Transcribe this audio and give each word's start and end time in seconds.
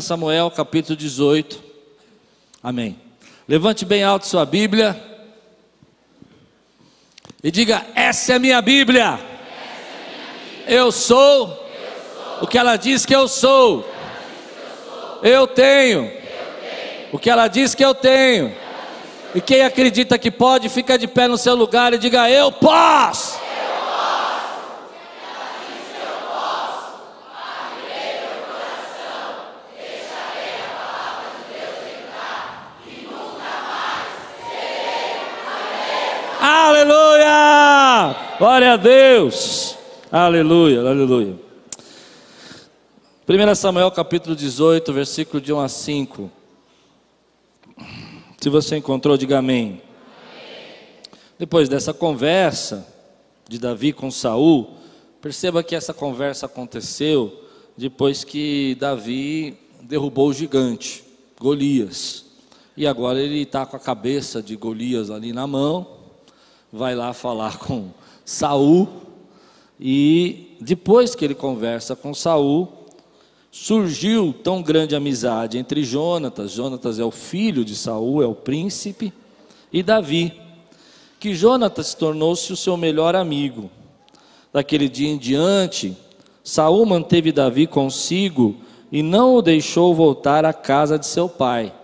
Samuel 0.00 0.50
capítulo 0.50 0.96
18. 0.96 1.62
Amém. 2.62 2.98
Levante 3.46 3.84
bem 3.84 4.02
alto 4.02 4.26
sua 4.26 4.46
Bíblia 4.46 4.98
e 7.44 7.50
diga: 7.50 7.84
Essa 7.94 8.32
é 8.32 8.36
a 8.36 8.38
minha 8.38 8.62
Bíblia. 8.62 9.20
Eu, 10.66 10.90
sou 10.90 11.68
o 12.40 12.46
que 12.46 12.56
ela 12.56 12.78
diz 12.78 13.04
que 13.04 13.14
eu 13.14 13.28
sou. 13.28 13.86
Eu 15.22 15.46
tenho 15.46 16.10
o 17.12 17.18
que 17.18 17.28
ela 17.28 17.46
diz 17.46 17.74
que 17.74 17.84
eu 17.84 17.94
tenho. 17.94 18.56
E 19.34 19.42
quem 19.42 19.60
acredita 19.60 20.16
que 20.18 20.30
pode, 20.30 20.70
fica 20.70 20.96
de 20.96 21.06
pé 21.06 21.28
no 21.28 21.36
seu 21.36 21.54
lugar 21.54 21.92
e 21.92 21.98
diga: 21.98 22.30
Eu 22.30 22.50
posso. 22.50 23.41
Aleluia! 36.82 38.16
Glória 38.38 38.72
a 38.72 38.76
Deus! 38.76 39.78
Aleluia, 40.10 40.80
aleluia. 40.80 41.38
1 43.28 43.54
Samuel 43.54 43.88
capítulo 43.92 44.34
18, 44.34 44.92
versículo 44.92 45.40
de 45.40 45.52
1 45.52 45.60
a 45.60 45.68
5. 45.68 46.28
Se 48.40 48.48
você 48.48 48.78
encontrou, 48.78 49.16
diga 49.16 49.38
amém. 49.38 49.80
Depois 51.38 51.68
dessa 51.68 51.94
conversa 51.94 52.84
de 53.48 53.60
Davi 53.60 53.92
com 53.92 54.10
Saul, 54.10 54.74
perceba 55.20 55.62
que 55.62 55.76
essa 55.76 55.94
conversa 55.94 56.46
aconteceu 56.46 57.44
depois 57.76 58.24
que 58.24 58.76
Davi 58.80 59.56
derrubou 59.82 60.30
o 60.30 60.34
gigante, 60.34 61.04
Golias. 61.40 62.24
E 62.76 62.88
agora 62.88 63.20
ele 63.20 63.42
está 63.42 63.64
com 63.64 63.76
a 63.76 63.80
cabeça 63.80 64.42
de 64.42 64.56
Golias 64.56 65.12
ali 65.12 65.32
na 65.32 65.46
mão 65.46 66.01
vai 66.72 66.94
lá 66.94 67.12
falar 67.12 67.58
com 67.58 67.90
Saul 68.24 68.88
e 69.78 70.56
depois 70.60 71.14
que 71.14 71.24
ele 71.24 71.34
conversa 71.34 71.94
com 71.94 72.14
Saul, 72.14 72.86
surgiu 73.50 74.32
tão 74.32 74.62
grande 74.62 74.96
amizade 74.96 75.58
entre 75.58 75.84
Jonatas, 75.84 76.52
Jonatas 76.52 76.98
é 76.98 77.04
o 77.04 77.10
filho 77.10 77.64
de 77.64 77.76
Saul, 77.76 78.22
é 78.22 78.26
o 78.26 78.34
príncipe, 78.34 79.12
e 79.72 79.82
Davi, 79.82 80.40
que 81.20 81.34
Jonatas 81.34 81.94
tornou-se 81.94 82.52
o 82.52 82.56
seu 82.56 82.76
melhor 82.76 83.14
amigo. 83.14 83.70
Daquele 84.52 84.88
dia 84.88 85.08
em 85.08 85.18
diante, 85.18 85.96
Saul 86.44 86.86
manteve 86.86 87.32
Davi 87.32 87.66
consigo 87.66 88.56
e 88.90 89.02
não 89.02 89.34
o 89.34 89.42
deixou 89.42 89.94
voltar 89.94 90.44
à 90.44 90.52
casa 90.52 90.98
de 90.98 91.06
seu 91.06 91.28
pai. 91.28 91.74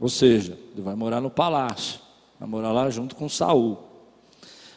Ou 0.00 0.08
seja, 0.08 0.56
ele 0.72 0.82
vai 0.82 0.94
morar 0.94 1.20
no 1.20 1.30
palácio 1.30 1.99
vai 2.40 2.48
morar 2.48 2.72
lá 2.72 2.88
junto 2.88 3.14
com 3.14 3.28
Saul. 3.28 3.76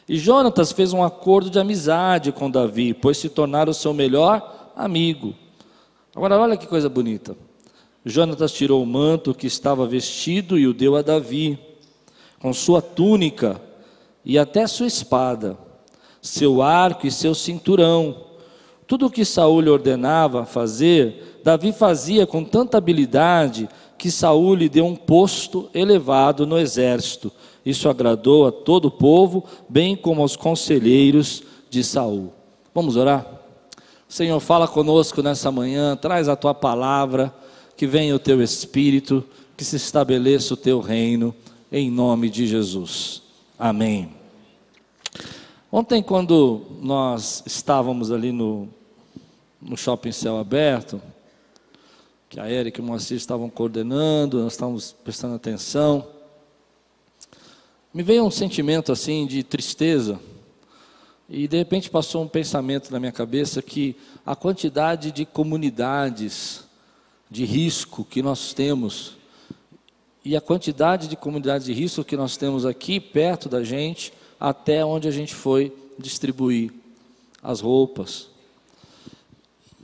E 0.08 0.18
Jonatas 0.18 0.74
fez 0.74 0.92
um 0.92 1.02
acordo 1.02 1.50
de 1.50 1.58
amizade 1.58 2.34
com 2.34 2.52
Davi, 2.52 2.94
pois 2.94 3.18
se 3.18 3.30
tornaram 3.30 3.72
o 3.72 3.74
seu 3.74 3.94
melhor 3.94 4.74
amigo. 4.76 5.34
Agora 6.14 6.38
olha 6.38 6.58
que 6.58 6.68
coisa 6.68 6.90
bonita. 6.90 7.38
Jonatas 8.06 8.52
tirou 8.52 8.84
o 8.84 8.86
manto 8.86 9.34
que 9.34 9.48
estava 9.48 9.88
vestido 9.88 10.60
e 10.60 10.68
o 10.68 10.74
deu 10.74 10.98
a 10.98 11.02
Davi, 11.02 11.58
com 12.38 12.54
sua 12.54 12.82
túnica 12.82 13.62
e 14.26 14.38
até 14.38 14.68
sua 14.68 14.88
espada, 14.88 15.58
seu 16.22 16.62
arco 16.62 17.08
e 17.08 17.12
seu 17.12 17.34
cinturão. 17.34 18.26
Tudo 18.86 19.06
o 19.06 19.10
que 19.10 19.24
Saul 19.24 19.62
lhe 19.62 19.70
ordenava 19.70 20.46
fazer, 20.46 21.40
Davi 21.46 21.72
fazia 21.72 22.28
com 22.28 22.44
tanta 22.44 22.78
habilidade 22.78 23.70
que 23.98 24.12
Saul 24.12 24.54
lhe 24.54 24.68
deu 24.68 24.86
um 24.86 24.98
posto 24.98 25.70
elevado 25.74 26.46
no 26.46 26.60
exército 26.60 27.32
isso 27.66 27.88
agradou 27.88 28.46
a 28.46 28.52
todo 28.52 28.86
o 28.86 28.92
povo, 28.92 29.44
bem 29.70 29.96
como 29.96 30.22
aos 30.22 30.36
conselheiros 30.36 31.44
de 31.70 31.84
Saul. 31.84 32.34
Vamos 32.74 32.96
orar? 32.96 33.26
Senhor, 34.08 34.40
fala 34.40 34.68
conosco 34.68 35.22
nessa 35.24 35.52
manhã, 35.52 35.96
traz 35.96 36.28
a 36.28 36.36
tua 36.36 36.54
palavra, 36.54 37.34
que 37.76 37.88
venha 37.88 38.16
o 38.16 38.20
teu 38.20 38.42
espírito, 38.42 39.24
que 39.58 39.64
se 39.64 39.76
estabeleça 39.76 40.54
o 40.54 40.58
teu 40.58 40.80
reino, 40.80 41.34
em 41.72 41.90
nome 41.90 42.30
de 42.30 42.46
Jesus. 42.46 43.24
Amém. 43.58 44.10
Ontem, 45.72 46.04
quando 46.04 46.62
nós 46.82 47.42
estávamos 47.48 48.12
ali 48.12 48.32
no, 48.32 48.68
no 49.60 49.76
shopping 49.76 50.12
céu 50.12 50.38
aberto, 50.38 51.02
que 52.30 52.40
a 52.40 52.52
Eric 52.52 52.80
e 52.80 52.84
o 52.84 52.86
Moacir 52.86 53.18
estavam 53.18 53.50
coordenando, 53.50 54.42
nós 54.44 54.54
estávamos 54.54 54.92
prestando 55.04 55.36
atenção, 55.36 56.06
me 57.94 58.02
veio 58.02 58.26
um 58.26 58.32
sentimento 58.32 58.92
assim 58.92 59.28
de 59.28 59.44
tristeza, 59.44 60.20
e 61.30 61.48
de 61.48 61.58
repente 61.58 61.92
passou 61.92 62.24
um 62.24 62.28
pensamento 62.28 62.92
na 62.92 63.00
minha 63.00 63.12
cabeça 63.12 63.62
que 63.62 63.96
a 64.26 64.36
quantidade 64.36 65.12
de 65.12 65.26
comunidades 65.26 66.64
de 67.30 67.46
risco 67.46 68.04
que 68.04 68.24
nós 68.24 68.52
temos, 68.52 69.16
e 70.26 70.36
a 70.36 70.42
quantidade 70.42 71.08
de 71.08 71.16
comunidades 71.16 71.68
de 71.68 71.74
risco 71.74 72.04
que 72.04 72.18
nós 72.18 72.36
temos 72.36 72.66
aqui 72.66 73.00
perto 73.00 73.48
da 73.48 73.64
gente, 73.64 74.12
até 74.40 74.84
onde 74.84 75.08
a 75.08 75.12
gente 75.12 75.36
foi 75.36 75.72
distribuir 76.00 76.74
as 77.44 77.60
roupas. 77.60 78.28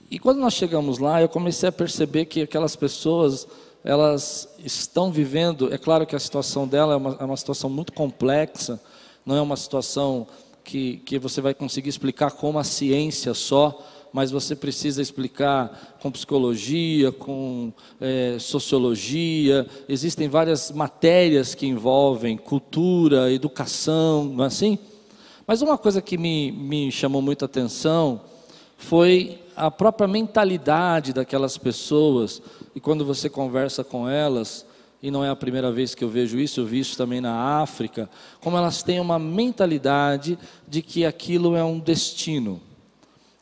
E 0.10 0.18
quando 0.18 0.40
nós 0.40 0.56
chegamos 0.56 0.98
lá, 0.98 1.22
eu 1.22 1.30
comecei 1.30 1.70
a 1.70 1.72
perceber 1.72 2.26
que 2.26 2.42
aquelas 2.42 2.76
pessoas 2.76 3.48
elas 3.84 4.50
estão 4.64 5.12
vivendo, 5.12 5.74
é 5.74 5.78
claro 5.78 6.06
que 6.06 6.16
a 6.16 6.20
situação 6.20 6.68
dela 6.68 6.94
é 6.94 6.96
uma, 6.98 7.18
é 7.20 7.24
uma 7.24 7.38
situação 7.38 7.70
muito 7.70 7.94
complexa, 7.94 8.80
não 9.26 9.36
é 9.36 9.42
uma 9.42 9.56
situação 9.56 10.28
que, 10.64 10.98
que 11.06 11.18
você 11.18 11.42
vai 11.42 11.54
conseguir 11.54 11.90
explicar 11.90 12.32
com 12.32 12.50
uma 12.50 12.64
ciência 12.64 13.34
só, 13.34 13.80
mas 14.12 14.32
você 14.32 14.56
precisa 14.56 15.02
explicar 15.02 15.98
com 16.02 16.12
psicologia, 16.12 17.12
com 17.12 17.72
é, 18.02 18.38
sociologia, 18.40 19.68
existem 19.88 20.28
várias 20.28 20.72
matérias 20.72 21.54
que 21.54 21.68
envolvem 21.68 22.38
cultura, 22.38 23.32
educação, 23.32 24.26
não 24.26 24.44
é 24.44 24.48
assim? 24.48 24.80
Mas 25.46 25.62
uma 25.62 25.78
coisa 25.78 26.02
que 26.02 26.18
me, 26.18 26.52
me 26.52 26.92
chamou 26.92 27.22
muita 27.22 27.46
atenção 27.46 28.22
foi 28.78 29.40
a 29.56 29.70
própria 29.70 30.08
mentalidade 30.08 31.12
daquelas 31.12 31.58
pessoas, 31.58 32.42
e 32.76 32.80
quando 32.80 33.06
você 33.06 33.30
conversa 33.30 33.84
com 33.84 34.08
elas, 34.08 34.66
e 35.02 35.10
não 35.10 35.24
é 35.24 35.30
a 35.30 35.36
primeira 35.36 35.72
vez 35.72 35.96
que 35.96 36.04
eu 36.04 36.10
vejo 36.10 36.38
isso, 36.40 36.60
eu 36.60 36.66
vi 36.66 36.80
isso 36.80 36.98
também 36.98 37.22
na 37.22 37.62
África, 37.62 38.10
como 38.42 38.58
elas 38.58 38.84
têm 38.84 39.00
uma 39.00 39.18
mentalidade 39.18 40.38
de 40.68 40.82
que 40.82 41.06
aquilo 41.06 41.56
é 41.56 41.64
um 41.64 41.80
destino, 41.80 42.62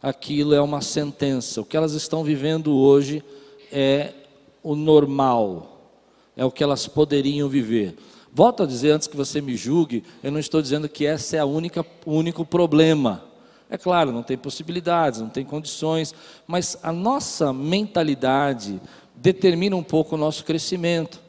aquilo 0.02 0.54
é 0.54 0.62
uma 0.62 0.82
sentença. 0.82 1.62
O 1.62 1.66
que 1.66 1.76
elas 1.76 1.94
estão 1.94 2.24
vivendo 2.24 2.76
hoje 2.76 3.24
é 3.72 4.14
o 4.62 4.76
normal, 4.76 5.92
é 6.36 6.46
o 6.46 6.52
que 6.52 6.64
elas 6.64 6.88
poderiam 6.88 7.50
viver. 7.50 7.98
Volto 8.32 8.62
a 8.62 8.66
dizer 8.68 8.92
antes 8.92 9.08
que 9.08 9.18
você 9.18 9.42
me 9.42 9.56
julgue, 9.56 10.04
eu 10.22 10.32
não 10.32 10.40
estou 10.40 10.62
dizendo 10.62 10.88
que 10.88 11.06
essa 11.08 11.38
é 11.38 11.40
a 11.40 11.46
única, 11.46 11.84
o 12.06 12.14
único 12.14 12.46
problema. 12.46 13.24
É 13.70 13.78
claro, 13.78 14.12
não 14.12 14.24
tem 14.24 14.38
possibilidades, 14.38 15.20
não 15.20 15.30
tem 15.30 15.44
condições, 15.44 16.14
mas 16.46 16.78
a 16.84 16.92
nossa 16.92 17.52
mentalidade 17.52 18.80
determina 19.18 19.76
um 19.76 19.84
pouco 19.84 20.16
o 20.16 20.18
nosso 20.18 20.44
crescimento. 20.46 21.20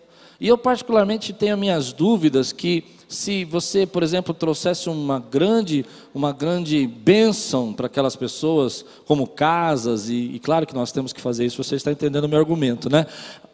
E 0.41 0.47
eu, 0.47 0.57
particularmente, 0.57 1.33
tenho 1.33 1.59
minhas 1.59 1.93
dúvidas 1.93 2.53
que, 2.53 2.85
se 3.09 3.45
você, 3.45 3.85
por 3.85 4.05
exemplo, 4.05 4.33
trouxesse 4.33 4.89
uma 4.89 5.19
grande, 5.19 5.85
uma 6.15 6.33
grande 6.33 6.87
bênção 6.87 7.73
para 7.73 7.87
aquelas 7.87 8.15
pessoas, 8.15 8.85
como 9.05 9.27
casas, 9.27 10.09
e, 10.09 10.31
e, 10.35 10.39
claro 10.39 10.65
que 10.65 10.75
nós 10.75 10.93
temos 10.93 11.13
que 11.13 11.21
fazer 11.21 11.45
isso, 11.45 11.63
você 11.63 11.75
está 11.75 11.91
entendendo 11.91 12.25
o 12.25 12.29
meu 12.29 12.39
argumento, 12.39 12.89
né? 12.89 13.07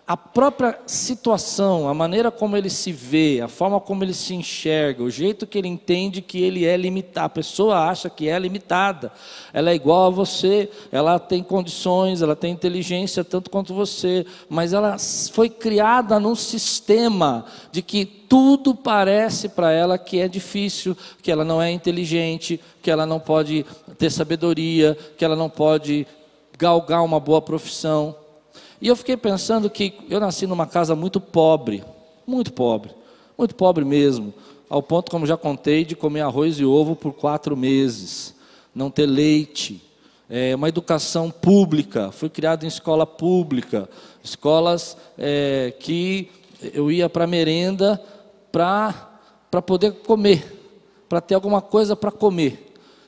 A 0.06 0.18
própria 0.18 0.78
situação, 0.86 1.88
a 1.88 1.94
maneira 1.94 2.30
como 2.30 2.58
ele 2.58 2.68
se 2.68 2.92
vê, 2.92 3.40
a 3.42 3.48
forma 3.48 3.80
como 3.80 4.04
ele 4.04 4.12
se 4.12 4.34
enxerga, 4.34 5.02
o 5.02 5.08
jeito 5.08 5.46
que 5.46 5.56
ele 5.56 5.68
entende 5.68 6.20
que 6.20 6.42
ele 6.42 6.66
é 6.66 6.76
limitado. 6.76 7.24
A 7.24 7.30
pessoa 7.30 7.88
acha 7.88 8.10
que 8.10 8.28
é 8.28 8.38
limitada. 8.38 9.10
Ela 9.50 9.70
é 9.70 9.74
igual 9.74 10.08
a 10.08 10.10
você, 10.10 10.68
ela 10.92 11.18
tem 11.18 11.42
condições, 11.42 12.20
ela 12.20 12.36
tem 12.36 12.52
inteligência 12.52 13.24
tanto 13.24 13.48
quanto 13.48 13.72
você, 13.72 14.26
mas 14.46 14.74
ela 14.74 14.98
foi 15.32 15.48
criada 15.48 16.20
num 16.20 16.34
sistema 16.34 17.46
de 17.72 17.80
que 17.80 18.04
tudo 18.04 18.74
parece 18.74 19.48
para 19.48 19.72
ela 19.72 19.96
que 19.96 20.20
é 20.20 20.28
difícil, 20.28 20.94
que 21.22 21.32
ela 21.32 21.46
não 21.46 21.62
é 21.62 21.70
inteligente, 21.70 22.60
que 22.82 22.90
ela 22.90 23.06
não 23.06 23.18
pode 23.18 23.64
ter 23.96 24.10
sabedoria, 24.10 24.98
que 25.16 25.24
ela 25.24 25.36
não 25.36 25.48
pode 25.48 26.06
galgar 26.58 27.02
uma 27.02 27.18
boa 27.18 27.40
profissão. 27.40 28.14
E 28.84 28.88
eu 28.88 28.94
fiquei 28.94 29.16
pensando 29.16 29.70
que 29.70 29.94
eu 30.10 30.20
nasci 30.20 30.46
numa 30.46 30.66
casa 30.66 30.94
muito 30.94 31.18
pobre, 31.18 31.82
muito 32.26 32.52
pobre, 32.52 32.90
muito 33.36 33.54
pobre 33.54 33.82
mesmo, 33.82 34.34
ao 34.68 34.82
ponto, 34.82 35.10
como 35.10 35.24
já 35.24 35.38
contei, 35.38 35.86
de 35.86 35.96
comer 35.96 36.20
arroz 36.20 36.58
e 36.58 36.66
ovo 36.66 36.94
por 36.94 37.14
quatro 37.14 37.56
meses, 37.56 38.34
não 38.74 38.90
ter 38.90 39.06
leite, 39.06 39.82
é, 40.28 40.54
uma 40.54 40.68
educação 40.68 41.30
pública, 41.30 42.12
fui 42.12 42.28
criado 42.28 42.64
em 42.64 42.66
escola 42.66 43.06
pública, 43.06 43.88
escolas 44.22 44.98
é, 45.16 45.72
que 45.80 46.30
eu 46.74 46.92
ia 46.92 47.08
para 47.08 47.26
merenda 47.26 47.98
para 48.52 49.62
poder 49.66 49.92
comer, 49.92 50.60
para 51.08 51.22
ter 51.22 51.34
alguma 51.34 51.62
coisa 51.62 51.96
para 51.96 52.10
comer. 52.10 52.63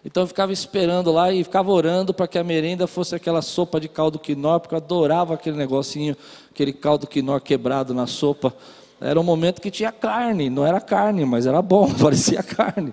Então 0.06 0.22
eu 0.22 0.26
ficava 0.28 0.52
esperando 0.52 1.10
lá 1.10 1.32
e 1.32 1.42
ficava 1.42 1.68
orando 1.72 2.14
para 2.14 2.28
que 2.28 2.38
a 2.38 2.44
merenda 2.44 2.86
fosse 2.86 3.16
aquela 3.16 3.42
sopa 3.42 3.80
de 3.80 3.88
caldo 3.88 4.20
quinó, 4.20 4.56
porque 4.60 4.72
eu 4.72 4.76
adorava 4.76 5.34
aquele 5.34 5.56
negocinho, 5.56 6.16
aquele 6.48 6.72
caldo 6.72 7.08
quinó 7.08 7.40
quebrado 7.40 7.92
na 7.92 8.06
sopa. 8.06 8.54
Era 9.00 9.18
um 9.18 9.24
momento 9.24 9.60
que 9.60 9.68
tinha 9.68 9.90
carne, 9.90 10.48
não 10.48 10.64
era 10.64 10.80
carne, 10.80 11.24
mas 11.24 11.44
era 11.44 11.60
bom, 11.60 11.92
parecia 12.00 12.40
carne. 12.40 12.92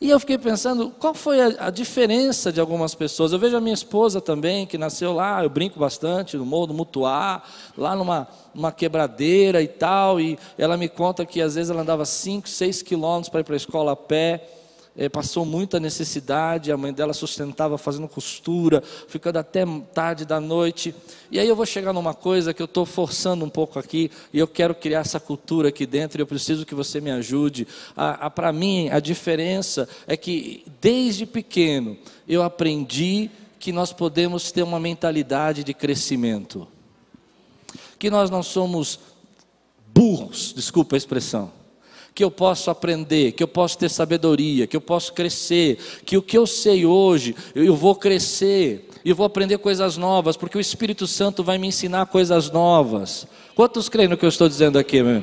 E 0.00 0.08
eu 0.08 0.18
fiquei 0.18 0.38
pensando, 0.38 0.90
qual 0.98 1.12
foi 1.12 1.42
a, 1.42 1.66
a, 1.66 1.70
diferença 1.70 2.50
de 2.50 2.58
algumas 2.58 2.94
pessoas? 2.94 3.32
Eu 3.32 3.38
vejo 3.38 3.58
a 3.58 3.60
minha 3.60 3.74
esposa 3.74 4.18
também, 4.18 4.64
que 4.64 4.78
nasceu 4.78 5.12
lá, 5.12 5.44
eu 5.44 5.50
brinco 5.50 5.78
bastante, 5.78 6.38
no 6.38 6.46
Morro 6.46 6.68
do 6.68 6.74
Mutuá, 6.74 7.42
lá 7.76 7.94
numa, 7.94 8.26
numa 8.54 8.72
quebradeira 8.72 9.60
e 9.60 9.68
tal, 9.68 10.18
e 10.18 10.38
ela 10.56 10.78
me 10.78 10.88
conta 10.88 11.26
que 11.26 11.42
às 11.42 11.54
vezes 11.54 11.68
ela 11.68 11.82
andava 11.82 12.06
5, 12.06 12.48
6 12.48 12.80
quilômetros 12.80 13.28
para 13.28 13.40
ir 13.40 13.44
para 13.44 13.54
a 13.54 13.56
escola 13.58 13.92
a 13.92 13.96
pé, 13.96 14.63
é, 14.96 15.08
passou 15.08 15.44
muita 15.44 15.80
necessidade, 15.80 16.70
a 16.70 16.76
mãe 16.76 16.92
dela 16.92 17.12
sustentava 17.12 17.76
fazendo 17.76 18.06
costura, 18.06 18.82
ficando 19.08 19.38
até 19.38 19.64
tarde 19.92 20.24
da 20.24 20.38
noite. 20.38 20.94
E 21.30 21.38
aí 21.38 21.48
eu 21.48 21.56
vou 21.56 21.66
chegar 21.66 21.92
numa 21.92 22.14
coisa 22.14 22.54
que 22.54 22.62
eu 22.62 22.66
estou 22.66 22.86
forçando 22.86 23.44
um 23.44 23.48
pouco 23.48 23.78
aqui, 23.78 24.10
e 24.32 24.38
eu 24.38 24.46
quero 24.46 24.74
criar 24.74 25.00
essa 25.00 25.18
cultura 25.18 25.68
aqui 25.68 25.84
dentro, 25.84 26.20
e 26.20 26.22
eu 26.22 26.26
preciso 26.26 26.64
que 26.64 26.74
você 26.74 27.00
me 27.00 27.10
ajude. 27.10 27.66
Para 28.34 28.52
mim, 28.52 28.88
a 28.90 29.00
diferença 29.00 29.88
é 30.06 30.16
que 30.16 30.64
desde 30.80 31.26
pequeno 31.26 31.96
eu 32.28 32.42
aprendi 32.42 33.30
que 33.58 33.72
nós 33.72 33.92
podemos 33.92 34.52
ter 34.52 34.62
uma 34.62 34.78
mentalidade 34.78 35.64
de 35.64 35.74
crescimento, 35.74 36.68
que 37.98 38.10
nós 38.10 38.30
não 38.30 38.42
somos 38.42 39.00
burros, 39.92 40.52
desculpa 40.54 40.94
a 40.94 40.98
expressão 40.98 41.63
que 42.14 42.22
eu 42.22 42.30
posso 42.30 42.70
aprender, 42.70 43.32
que 43.32 43.42
eu 43.42 43.48
posso 43.48 43.76
ter 43.76 43.90
sabedoria, 43.90 44.66
que 44.66 44.76
eu 44.76 44.80
posso 44.80 45.12
crescer, 45.12 45.78
que 46.04 46.16
o 46.16 46.22
que 46.22 46.38
eu 46.38 46.46
sei 46.46 46.86
hoje, 46.86 47.34
eu 47.54 47.74
vou 47.74 47.96
crescer, 47.96 48.88
e 49.04 49.12
vou 49.12 49.26
aprender 49.26 49.58
coisas 49.58 49.96
novas, 49.96 50.36
porque 50.36 50.56
o 50.56 50.60
Espírito 50.60 51.06
Santo 51.06 51.44
vai 51.44 51.58
me 51.58 51.66
ensinar 51.66 52.06
coisas 52.06 52.50
novas. 52.50 53.26
Quantos 53.54 53.88
creem 53.88 54.08
no 54.08 54.16
que 54.16 54.24
eu 54.24 54.28
estou 54.28 54.48
dizendo 54.48 54.78
aqui, 54.78 55.02
meu? 55.02 55.22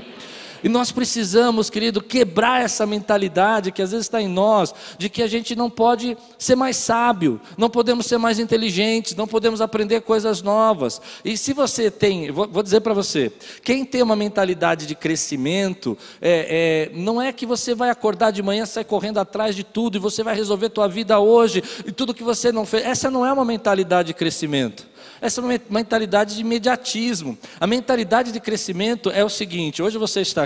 E 0.63 0.69
nós 0.69 0.91
precisamos, 0.91 1.69
querido, 1.69 2.01
quebrar 2.01 2.61
essa 2.61 2.85
mentalidade 2.85 3.71
que 3.71 3.81
às 3.81 3.91
vezes 3.91 4.05
está 4.05 4.21
em 4.21 4.27
nós, 4.27 4.73
de 4.97 5.09
que 5.09 5.23
a 5.23 5.27
gente 5.27 5.55
não 5.55 5.69
pode 5.69 6.17
ser 6.37 6.55
mais 6.55 6.77
sábio, 6.77 7.39
não 7.57 7.69
podemos 7.69 8.05
ser 8.05 8.17
mais 8.17 8.39
inteligentes, 8.39 9.15
não 9.15 9.27
podemos 9.27 9.61
aprender 9.61 10.01
coisas 10.01 10.41
novas. 10.41 11.01
E 11.25 11.37
se 11.37 11.53
você 11.53 11.89
tem, 11.89 12.31
vou, 12.31 12.61
dizer 12.61 12.81
para 12.81 12.93
você, 12.93 13.31
quem 13.63 13.83
tem 13.85 14.01
uma 14.01 14.15
mentalidade 14.15 14.85
de 14.85 14.95
crescimento, 14.95 15.97
é, 16.21 16.89
é, 16.91 16.97
não 16.97 17.21
é 17.21 17.31
que 17.31 17.45
você 17.45 17.73
vai 17.73 17.89
acordar 17.89 18.31
de 18.31 18.43
manhã, 18.43 18.65
sair 18.65 18.85
correndo 18.85 19.19
atrás 19.19 19.55
de 19.55 19.63
tudo 19.63 19.97
e 19.97 19.99
você 19.99 20.23
vai 20.23 20.35
resolver 20.35 20.69
tua 20.69 20.87
vida 20.87 21.19
hoje 21.19 21.63
e 21.85 21.91
tudo 21.91 22.13
que 22.13 22.23
você 22.23 22.51
não 22.51 22.65
fez. 22.65 22.85
Essa 22.85 23.09
não 23.09 23.25
é 23.25 23.31
uma 23.31 23.45
mentalidade 23.45 24.07
de 24.07 24.13
crescimento. 24.13 24.91
Essa 25.21 25.39
é 25.39 25.43
uma 25.43 25.59
mentalidade 25.69 26.35
de 26.35 26.41
imediatismo. 26.41 27.37
A 27.59 27.67
mentalidade 27.67 28.31
de 28.31 28.39
crescimento 28.39 29.11
é 29.11 29.23
o 29.23 29.29
seguinte: 29.29 29.81
hoje 29.81 29.97
você 29.97 30.21
está 30.21 30.43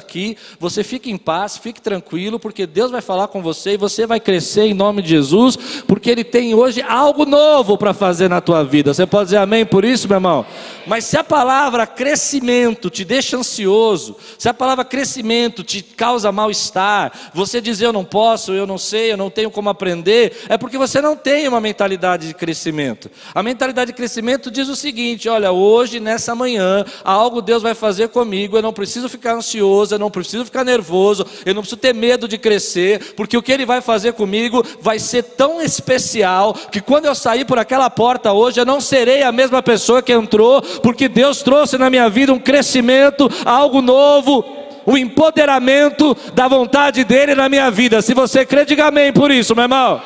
você 0.60 0.84
fica 0.84 1.10
em 1.10 1.18
paz, 1.18 1.58
fique 1.58 1.82
tranquilo, 1.82 2.40
porque 2.40 2.66
Deus 2.66 2.92
vai 2.92 3.02
falar 3.02 3.28
com 3.28 3.42
você 3.42 3.74
e 3.74 3.78
você 3.78 4.06
vai 4.06 4.20
crescer 4.20 4.64
em 4.64 4.74
nome 4.74 5.02
de 5.02 5.10
Jesus, 5.10 5.58
porque 5.88 6.10
Ele 6.10 6.24
tem 6.24 6.54
hoje 6.54 6.82
algo 6.82 7.26
novo 7.26 7.78
para 7.78 7.94
fazer 7.94 8.30
na 8.30 8.42
tua 8.42 8.64
vida. 8.64 8.94
Você 8.94 9.06
pode 9.06 9.26
dizer 9.26 9.38
amém 9.38 9.66
por 9.66 9.84
isso, 9.84 10.08
meu 10.08 10.18
irmão? 10.18 10.46
Mas 10.86 11.06
se 11.06 11.18
a 11.18 11.24
palavra 11.24 11.88
crescimento 11.88 12.90
te 12.90 13.04
deixa 13.04 13.38
ansioso, 13.38 14.16
se 14.38 14.48
a 14.48 14.54
palavra 14.54 14.86
crescimento 14.86 15.64
te 15.64 15.82
causa 15.82 16.32
mal-estar, 16.32 17.12
você 17.34 17.60
diz 17.60 17.82
eu 17.82 17.92
não 17.92 18.06
posso, 18.06 18.52
eu 18.54 18.68
não 18.68 18.78
sei, 18.78 19.12
eu 19.12 19.18
não 19.18 19.30
tenho 19.30 19.50
como 19.50 19.70
aprender, 19.70 20.44
é 20.48 20.58
porque 20.58 20.78
você 20.78 21.02
não 21.02 21.16
tem 21.16 21.48
uma 21.48 21.60
mentalidade 21.60 22.28
de 22.28 22.34
crescimento. 22.34 23.10
A 23.34 23.42
mentalidade 23.42 23.92
de 23.92 23.98
crescimento 23.98 24.52
diz 24.52 24.70
o 24.70 24.76
seguinte: 24.76 25.28
olha, 25.28 25.52
hoje, 25.52 26.00
nessa 26.00 26.36
manhã, 26.36 26.86
algo 27.04 27.42
Deus 27.42 27.64
vai 27.64 27.74
fazer 27.74 28.10
comigo, 28.10 28.58
eu 28.58 28.62
não 28.62 28.74
preciso 28.74 29.10
ficar 29.10 29.34
ansioso, 29.34 29.95
eu 29.96 30.00
não 30.00 30.12
preciso 30.12 30.46
ficar 30.46 30.64
nervoso, 30.64 31.26
eu 31.46 31.54
não 31.54 31.62
preciso 31.62 31.80
ter 31.80 31.94
medo 31.94 32.28
de 32.28 32.38
crescer, 32.38 33.14
porque 33.16 33.38
o 33.38 33.42
que 33.42 33.52
Ele 33.52 33.66
vai 33.66 33.82
fazer 33.82 34.14
comigo 34.14 34.64
vai 34.82 35.00
ser 35.00 35.24
tão 35.24 35.62
especial 35.62 36.54
que 36.54 36.82
quando 36.82 37.06
eu 37.06 37.16
sair 37.16 37.46
por 37.46 37.58
aquela 37.58 37.90
porta 37.90 38.32
hoje, 38.32 38.60
eu 38.60 38.66
não 38.66 38.80
serei 38.80 39.24
a 39.24 39.32
mesma 39.32 39.62
pessoa 39.64 40.02
que 40.02 40.14
entrou, 40.14 40.62
porque 40.62 41.08
Deus 41.08 41.42
trouxe 41.42 41.78
na 41.78 41.90
minha 41.90 42.10
vida 42.10 42.34
um 42.34 42.40
crescimento, 42.40 43.30
algo 43.46 43.82
novo 43.82 44.66
o 44.86 44.98
empoderamento 44.98 46.16
da 46.34 46.48
vontade 46.48 47.04
dele 47.04 47.34
na 47.34 47.50
minha 47.50 47.72
vida. 47.72 48.02
Se 48.02 48.14
você 48.14 48.46
crê, 48.46 48.66
diga 48.66 48.86
amém 48.86 49.12
por 49.12 49.32
isso, 49.32 49.56
meu 49.56 49.64
irmão. 49.64 50.02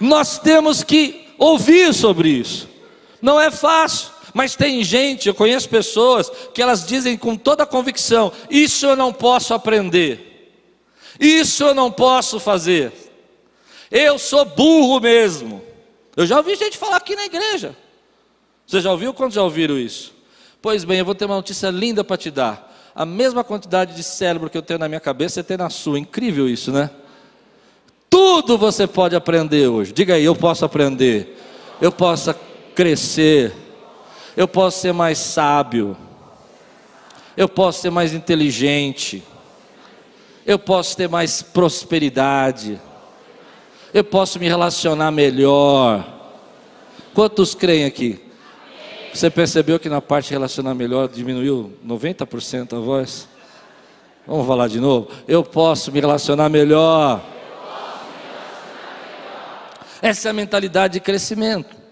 Nós 0.00 0.38
temos 0.38 0.82
que 0.82 1.28
ouvir 1.38 1.94
sobre 1.94 2.28
isso. 2.28 2.68
Não 3.22 3.40
é 3.40 3.50
fácil, 3.50 4.10
mas 4.38 4.54
tem 4.54 4.84
gente, 4.84 5.26
eu 5.26 5.34
conheço 5.34 5.68
pessoas 5.68 6.30
que 6.54 6.62
elas 6.62 6.86
dizem 6.86 7.18
com 7.18 7.34
toda 7.36 7.66
convicção: 7.66 8.30
isso 8.48 8.86
eu 8.86 8.94
não 8.94 9.12
posso 9.12 9.52
aprender, 9.52 10.54
isso 11.18 11.64
eu 11.64 11.74
não 11.74 11.90
posso 11.90 12.38
fazer, 12.38 12.92
eu 13.90 14.16
sou 14.16 14.44
burro 14.44 15.00
mesmo. 15.00 15.60
Eu 16.16 16.24
já 16.24 16.36
ouvi 16.36 16.54
gente 16.54 16.78
falar 16.78 16.98
aqui 16.98 17.16
na 17.16 17.24
igreja. 17.24 17.76
Você 18.64 18.80
já 18.80 18.92
ouviu? 18.92 19.12
Quantos 19.12 19.34
já 19.34 19.42
ouviram 19.42 19.76
isso? 19.76 20.14
Pois 20.62 20.84
bem, 20.84 21.00
eu 21.00 21.04
vou 21.04 21.16
ter 21.16 21.24
uma 21.24 21.34
notícia 21.34 21.68
linda 21.70 22.04
para 22.04 22.16
te 22.16 22.30
dar. 22.30 22.72
A 22.94 23.04
mesma 23.04 23.42
quantidade 23.42 23.96
de 23.96 24.04
cérebro 24.04 24.48
que 24.48 24.56
eu 24.56 24.62
tenho 24.62 24.78
na 24.78 24.86
minha 24.86 25.00
cabeça, 25.00 25.34
você 25.34 25.42
tem 25.42 25.56
na 25.56 25.68
sua. 25.68 25.98
Incrível 25.98 26.48
isso, 26.48 26.70
né? 26.70 26.90
Tudo 28.08 28.56
você 28.56 28.86
pode 28.86 29.16
aprender 29.16 29.66
hoje. 29.66 29.92
Diga 29.92 30.14
aí, 30.14 30.24
eu 30.24 30.36
posso 30.36 30.64
aprender. 30.64 31.36
Eu 31.80 31.90
posso 31.90 32.32
crescer. 32.72 33.66
Eu 34.38 34.46
posso 34.46 34.78
ser 34.82 34.92
mais 34.92 35.18
sábio. 35.18 35.96
Eu 37.36 37.48
posso 37.48 37.82
ser 37.82 37.90
mais 37.90 38.14
inteligente. 38.14 39.20
Eu 40.46 40.60
posso 40.60 40.96
ter 40.96 41.08
mais 41.08 41.42
prosperidade. 41.42 42.80
Eu 43.92 44.04
posso 44.04 44.38
me 44.38 44.46
relacionar 44.46 45.10
melhor. 45.10 46.06
Quantos 47.12 47.52
creem 47.52 47.84
aqui? 47.84 48.24
Você 49.12 49.28
percebeu 49.28 49.76
que 49.76 49.88
na 49.88 50.00
parte 50.00 50.30
relacionar 50.30 50.72
melhor 50.72 51.08
diminuiu 51.08 51.76
90% 51.84 52.76
a 52.76 52.78
voz? 52.78 53.28
Vamos 54.24 54.46
falar 54.46 54.68
de 54.68 54.78
novo? 54.78 55.08
Eu 55.26 55.42
posso 55.42 55.90
me 55.90 55.98
relacionar 55.98 56.48
melhor. 56.48 57.20
Essa 60.00 60.28
é 60.28 60.30
a 60.30 60.32
mentalidade 60.32 60.92
de 60.92 61.00
crescimento. 61.00 61.87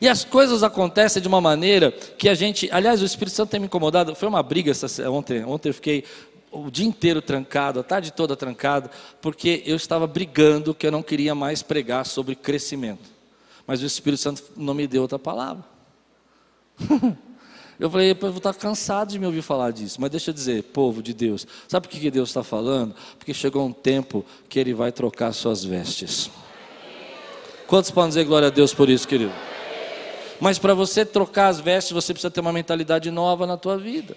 E 0.00 0.08
as 0.08 0.24
coisas 0.24 0.62
acontecem 0.62 1.20
de 1.20 1.28
uma 1.28 1.40
maneira 1.40 1.90
que 1.90 2.28
a 2.28 2.34
gente. 2.34 2.68
Aliás, 2.70 3.02
o 3.02 3.04
Espírito 3.04 3.34
Santo 3.34 3.50
tem 3.50 3.60
me 3.60 3.66
incomodado. 3.66 4.14
Foi 4.14 4.28
uma 4.28 4.42
briga 4.42 4.70
essa, 4.70 5.10
ontem. 5.10 5.44
Ontem 5.44 5.70
eu 5.70 5.74
fiquei 5.74 6.04
o 6.50 6.70
dia 6.70 6.86
inteiro 6.86 7.20
trancado, 7.20 7.80
a 7.80 7.82
tarde 7.82 8.12
toda 8.12 8.36
trancado, 8.36 8.90
porque 9.20 9.62
eu 9.66 9.76
estava 9.76 10.06
brigando 10.06 10.74
que 10.74 10.86
eu 10.86 10.92
não 10.92 11.02
queria 11.02 11.34
mais 11.34 11.62
pregar 11.62 12.06
sobre 12.06 12.34
crescimento. 12.34 13.10
Mas 13.66 13.82
o 13.82 13.86
Espírito 13.86 14.22
Santo 14.22 14.42
não 14.56 14.72
me 14.72 14.86
deu 14.86 15.02
outra 15.02 15.18
palavra. 15.18 15.64
eu 17.78 17.90
falei, 17.90 18.10
eu 18.12 18.16
vou 18.16 18.36
estar 18.38 18.54
cansado 18.54 19.10
de 19.10 19.18
me 19.18 19.26
ouvir 19.26 19.42
falar 19.42 19.72
disso. 19.72 20.00
Mas 20.00 20.10
deixa 20.10 20.30
eu 20.30 20.34
dizer, 20.34 20.62
povo 20.64 21.02
de 21.02 21.12
Deus, 21.12 21.46
sabe 21.66 21.86
por 21.86 21.98
que 21.98 22.10
Deus 22.10 22.30
está 22.30 22.42
falando? 22.42 22.94
Porque 23.18 23.34
chegou 23.34 23.66
um 23.66 23.72
tempo 23.72 24.24
que 24.48 24.58
Ele 24.58 24.72
vai 24.72 24.90
trocar 24.90 25.32
suas 25.32 25.64
vestes. 25.64 26.30
Quantos 27.66 27.90
podem 27.90 28.08
dizer 28.08 28.24
glória 28.24 28.48
a 28.48 28.50
Deus 28.50 28.72
por 28.72 28.88
isso, 28.88 29.06
querido? 29.06 29.32
Mas 30.40 30.58
para 30.58 30.74
você 30.74 31.04
trocar 31.04 31.48
as 31.48 31.60
vestes, 31.60 31.92
você 31.92 32.12
precisa 32.12 32.30
ter 32.30 32.40
uma 32.40 32.52
mentalidade 32.52 33.10
nova 33.10 33.46
na 33.46 33.56
tua 33.56 33.76
vida. 33.76 34.16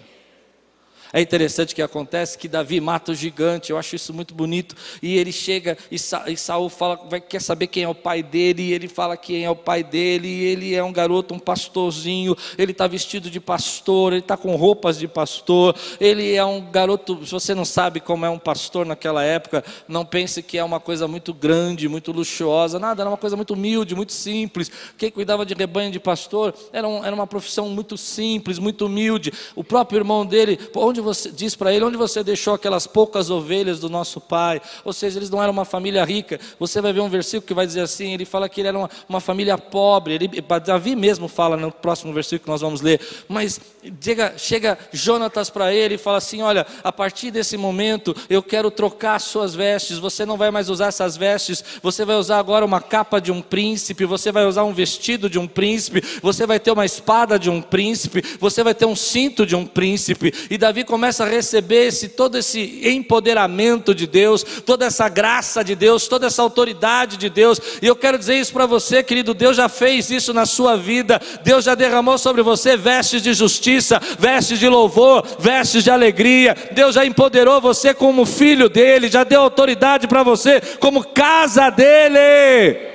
É 1.12 1.20
interessante 1.20 1.74
que 1.74 1.82
acontece 1.82 2.38
que 2.38 2.48
Davi 2.48 2.80
mata 2.80 3.12
o 3.12 3.14
gigante, 3.14 3.70
eu 3.70 3.78
acho 3.78 3.94
isso 3.94 4.14
muito 4.14 4.34
bonito. 4.34 4.74
E 5.02 5.16
ele 5.16 5.30
chega 5.30 5.76
e, 5.90 5.98
Sa 5.98 6.24
e 6.28 6.36
Saul 6.36 6.68
fala, 6.68 6.96
vai, 7.08 7.20
quer 7.20 7.42
saber 7.42 7.66
quem 7.66 7.82
é 7.82 7.88
o 7.88 7.94
pai 7.94 8.22
dele, 8.22 8.62
e 8.62 8.72
ele 8.72 8.88
fala 8.88 9.16
quem 9.16 9.44
é 9.44 9.50
o 9.50 9.56
pai 9.56 9.84
dele, 9.84 10.28
e 10.28 10.44
ele 10.44 10.74
é 10.74 10.82
um 10.82 10.92
garoto, 10.92 11.34
um 11.34 11.38
pastorzinho, 11.38 12.36
ele 12.56 12.72
está 12.72 12.86
vestido 12.86 13.28
de 13.28 13.40
pastor, 13.40 14.12
ele 14.12 14.20
está 14.20 14.36
com 14.36 14.56
roupas 14.56 14.98
de 14.98 15.06
pastor, 15.06 15.76
ele 16.00 16.34
é 16.34 16.44
um 16.44 16.60
garoto, 16.70 17.24
se 17.26 17.32
você 17.32 17.54
não 17.54 17.64
sabe 17.64 18.00
como 18.00 18.24
é 18.24 18.30
um 18.30 18.38
pastor 18.38 18.86
naquela 18.86 19.22
época, 19.22 19.62
não 19.86 20.04
pense 20.04 20.42
que 20.42 20.56
é 20.56 20.64
uma 20.64 20.80
coisa 20.80 21.06
muito 21.06 21.34
grande, 21.34 21.88
muito 21.88 22.10
luxuosa, 22.10 22.78
nada, 22.78 23.02
era 23.02 23.10
uma 23.10 23.18
coisa 23.18 23.36
muito 23.36 23.52
humilde, 23.52 23.94
muito 23.94 24.12
simples. 24.12 24.70
Quem 24.96 25.10
cuidava 25.10 25.44
de 25.44 25.52
rebanho 25.52 25.90
de 25.90 26.00
pastor 26.00 26.54
era, 26.72 26.88
um, 26.88 27.04
era 27.04 27.14
uma 27.14 27.26
profissão 27.26 27.68
muito 27.68 27.98
simples, 27.98 28.58
muito 28.58 28.86
humilde. 28.86 29.32
O 29.54 29.62
próprio 29.62 29.98
irmão 29.98 30.24
dele, 30.24 30.58
onde 30.74 31.01
você 31.02 31.30
diz 31.30 31.54
para 31.54 31.72
ele, 31.72 31.84
onde 31.84 31.96
você 31.96 32.22
deixou 32.22 32.54
aquelas 32.54 32.86
poucas 32.86 33.30
ovelhas 33.30 33.80
do 33.80 33.88
nosso 33.88 34.20
pai? 34.20 34.60
Ou 34.84 34.92
seja, 34.92 35.18
eles 35.18 35.30
não 35.30 35.42
eram 35.42 35.52
uma 35.52 35.64
família 35.64 36.04
rica. 36.04 36.38
Você 36.58 36.80
vai 36.80 36.92
ver 36.92 37.00
um 37.00 37.08
versículo 37.08 37.46
que 37.46 37.54
vai 37.54 37.66
dizer 37.66 37.80
assim, 37.80 38.12
ele 38.12 38.24
fala 38.24 38.48
que 38.48 38.60
ele 38.60 38.68
era 38.68 38.78
uma, 38.78 38.90
uma 39.08 39.20
família 39.20 39.58
pobre. 39.58 40.14
Ele, 40.14 40.28
Davi 40.64 40.94
mesmo 40.94 41.28
fala 41.28 41.56
no 41.56 41.70
próximo 41.70 42.12
versículo 42.12 42.44
que 42.44 42.50
nós 42.50 42.60
vamos 42.60 42.80
ler. 42.80 43.00
Mas 43.28 43.60
chega, 44.00 44.34
chega 44.36 44.78
Jonatas 44.92 45.50
para 45.50 45.72
ele 45.72 45.94
e 45.94 45.98
fala 45.98 46.18
assim: 46.18 46.42
olha, 46.42 46.66
a 46.82 46.92
partir 46.92 47.30
desse 47.30 47.56
momento 47.56 48.14
eu 48.28 48.42
quero 48.42 48.70
trocar 48.70 49.16
as 49.16 49.24
suas 49.24 49.54
vestes. 49.54 49.98
Você 49.98 50.24
não 50.24 50.36
vai 50.36 50.50
mais 50.50 50.68
usar 50.68 50.86
essas 50.86 51.16
vestes. 51.16 51.64
Você 51.82 52.04
vai 52.04 52.16
usar 52.16 52.38
agora 52.38 52.64
uma 52.64 52.80
capa 52.80 53.20
de 53.20 53.32
um 53.32 53.40
príncipe. 53.40 54.04
Você 54.04 54.30
vai 54.30 54.46
usar 54.46 54.64
um 54.64 54.72
vestido 54.72 55.28
de 55.28 55.38
um 55.38 55.46
príncipe. 55.46 56.02
Você 56.22 56.46
vai 56.46 56.60
ter 56.60 56.70
uma 56.70 56.84
espada 56.84 57.38
de 57.38 57.50
um 57.50 57.60
príncipe. 57.60 58.22
Você 58.38 58.62
vai 58.62 58.74
ter 58.74 58.86
um 58.86 58.96
cinto 58.96 59.44
de 59.46 59.56
um 59.56 59.66
príncipe. 59.66 60.32
E 60.50 60.58
Davi 60.58 60.84
começa 60.92 61.24
a 61.24 61.26
receber 61.26 61.86
esse, 61.86 62.06
todo 62.06 62.36
esse 62.36 62.82
empoderamento 62.84 63.94
de 63.94 64.06
Deus, 64.06 64.42
toda 64.42 64.84
essa 64.84 65.08
graça 65.08 65.64
de 65.64 65.74
Deus, 65.74 66.06
toda 66.06 66.26
essa 66.26 66.42
autoridade 66.42 67.16
de 67.16 67.30
Deus. 67.30 67.58
E 67.80 67.86
eu 67.86 67.96
quero 67.96 68.18
dizer 68.18 68.34
isso 68.34 68.52
para 68.52 68.66
você, 68.66 69.02
querido. 69.02 69.32
Deus 69.32 69.56
já 69.56 69.70
fez 69.70 70.10
isso 70.10 70.34
na 70.34 70.44
sua 70.44 70.76
vida. 70.76 71.18
Deus 71.42 71.64
já 71.64 71.74
derramou 71.74 72.18
sobre 72.18 72.42
você 72.42 72.76
vestes 72.76 73.22
de 73.22 73.32
justiça, 73.32 73.98
vestes 74.18 74.58
de 74.58 74.68
louvor, 74.68 75.24
vestes 75.38 75.82
de 75.82 75.90
alegria. 75.90 76.54
Deus 76.72 76.94
já 76.94 77.06
empoderou 77.06 77.58
você 77.58 77.94
como 77.94 78.26
filho 78.26 78.68
dele, 78.68 79.08
já 79.08 79.24
deu 79.24 79.40
autoridade 79.40 80.06
para 80.06 80.22
você 80.22 80.60
como 80.78 81.02
casa 81.02 81.70
dele. 81.70 82.91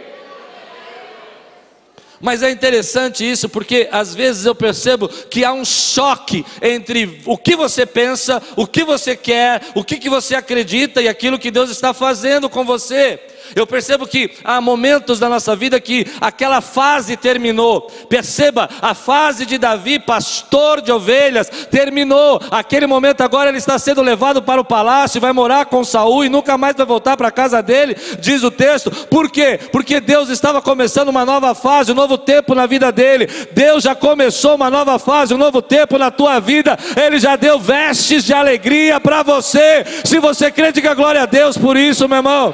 Mas 2.19 2.41
é 2.41 2.49
interessante 2.49 3.29
isso 3.29 3.47
porque 3.47 3.87
às 3.91 4.15
vezes 4.15 4.45
eu 4.45 4.55
percebo 4.55 5.07
que 5.07 5.45
há 5.45 5.53
um 5.53 5.63
choque 5.63 6.45
entre 6.61 7.21
o 7.25 7.37
que 7.37 7.55
você 7.55 7.85
pensa, 7.85 8.41
o 8.55 8.65
que 8.65 8.83
você 8.83 9.15
quer, 9.15 9.61
o 9.75 9.83
que, 9.83 9.97
que 9.97 10.09
você 10.09 10.35
acredita 10.35 11.01
e 11.01 11.07
aquilo 11.07 11.39
que 11.39 11.51
Deus 11.51 11.69
está 11.69 11.93
fazendo 11.93 12.49
com 12.49 12.65
você. 12.65 13.19
Eu 13.55 13.65
percebo 13.65 14.07
que 14.07 14.31
há 14.43 14.59
momentos 14.61 15.19
da 15.19 15.29
nossa 15.29 15.55
vida 15.55 15.79
que 15.79 16.05
aquela 16.19 16.61
fase 16.61 17.17
terminou. 17.17 17.81
Perceba, 18.09 18.69
a 18.81 18.93
fase 18.93 19.45
de 19.45 19.57
Davi, 19.57 19.99
pastor 19.99 20.81
de 20.81 20.91
ovelhas, 20.91 21.49
terminou. 21.71 22.41
Aquele 22.51 22.87
momento 22.87 23.21
agora 23.21 23.49
ele 23.49 23.57
está 23.57 23.77
sendo 23.79 24.01
levado 24.01 24.41
para 24.41 24.61
o 24.61 24.65
palácio, 24.65 25.21
vai 25.21 25.33
morar 25.33 25.65
com 25.65 25.83
Saul 25.83 26.25
e 26.25 26.29
nunca 26.29 26.57
mais 26.57 26.75
vai 26.75 26.85
voltar 26.85 27.17
para 27.17 27.27
a 27.27 27.31
casa 27.31 27.61
dele, 27.61 27.95
diz 28.19 28.43
o 28.43 28.51
texto. 28.51 28.91
Por 28.91 29.29
quê? 29.29 29.59
Porque 29.71 29.99
Deus 29.99 30.29
estava 30.29 30.61
começando 30.61 31.09
uma 31.09 31.25
nova 31.25 31.53
fase, 31.55 31.91
um 31.91 31.95
novo 31.95 32.17
tempo 32.17 32.55
na 32.55 32.65
vida 32.65 32.91
dele. 32.91 33.27
Deus 33.51 33.83
já 33.83 33.95
começou 33.95 34.55
uma 34.55 34.69
nova 34.69 34.99
fase, 34.99 35.33
um 35.33 35.37
novo 35.37 35.61
tempo 35.61 35.97
na 35.97 36.11
tua 36.11 36.39
vida. 36.39 36.77
Ele 36.95 37.19
já 37.19 37.35
deu 37.35 37.59
vestes 37.59 38.23
de 38.23 38.33
alegria 38.33 38.99
para 38.99 39.23
você. 39.23 39.83
Se 40.03 40.19
você 40.19 40.51
crê, 40.51 40.71
diga 40.71 40.93
glória 40.93 41.23
a 41.23 41.25
Deus 41.25 41.57
por 41.57 41.77
isso, 41.77 42.07
meu 42.07 42.17
irmão. 42.17 42.53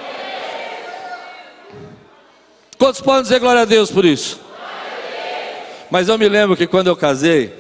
Quantos 2.84 3.00
podem 3.00 3.24
dizer 3.24 3.40
glória 3.40 3.62
a 3.62 3.66
Deus 3.66 3.90
por 3.90 4.04
isso? 4.04 4.42
Mas 5.90 6.10
eu 6.10 6.18
me 6.18 6.28
lembro 6.28 6.58
que 6.58 6.68
quando 6.68 6.88
eu 6.88 6.98
casei, 6.98 7.54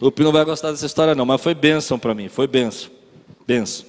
o 0.00 0.10
Pino 0.10 0.32
vai 0.32 0.44
gostar 0.44 0.72
dessa 0.72 0.84
história 0.84 1.14
não, 1.14 1.24
mas 1.24 1.40
foi 1.40 1.54
bênção 1.54 2.00
para 2.00 2.12
mim, 2.12 2.28
foi 2.28 2.48
bênção, 2.48 2.90
bênção. 3.46 3.86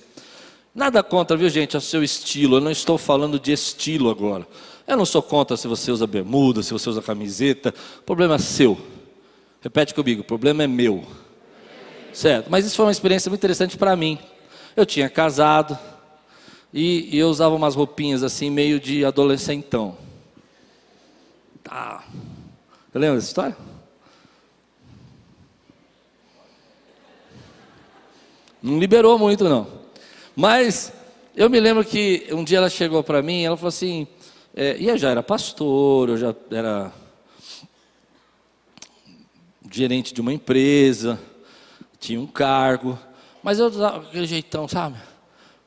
Nada 0.76 1.02
contra, 1.02 1.36
viu 1.36 1.50
gente, 1.50 1.76
o 1.76 1.82
seu 1.82 2.04
estilo, 2.04 2.58
eu 2.58 2.62
não 2.62 2.70
estou 2.70 2.96
falando 2.96 3.40
de 3.40 3.52
estilo 3.52 4.08
agora. 4.08 4.48
Eu 4.88 4.96
não 4.96 5.04
sou 5.04 5.24
contra 5.24 5.58
se 5.58 5.68
você 5.68 5.90
usa 5.90 6.06
bermuda, 6.06 6.62
se 6.62 6.72
você 6.72 6.88
usa 6.88 7.02
camiseta, 7.02 7.74
o 8.00 8.04
problema 8.04 8.36
é 8.36 8.38
seu. 8.38 8.78
Repete 9.62 9.96
comigo, 9.96 10.22
o 10.22 10.26
problema 10.26 10.62
é 10.62 10.68
meu. 10.68 11.04
Certo, 12.14 12.52
mas 12.52 12.68
isso 12.68 12.76
foi 12.76 12.86
uma 12.86 12.92
experiência 12.92 13.32
muito 13.32 13.40
interessante 13.40 13.78
para 13.78 13.96
mim. 13.96 14.20
Eu 14.76 14.86
tinha 14.86 15.10
casado 15.10 15.76
e, 16.72 17.16
e 17.16 17.18
eu 17.18 17.30
usava 17.30 17.56
umas 17.56 17.74
roupinhas 17.74 18.22
assim, 18.22 18.52
meio 18.52 18.80
de 18.80 19.04
adolescentão. 19.04 20.06
Tá. 21.68 22.02
Você 22.90 22.98
lembra 22.98 23.16
dessa 23.16 23.28
história? 23.28 23.58
Não 28.64 28.80
liberou 28.80 29.20
muito, 29.20 29.50
não. 29.50 29.68
Mas 30.34 30.94
eu 31.36 31.50
me 31.50 31.60
lembro 31.60 31.84
que 31.84 32.26
um 32.32 32.42
dia 32.42 32.60
ela 32.60 32.70
chegou 32.70 33.04
para 33.04 33.22
mim 33.22 33.44
ela 33.44 33.58
falou 33.58 33.68
assim: 33.68 34.08
é, 34.56 34.78
e 34.78 34.88
eu 34.88 34.98
já 34.98 35.10
era 35.10 35.22
pastor, 35.22 36.08
eu 36.08 36.18
já 36.18 36.34
era 36.50 36.94
gerente 39.70 40.14
de 40.14 40.22
uma 40.22 40.32
empresa, 40.32 41.20
tinha 42.00 42.20
um 42.22 42.28
cargo, 42.28 42.98
mas 43.44 43.60
eu 43.60 43.66
usava 43.66 44.08
aquele 44.08 44.26
jeitão, 44.26 44.70
sabe? 44.70 44.98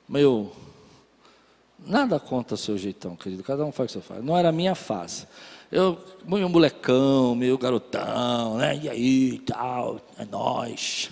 Meio. 0.08 0.50
Nada 1.78 2.18
contra 2.18 2.54
o 2.54 2.58
seu 2.58 2.76
jeitão, 2.78 3.16
querido, 3.16 3.42
cada 3.42 3.64
um 3.64 3.72
faz 3.72 3.90
o 3.90 3.98
que 3.98 4.06
você 4.06 4.14
faz. 4.14 4.24
Não 4.24 4.36
era 4.36 4.48
a 4.48 4.52
minha 4.52 4.74
fase. 4.74 5.26
Eu, 5.70 6.04
meio 6.24 6.48
molecão, 6.48 7.34
meio 7.34 7.56
garotão, 7.56 8.56
né? 8.56 8.76
E 8.76 8.88
aí, 8.88 9.38
tal, 9.40 10.00
é 10.18 10.24
nós. 10.24 11.10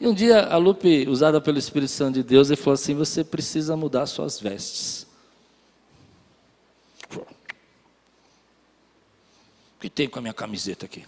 E 0.00 0.06
um 0.08 0.12
dia 0.12 0.46
a 0.46 0.56
Lupe, 0.56 1.08
usada 1.08 1.40
pelo 1.40 1.56
Espírito 1.56 1.92
Santo 1.92 2.14
de 2.14 2.24
Deus, 2.24 2.50
ele 2.50 2.56
falou 2.56 2.74
assim: 2.74 2.94
você 2.94 3.22
precisa 3.22 3.76
mudar 3.76 4.06
suas 4.06 4.40
vestes. 4.40 5.06
O 7.16 7.24
que 9.80 9.88
tem 9.88 10.08
com 10.08 10.18
a 10.18 10.22
minha 10.22 10.34
camiseta 10.34 10.86
aqui? 10.86 11.06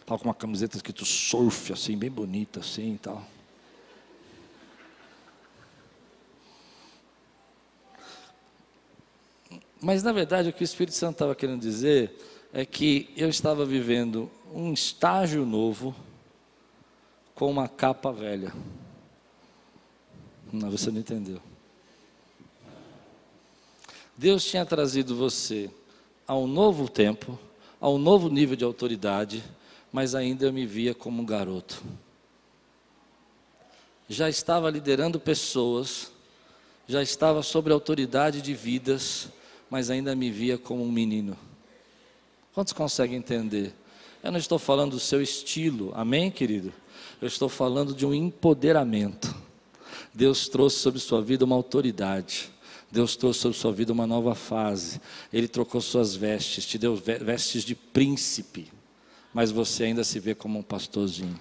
Estava 0.00 0.18
com 0.18 0.28
uma 0.28 0.34
camiseta 0.34 0.76
escrito 0.76 1.04
surf, 1.04 1.72
assim, 1.72 1.96
bem 1.96 2.10
bonita, 2.10 2.60
assim 2.60 2.94
e 2.94 2.98
tal. 2.98 3.26
Mas 9.80 10.02
na 10.02 10.12
verdade 10.12 10.48
o 10.48 10.52
que 10.52 10.62
o 10.62 10.64
Espírito 10.64 10.94
Santo 10.94 11.12
estava 11.12 11.34
querendo 11.34 11.60
dizer 11.60 12.12
é 12.52 12.64
que 12.64 13.10
eu 13.16 13.28
estava 13.28 13.64
vivendo 13.64 14.30
um 14.52 14.72
estágio 14.72 15.44
novo 15.44 15.94
com 17.34 17.50
uma 17.50 17.68
capa 17.68 18.10
velha. 18.12 18.52
Não, 20.52 20.70
você 20.70 20.90
não 20.90 21.00
entendeu. 21.00 21.40
Deus 24.16 24.44
tinha 24.44 24.64
trazido 24.64 25.14
você 25.14 25.70
a 26.26 26.34
um 26.34 26.46
novo 26.46 26.88
tempo, 26.88 27.38
a 27.78 27.88
um 27.90 27.98
novo 27.98 28.30
nível 28.30 28.56
de 28.56 28.64
autoridade, 28.64 29.44
mas 29.92 30.14
ainda 30.14 30.46
eu 30.46 30.52
me 30.52 30.64
via 30.64 30.94
como 30.94 31.22
um 31.22 31.26
garoto. 31.26 31.82
Já 34.08 34.28
estava 34.30 34.70
liderando 34.70 35.20
pessoas, 35.20 36.10
já 36.88 37.02
estava 37.02 37.42
sobre 37.42 37.72
autoridade 37.72 38.40
de 38.40 38.54
vidas, 38.54 39.28
mas 39.70 39.90
ainda 39.90 40.14
me 40.14 40.30
via 40.30 40.56
como 40.56 40.82
um 40.82 40.90
menino. 40.90 41.36
Quantos 42.54 42.72
conseguem 42.72 43.18
entender? 43.18 43.74
Eu 44.22 44.32
não 44.32 44.38
estou 44.38 44.58
falando 44.58 44.92
do 44.92 45.00
seu 45.00 45.22
estilo, 45.22 45.92
amém, 45.94 46.30
querido? 46.30 46.72
Eu 47.20 47.28
estou 47.28 47.48
falando 47.48 47.94
de 47.94 48.04
um 48.06 48.14
empoderamento. 48.14 49.34
Deus 50.12 50.48
trouxe 50.48 50.78
sobre 50.78 50.98
sua 50.98 51.22
vida 51.22 51.44
uma 51.44 51.54
autoridade. 51.54 52.50
Deus 52.90 53.16
trouxe 53.16 53.40
sobre 53.40 53.58
sua 53.58 53.72
vida 53.72 53.92
uma 53.92 54.06
nova 54.06 54.34
fase. 54.34 55.00
Ele 55.32 55.46
trocou 55.46 55.80
suas 55.80 56.14
vestes, 56.14 56.64
te 56.64 56.78
deu 56.78 56.96
vestes 56.96 57.62
de 57.62 57.74
príncipe, 57.74 58.72
mas 59.34 59.50
você 59.50 59.84
ainda 59.84 60.02
se 60.02 60.18
vê 60.18 60.34
como 60.34 60.58
um 60.58 60.62
pastorzinho. 60.62 61.38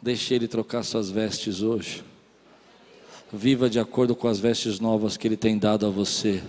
Deixe 0.00 0.34
Ele 0.34 0.46
trocar 0.46 0.84
suas 0.84 1.10
vestes 1.10 1.62
hoje. 1.62 2.04
Viva 3.36 3.68
de 3.68 3.80
acordo 3.80 4.14
com 4.14 4.28
as 4.28 4.38
vestes 4.38 4.78
novas 4.78 5.16
que 5.16 5.26
Ele 5.26 5.36
tem 5.36 5.58
dado 5.58 5.84
a 5.84 5.90
você. 5.90 6.40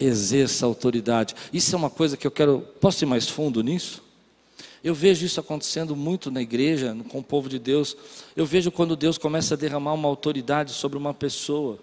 Exerça 0.00 0.64
autoridade. 0.64 1.34
Isso 1.52 1.74
é 1.74 1.78
uma 1.78 1.90
coisa 1.90 2.16
que 2.16 2.26
eu 2.26 2.30
quero. 2.30 2.60
Posso 2.80 3.04
ir 3.04 3.06
mais 3.06 3.28
fundo 3.28 3.62
nisso? 3.62 4.02
Eu 4.82 4.94
vejo 4.94 5.26
isso 5.26 5.38
acontecendo 5.38 5.94
muito 5.94 6.30
na 6.30 6.40
igreja, 6.40 6.96
com 7.10 7.18
o 7.18 7.22
povo 7.22 7.50
de 7.50 7.58
Deus. 7.58 7.94
Eu 8.34 8.46
vejo 8.46 8.70
quando 8.70 8.96
Deus 8.96 9.18
começa 9.18 9.52
a 9.52 9.56
derramar 9.58 9.92
uma 9.92 10.08
autoridade 10.08 10.72
sobre 10.72 10.96
uma 10.96 11.12
pessoa. 11.12 11.78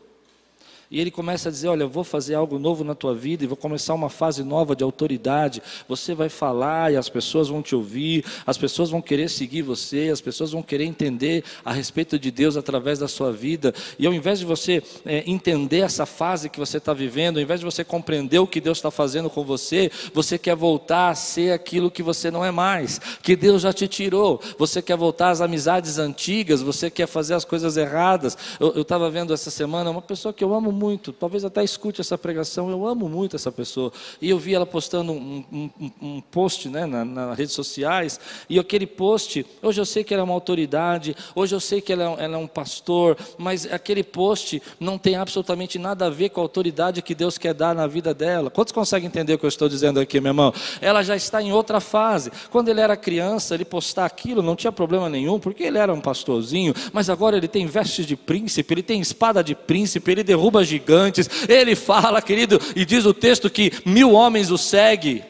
E 0.92 1.00
ele 1.00 1.10
começa 1.10 1.50
a 1.50 1.52
dizer: 1.52 1.68
Olha, 1.68 1.84
eu 1.84 1.90
vou 1.90 2.04
fazer 2.04 2.36
algo 2.36 2.60
novo 2.60 2.84
na 2.84 2.94
tua 2.94 3.16
vida 3.16 3.44
e 3.44 3.48
vou 3.48 3.58
começar 3.58 3.94
uma 3.94 4.10
fase 4.10 4.44
nova 4.44 4.75
de 4.75 4.84
autoridade. 4.84 5.62
Você 5.88 6.13
vai 6.13 6.30
falar 6.30 6.94
e 6.94 6.96
as 6.96 7.10
pessoas 7.10 7.48
vão 7.48 7.62
te 7.62 7.75
ouvir, 7.75 8.24
as 8.46 8.58
pessoas 8.58 8.90
vão 8.90 9.02
querer 9.02 9.30
seguir 9.30 9.63
você, 9.63 10.10
as 10.12 10.22
pessoas 10.22 10.52
vão 10.52 10.62
querer 10.62 10.86
entender 10.86 11.44
a 11.66 11.74
respeito 11.74 12.20
de 12.20 12.30
Deus 12.30 12.56
através 12.56 13.00
da 13.00 13.08
sua 13.08 13.32
vida. 13.32 13.74
E 13.98 14.06
ao 14.06 14.13
invés 14.13 14.40
de 14.40 14.46
você 14.46 14.84
é, 15.06 15.24
entender 15.25 15.80
essa 15.80 16.06
fase 16.06 16.50
que 16.50 16.60
você 16.60 16.78
está 16.78 16.94
vivendo, 16.94 17.38
ao 17.38 17.44
invés 17.44 17.60
de 17.60 17.66
você 17.66 17.84
compreender 17.84 18.40
o 18.40 18.48
que 18.48 18.62
Deus 18.62 18.78
está 18.78 18.92
fazendo 18.92 19.30
com 19.30 19.44
você, 19.44 19.92
você 20.13 20.38
quer 20.38 20.56
voltar 20.56 21.10
a 21.10 21.16
ser 21.16 21.54
aquilo 21.54 21.90
que 21.90 22.04
você 22.04 22.30
não 22.30 22.46
é 22.46 22.52
mais, 22.52 23.00
que 23.22 23.36
Deus 23.36 23.63
já 23.63 23.74
te 23.74 23.88
tirou. 23.88 24.40
Você 24.60 24.80
quer 24.82 24.96
voltar 24.96 25.32
às 25.32 25.42
amizades 25.42 25.98
antigas, 25.98 26.62
você 26.62 26.92
quer 26.92 27.08
fazer 27.08 27.34
as 27.34 27.44
coisas 27.44 27.78
erradas. 27.78 28.38
Eu 28.60 28.82
estava 28.82 29.10
vendo 29.10 29.34
essa 29.34 29.50
semana 29.50 29.90
uma 29.90 30.02
pessoa 30.02 30.32
que 30.32 30.44
eu 30.44 30.54
amo 30.54 30.72
muito 30.72 30.83
muito, 30.84 31.13
talvez 31.13 31.46
até 31.46 31.63
escute 31.63 32.02
essa 32.02 32.18
pregação, 32.18 32.70
eu 32.70 32.86
amo 32.86 33.08
muito 33.08 33.38
essa 33.38 33.52
pessoa. 33.52 33.92
E 34.22 34.30
eu 34.30 34.38
vi 34.38 34.54
ela 34.54 34.66
postando 34.66 35.13
um, 35.13 35.44
um, 35.52 35.92
um 36.02 36.22
post 36.22 36.68
né, 36.68 36.86
na, 36.86 37.06
nas 37.06 37.38
redes 37.38 37.54
sociais, 37.54 38.20
e 38.50 38.60
aquele 38.60 38.86
post, 38.86 39.46
hoje 39.62 39.80
eu 39.80 39.86
sei 39.86 40.04
que 40.04 40.13
ela 40.13 40.22
é 40.22 40.24
uma 40.24 40.34
autoridade, 40.34 41.16
hoje 41.34 41.56
eu 41.56 41.60
sei 41.60 41.80
que 41.80 41.94
ela 41.94 42.04
é, 42.04 42.25
ela 42.25 42.36
é 42.36 42.38
um 42.38 42.48
pastor, 42.48 43.18
mas 43.38 43.66
aquele 43.72 44.04
post 44.04 44.62
não 44.78 44.98
tem 44.98 45.16
absolutamente 45.16 45.80
nada 45.80 46.08
a 46.08 46.10
ver 46.10 46.30
com 46.30 46.42
a 46.42 46.44
autoridade 46.44 47.02
que 47.02 47.16
Deus 47.16 47.38
quer 47.38 47.54
dar 47.54 47.74
na 47.74 47.88
vida 47.88 48.13
dela. 48.13 48.50
Quantos 48.50 48.74
conseguem 48.74 49.08
entender 49.08 49.34
o 49.36 49.40
que 49.40 49.46
eu 49.46 49.50
estou 49.50 49.70
dizendo 49.70 50.02
aqui, 50.02 50.20
meu 50.20 50.32
irmão? 50.32 50.54
Ela 50.82 51.02
já 51.02 51.16
está 51.16 51.42
em 51.42 51.54
outra 51.54 51.80
fase. 51.80 52.32
Quando 52.52 52.68
ele 52.68 52.82
era 52.82 52.98
criança, 52.98 53.54
ele 53.54 53.63
postar 53.63 54.06
aquilo 54.06 54.42
não 54.42 54.56
tinha 54.56 54.72
problema 54.72 55.10
nenhum, 55.10 55.40
porque 55.40 55.63
ele 55.63 55.78
era 55.78 55.94
um 55.94 56.02
pastorzinho, 56.02 56.74
mas 56.92 57.10
agora 57.10 57.38
ele 57.38 57.48
tem 57.48 57.66
vestes 57.66 58.06
de 58.06 58.16
príncipe, 58.16 58.74
ele 58.74 58.84
tem 58.84 59.00
espada 59.00 59.44
de 59.44 59.56
príncipe, 59.56 60.12
ele 60.12 60.24
derruba 60.24 60.62
gigantes, 60.67 61.29
ele 61.48 61.75
fala, 61.75 62.22
querido, 62.22 62.60
e 62.75 62.86
diz 62.86 63.05
o 63.05 63.13
texto 63.13 63.50
que 63.50 63.72
mil 63.86 64.12
homens 64.12 64.51
o 64.51 64.58
seguem, 64.58 65.24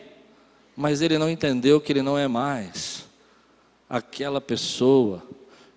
mas 0.76 1.02
ele 1.02 1.18
não 1.18 1.30
entendeu 1.30 1.80
que 1.80 1.92
ele 1.92 2.02
não 2.02 2.18
é 2.18 2.28
mais 2.28 3.04
aquela 3.90 4.42
pessoa 4.42 5.22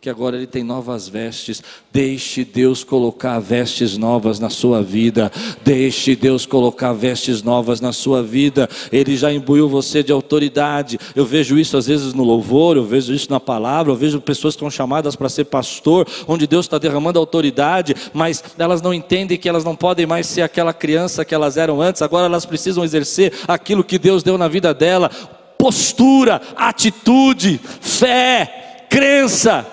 que 0.06 0.10
agora 0.10 0.36
ele 0.36 0.46
tem 0.46 0.62
novas 0.62 1.08
vestes. 1.08 1.60
Deixe 1.92 2.44
Deus 2.44 2.84
colocar 2.84 3.40
vestes 3.40 3.98
novas 3.98 4.38
na 4.38 4.48
sua 4.48 4.80
vida. 4.80 5.32
Deixe 5.64 6.14
Deus 6.14 6.46
colocar 6.46 6.92
vestes 6.92 7.42
novas 7.42 7.80
na 7.80 7.92
sua 7.92 8.22
vida. 8.22 8.68
Ele 8.92 9.16
já 9.16 9.32
imbuiu 9.32 9.68
você 9.68 10.04
de 10.04 10.12
autoridade. 10.12 10.96
Eu 11.16 11.26
vejo 11.26 11.58
isso 11.58 11.76
às 11.76 11.88
vezes 11.88 12.14
no 12.14 12.22
louvor, 12.22 12.76
eu 12.76 12.84
vejo 12.84 13.12
isso 13.12 13.28
na 13.28 13.40
palavra, 13.40 13.90
eu 13.92 13.96
vejo 13.96 14.20
pessoas 14.20 14.54
que 14.54 14.58
estão 14.58 14.70
chamadas 14.70 15.16
para 15.16 15.28
ser 15.28 15.46
pastor, 15.46 16.06
onde 16.28 16.46
Deus 16.46 16.66
está 16.66 16.78
derramando 16.78 17.18
autoridade, 17.18 17.92
mas 18.14 18.44
elas 18.56 18.80
não 18.80 18.94
entendem 18.94 19.36
que 19.36 19.48
elas 19.48 19.64
não 19.64 19.74
podem 19.74 20.06
mais 20.06 20.28
ser 20.28 20.42
aquela 20.42 20.72
criança 20.72 21.24
que 21.24 21.34
elas 21.34 21.56
eram 21.56 21.82
antes, 21.82 22.00
agora 22.00 22.26
elas 22.26 22.46
precisam 22.46 22.84
exercer 22.84 23.32
aquilo 23.48 23.82
que 23.82 23.98
Deus 23.98 24.22
deu 24.22 24.38
na 24.38 24.46
vida 24.46 24.72
dela. 24.72 25.10
Postura, 25.58 26.40
atitude, 26.56 27.60
fé, 27.80 28.86
crença, 28.88 29.66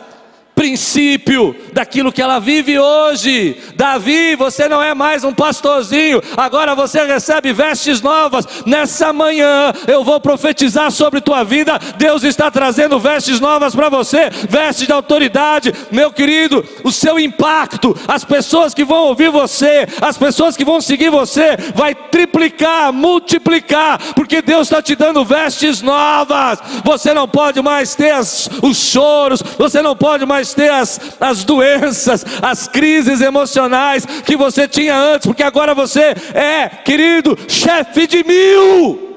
princípio 0.55 1.55
daquilo 1.73 2.11
que 2.11 2.21
ela 2.21 2.39
vive 2.39 2.77
hoje. 2.79 3.57
Davi, 3.75 4.35
você 4.35 4.67
não 4.67 4.81
é 4.81 4.93
mais 4.93 5.23
um 5.23 5.33
pastorzinho, 5.33 6.21
agora 6.37 6.75
você 6.75 7.03
recebe 7.05 7.51
vestes 7.51 8.01
novas. 8.01 8.47
Nessa 8.65 9.11
manhã 9.11 9.73
eu 9.87 10.03
vou 10.03 10.19
profetizar 10.19 10.91
sobre 10.91 11.21
tua 11.21 11.43
vida. 11.43 11.79
Deus 11.97 12.23
está 12.23 12.49
trazendo 12.49 12.99
vestes 12.99 13.39
novas 13.39 13.75
para 13.75 13.89
você, 13.89 14.29
vestes 14.49 14.87
de 14.87 14.93
autoridade, 14.93 15.73
meu 15.91 16.11
querido. 16.11 16.63
O 16.83 16.91
seu 16.91 17.19
impacto, 17.19 17.97
as 18.07 18.23
pessoas 18.23 18.73
que 18.73 18.85
vão 18.85 19.05
ouvir 19.05 19.29
você, 19.29 19.87
as 20.01 20.17
pessoas 20.17 20.55
que 20.55 20.65
vão 20.65 20.79
seguir 20.79 21.09
você, 21.09 21.57
vai 21.75 21.93
triplicar, 21.93 22.93
multiplicar, 22.93 23.99
porque 24.13 24.41
Deus 24.41 24.67
está 24.67 24.81
te 24.81 24.95
dando 24.95 25.25
vestes 25.25 25.81
novas. 25.81 26.59
Você 26.83 27.13
não 27.13 27.27
pode 27.27 27.61
mais 27.61 27.95
ter 27.95 28.13
os 28.15 28.77
choros, 28.77 29.41
você 29.57 29.81
não 29.81 29.95
pode 29.95 30.25
mais 30.25 30.42
ter 30.51 30.71
as, 30.71 30.99
as 31.19 31.43
doenças, 31.43 32.25
as 32.41 32.67
crises 32.67 33.21
emocionais 33.21 34.03
que 34.25 34.35
você 34.35 34.67
tinha 34.67 34.97
antes, 34.97 35.27
porque 35.27 35.43
agora 35.43 35.75
você 35.75 36.15
é, 36.33 36.67
querido, 36.67 37.37
chefe 37.47 38.07
de 38.07 38.23
mil. 38.23 39.13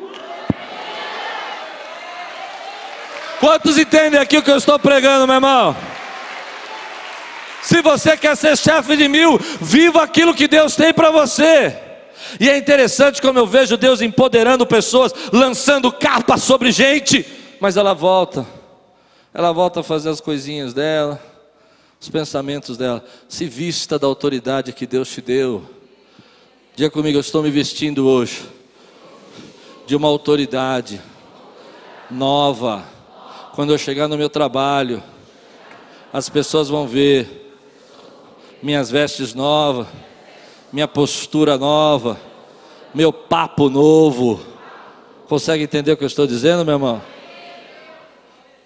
Quantos 3.40 3.78
entendem 3.78 4.20
aqui 4.20 4.36
o 4.36 4.42
que 4.42 4.50
eu 4.50 4.56
estou 4.56 4.78
pregando, 4.78 5.26
meu 5.26 5.36
irmão? 5.36 5.74
Se 7.62 7.82
você 7.82 8.16
quer 8.16 8.36
ser 8.36 8.56
chefe 8.56 8.96
de 8.96 9.08
mil, 9.08 9.38
viva 9.60 10.02
aquilo 10.02 10.34
que 10.34 10.46
Deus 10.46 10.76
tem 10.76 10.92
para 10.92 11.10
você. 11.10 11.76
E 12.38 12.48
é 12.48 12.56
interessante 12.56 13.20
como 13.20 13.38
eu 13.38 13.46
vejo 13.46 13.76
Deus 13.76 14.00
empoderando 14.00 14.66
pessoas, 14.66 15.12
lançando 15.32 15.92
capa 15.92 16.36
sobre 16.36 16.70
gente, 16.70 17.26
mas 17.60 17.76
ela 17.76 17.94
volta, 17.94 18.46
ela 19.36 19.52
volta 19.52 19.80
a 19.80 19.82
fazer 19.82 20.08
as 20.08 20.18
coisinhas 20.18 20.72
dela, 20.72 21.20
os 22.00 22.08
pensamentos 22.08 22.78
dela. 22.78 23.04
Se 23.28 23.44
vista 23.44 23.98
da 23.98 24.06
autoridade 24.06 24.72
que 24.72 24.86
Deus 24.86 25.10
te 25.10 25.20
deu. 25.20 25.62
Diga 26.74 26.88
comigo, 26.88 27.18
eu 27.18 27.20
estou 27.20 27.42
me 27.42 27.50
vestindo 27.50 28.08
hoje 28.08 28.46
de 29.86 29.94
uma 29.94 30.08
autoridade 30.08 31.02
nova. 32.10 32.82
Quando 33.54 33.74
eu 33.74 33.78
chegar 33.78 34.08
no 34.08 34.16
meu 34.16 34.30
trabalho, 34.30 35.02
as 36.10 36.30
pessoas 36.30 36.70
vão 36.70 36.88
ver 36.88 37.58
minhas 38.62 38.90
vestes 38.90 39.34
novas, 39.34 39.86
minha 40.72 40.88
postura 40.88 41.58
nova, 41.58 42.18
meu 42.94 43.12
papo 43.12 43.68
novo. 43.68 44.40
Consegue 45.28 45.64
entender 45.64 45.92
o 45.92 45.96
que 45.98 46.04
eu 46.04 46.08
estou 46.08 46.26
dizendo, 46.26 46.64
meu 46.64 46.76
irmão? 46.76 47.15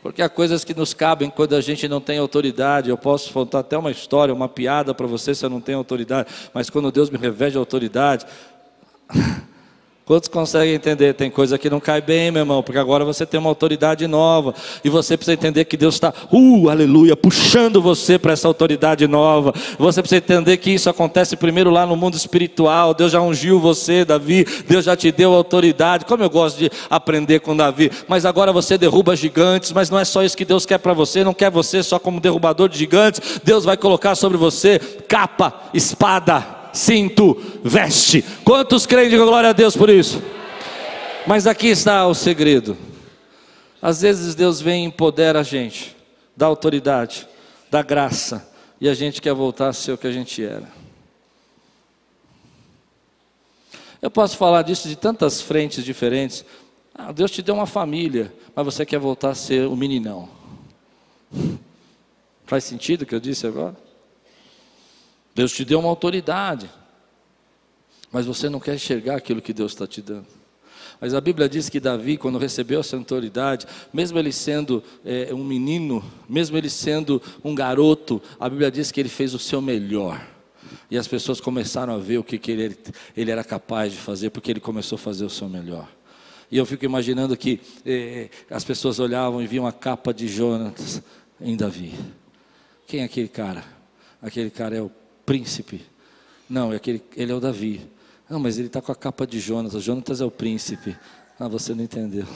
Porque 0.02 0.22
há 0.22 0.28
coisas 0.28 0.64
que 0.64 0.74
nos 0.74 0.94
cabem 0.94 1.28
quando 1.28 1.54
a 1.54 1.60
gente 1.60 1.86
não 1.86 2.00
tem 2.00 2.18
autoridade. 2.18 2.88
Eu 2.88 2.96
posso 2.96 3.32
contar 3.32 3.60
até 3.60 3.76
uma 3.76 3.90
história, 3.90 4.32
uma 4.32 4.48
piada 4.48 4.94
para 4.94 5.06
você 5.06 5.34
se 5.34 5.44
eu 5.44 5.50
não 5.50 5.60
tenho 5.60 5.78
autoridade. 5.78 6.28
Mas 6.54 6.70
quando 6.70 6.90
Deus 6.90 7.10
me 7.10 7.18
reveste 7.18 7.58
autoridade, 7.58 8.26
Quantos 10.10 10.28
conseguem 10.28 10.74
entender? 10.74 11.14
Tem 11.14 11.30
coisa 11.30 11.56
que 11.56 11.70
não 11.70 11.78
cai 11.78 12.00
bem, 12.00 12.32
meu 12.32 12.40
irmão, 12.40 12.64
porque 12.64 12.80
agora 12.80 13.04
você 13.04 13.24
tem 13.24 13.38
uma 13.38 13.48
autoridade 13.48 14.08
nova 14.08 14.52
e 14.82 14.90
você 14.90 15.16
precisa 15.16 15.34
entender 15.34 15.64
que 15.66 15.76
Deus 15.76 15.94
está, 15.94 16.12
uh, 16.32 16.68
aleluia, 16.68 17.14
puxando 17.14 17.80
você 17.80 18.18
para 18.18 18.32
essa 18.32 18.48
autoridade 18.48 19.06
nova. 19.06 19.54
Você 19.78 20.02
precisa 20.02 20.18
entender 20.18 20.56
que 20.56 20.72
isso 20.72 20.90
acontece 20.90 21.36
primeiro 21.36 21.70
lá 21.70 21.86
no 21.86 21.94
mundo 21.94 22.16
espiritual. 22.16 22.92
Deus 22.92 23.12
já 23.12 23.20
ungiu 23.20 23.60
você, 23.60 24.04
Davi, 24.04 24.44
Deus 24.66 24.84
já 24.84 24.96
te 24.96 25.12
deu 25.12 25.32
autoridade. 25.32 26.04
Como 26.04 26.24
eu 26.24 26.28
gosto 26.28 26.58
de 26.58 26.72
aprender 26.90 27.38
com 27.38 27.56
Davi, 27.56 27.92
mas 28.08 28.26
agora 28.26 28.52
você 28.52 28.76
derruba 28.76 29.14
gigantes, 29.14 29.70
mas 29.70 29.90
não 29.90 29.98
é 30.00 30.04
só 30.04 30.24
isso 30.24 30.36
que 30.36 30.44
Deus 30.44 30.66
quer 30.66 30.78
para 30.78 30.92
você, 30.92 31.22
não 31.22 31.32
quer 31.32 31.52
você 31.52 31.84
só 31.84 32.00
como 32.00 32.18
derrubador 32.18 32.68
de 32.68 32.76
gigantes. 32.76 33.40
Deus 33.44 33.64
vai 33.64 33.76
colocar 33.76 34.16
sobre 34.16 34.36
você 34.36 34.80
capa, 35.06 35.54
espada, 35.72 36.58
cinto, 36.72 37.36
veste. 37.62 38.24
Quantos 38.44 38.86
creem? 38.86 39.10
Digam 39.10 39.26
glória 39.26 39.50
a 39.50 39.52
Deus 39.52 39.76
por 39.76 39.88
isso. 39.88 40.22
Mas 41.26 41.46
aqui 41.46 41.68
está 41.68 42.06
o 42.06 42.14
segredo. 42.14 42.76
Às 43.80 44.02
vezes 44.02 44.34
Deus 44.34 44.60
vem 44.60 44.84
e 44.84 44.88
empodera 44.88 45.40
a 45.40 45.42
gente, 45.42 45.96
dá 46.36 46.46
autoridade, 46.46 47.26
dá 47.70 47.82
graça, 47.82 48.50
e 48.80 48.88
a 48.88 48.94
gente 48.94 49.22
quer 49.22 49.32
voltar 49.32 49.68
a 49.68 49.72
ser 49.72 49.92
o 49.92 49.98
que 49.98 50.06
a 50.06 50.12
gente 50.12 50.44
era. 50.44 50.68
Eu 54.02 54.10
posso 54.10 54.36
falar 54.36 54.62
disso 54.62 54.88
de 54.88 54.96
tantas 54.96 55.40
frentes 55.40 55.84
diferentes. 55.84 56.44
Ah, 56.94 57.12
Deus 57.12 57.30
te 57.30 57.42
deu 57.42 57.54
uma 57.54 57.66
família, 57.66 58.32
mas 58.54 58.64
você 58.64 58.84
quer 58.84 58.98
voltar 58.98 59.30
a 59.30 59.34
ser 59.34 59.66
o 59.66 59.76
meninão. 59.76 60.28
Faz 62.46 62.64
sentido 62.64 63.02
o 63.02 63.06
que 63.06 63.14
eu 63.14 63.20
disse 63.20 63.46
agora? 63.46 63.76
Deus 65.34 65.52
te 65.52 65.64
deu 65.64 65.78
uma 65.78 65.88
autoridade, 65.88 66.70
mas 68.10 68.26
você 68.26 68.48
não 68.48 68.60
quer 68.60 68.74
enxergar 68.74 69.16
aquilo 69.16 69.40
que 69.40 69.52
Deus 69.52 69.72
está 69.72 69.86
te 69.86 70.02
dando. 70.02 70.26
Mas 71.00 71.14
a 71.14 71.20
Bíblia 71.20 71.48
diz 71.48 71.68
que 71.68 71.80
Davi, 71.80 72.18
quando 72.18 72.38
recebeu 72.38 72.80
essa 72.80 72.96
autoridade, 72.96 73.66
mesmo 73.92 74.18
ele 74.18 74.32
sendo 74.32 74.82
é, 75.04 75.32
um 75.32 75.42
menino, 75.42 76.04
mesmo 76.28 76.58
ele 76.58 76.68
sendo 76.68 77.22
um 77.42 77.54
garoto, 77.54 78.20
a 78.38 78.48
Bíblia 78.48 78.70
diz 78.70 78.92
que 78.92 79.00
ele 79.00 79.08
fez 79.08 79.32
o 79.32 79.38
seu 79.38 79.62
melhor. 79.62 80.20
E 80.90 80.98
as 80.98 81.08
pessoas 81.08 81.40
começaram 81.40 81.94
a 81.94 81.98
ver 81.98 82.18
o 82.18 82.24
que, 82.24 82.38
que 82.38 82.50
ele, 82.50 82.76
ele 83.16 83.30
era 83.30 83.42
capaz 83.42 83.92
de 83.92 83.98
fazer, 83.98 84.30
porque 84.30 84.50
ele 84.50 84.60
começou 84.60 84.96
a 84.96 84.98
fazer 84.98 85.24
o 85.24 85.30
seu 85.30 85.48
melhor. 85.48 85.88
E 86.50 86.58
eu 86.58 86.66
fico 86.66 86.84
imaginando 86.84 87.36
que 87.36 87.60
é, 87.86 88.28
as 88.50 88.64
pessoas 88.64 88.98
olhavam 88.98 89.40
e 89.40 89.46
viam 89.46 89.66
a 89.66 89.72
capa 89.72 90.12
de 90.12 90.26
Jonas 90.26 91.00
em 91.40 91.56
Davi. 91.56 91.94
Quem 92.86 93.00
é 93.00 93.04
aquele 93.04 93.28
cara? 93.28 93.64
Aquele 94.20 94.50
cara 94.50 94.76
é 94.76 94.82
o 94.82 94.90
príncipe. 95.30 95.80
Não, 96.48 96.72
é 96.72 96.76
aquele, 96.76 97.00
ele 97.16 97.30
é 97.30 97.34
o 97.36 97.38
Davi. 97.38 97.80
Não, 98.28 98.40
mas 98.40 98.58
ele 98.58 98.66
está 98.66 98.82
com 98.82 98.90
a 98.90 98.96
capa 98.96 99.24
de 99.24 99.38
Jonas. 99.38 99.74
O 99.74 99.80
Jonas 99.80 100.20
é 100.20 100.24
o 100.24 100.30
príncipe. 100.30 100.96
Ah, 101.38 101.46
você 101.46 101.72
não 101.72 101.84
entendeu. 101.84 102.26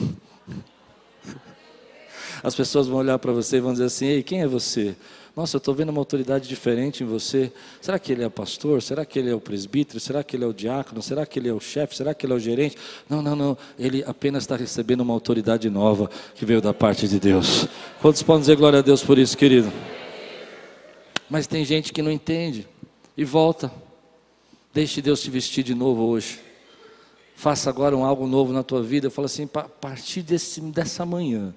As 2.41 2.55
pessoas 2.55 2.87
vão 2.87 2.99
olhar 2.99 3.19
para 3.19 3.33
você 3.33 3.57
e 3.57 3.59
vão 3.59 3.73
dizer 3.73 3.83
assim: 3.83 4.05
Ei, 4.05 4.23
quem 4.23 4.41
é 4.43 4.47
você? 4.47 4.95
Nossa, 5.35 5.57
eu 5.57 5.57
estou 5.57 5.75
vendo 5.75 5.89
uma 5.89 5.99
autoridade 5.99 6.47
diferente 6.47 7.03
em 7.03 7.05
você. 7.05 7.51
Será 7.81 7.99
que 7.99 8.13
ele 8.13 8.23
é 8.23 8.29
pastor? 8.29 8.81
Será 8.81 9.03
que 9.03 9.19
ele 9.19 9.29
é 9.29 9.35
o 9.35 9.41
presbítero? 9.41 9.99
Será 9.99 10.23
que 10.23 10.37
ele 10.37 10.45
é 10.45 10.47
o 10.47 10.53
diácono? 10.53 11.01
Será 11.01 11.25
que 11.25 11.37
ele 11.37 11.49
é 11.49 11.53
o 11.53 11.59
chefe? 11.59 11.97
Será 11.97 12.13
que 12.13 12.25
ele 12.25 12.31
é 12.31 12.35
o 12.37 12.39
gerente? 12.39 12.77
Não, 13.09 13.21
não, 13.21 13.35
não. 13.35 13.57
Ele 13.77 14.05
apenas 14.07 14.43
está 14.43 14.55
recebendo 14.55 15.01
uma 15.01 15.13
autoridade 15.13 15.69
nova 15.69 16.09
que 16.33 16.45
veio 16.45 16.61
da 16.61 16.73
parte 16.73 17.09
de 17.09 17.19
Deus. 17.19 17.67
Quantos 18.01 18.23
podem 18.23 18.39
dizer 18.39 18.55
glória 18.55 18.79
a 18.79 18.81
Deus 18.81 19.03
por 19.03 19.19
isso, 19.19 19.37
querido? 19.37 19.69
Mas 21.29 21.47
tem 21.47 21.65
gente 21.65 21.91
que 21.91 22.01
não 22.01 22.11
entende 22.11 22.67
e 23.17 23.23
volta. 23.23 23.71
Deixe 24.73 25.01
Deus 25.01 25.21
te 25.21 25.29
vestir 25.29 25.63
de 25.63 25.73
novo 25.73 26.03
hoje. 26.03 26.39
Faça 27.35 27.69
agora 27.69 27.95
um 27.95 28.05
algo 28.05 28.27
novo 28.27 28.53
na 28.53 28.63
tua 28.63 28.81
vida. 28.81 29.09
Fala 29.09 29.25
assim: 29.25 29.49
a 29.53 29.63
partir 29.63 30.21
desse, 30.21 30.61
dessa 30.61 31.05
manhã, 31.05 31.53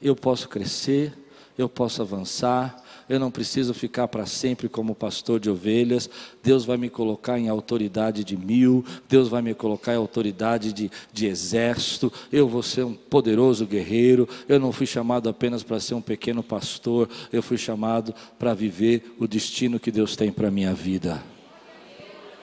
eu 0.00 0.16
posso 0.16 0.48
crescer, 0.48 1.12
eu 1.56 1.68
posso 1.68 2.02
avançar, 2.02 2.82
eu 3.10 3.18
não 3.18 3.28
preciso 3.28 3.74
ficar 3.74 4.06
para 4.06 4.24
sempre 4.24 4.68
como 4.68 4.94
pastor 4.94 5.40
de 5.40 5.50
ovelhas, 5.50 6.08
Deus 6.44 6.64
vai 6.64 6.76
me 6.76 6.88
colocar 6.88 7.40
em 7.40 7.48
autoridade 7.48 8.22
de 8.22 8.36
mil, 8.36 8.84
Deus 9.08 9.28
vai 9.28 9.42
me 9.42 9.52
colocar 9.52 9.94
em 9.94 9.96
autoridade 9.96 10.72
de, 10.72 10.88
de 11.12 11.26
exército, 11.26 12.12
eu 12.30 12.48
vou 12.48 12.62
ser 12.62 12.84
um 12.84 12.94
poderoso 12.94 13.66
guerreiro, 13.66 14.28
eu 14.48 14.60
não 14.60 14.70
fui 14.70 14.86
chamado 14.86 15.28
apenas 15.28 15.64
para 15.64 15.80
ser 15.80 15.94
um 15.94 16.00
pequeno 16.00 16.40
pastor, 16.40 17.08
eu 17.32 17.42
fui 17.42 17.58
chamado 17.58 18.14
para 18.38 18.54
viver 18.54 19.16
o 19.18 19.26
destino 19.26 19.80
que 19.80 19.90
Deus 19.90 20.14
tem 20.14 20.30
para 20.30 20.46
a 20.46 20.52
minha 20.52 20.72
vida. 20.72 21.20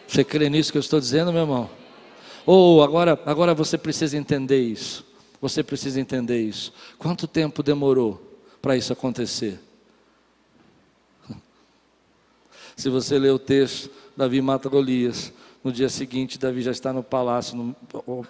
Você 0.06 0.22
crê 0.22 0.50
nisso 0.50 0.74
que 0.74 0.78
eu 0.78 0.82
estou 0.82 1.00
dizendo, 1.00 1.32
meu 1.32 1.44
irmão? 1.44 1.70
Ou 2.46 2.80
oh, 2.80 2.84
agora, 2.84 3.18
agora 3.26 3.54
você 3.54 3.78
precisa 3.78 4.18
entender 4.18 4.60
isso. 4.60 5.06
Você 5.40 5.64
precisa 5.64 6.02
entender 6.02 6.42
isso. 6.42 6.74
Quanto 6.98 7.26
tempo 7.26 7.64
demorou 7.64 8.22
para 8.62 8.76
isso 8.76 8.92
acontecer? 8.92 9.60
Se 12.78 12.90
você 12.90 13.18
ler 13.18 13.32
o 13.32 13.40
texto, 13.40 13.90
Davi 14.16 14.40
mata 14.40 14.70
Golias. 14.70 15.34
No 15.68 15.74
dia 15.74 15.90
seguinte, 15.90 16.40
Davi 16.40 16.62
já 16.62 16.72
está 16.72 16.94
no 16.94 17.04
palácio, 17.04 17.58
no, 17.58 17.76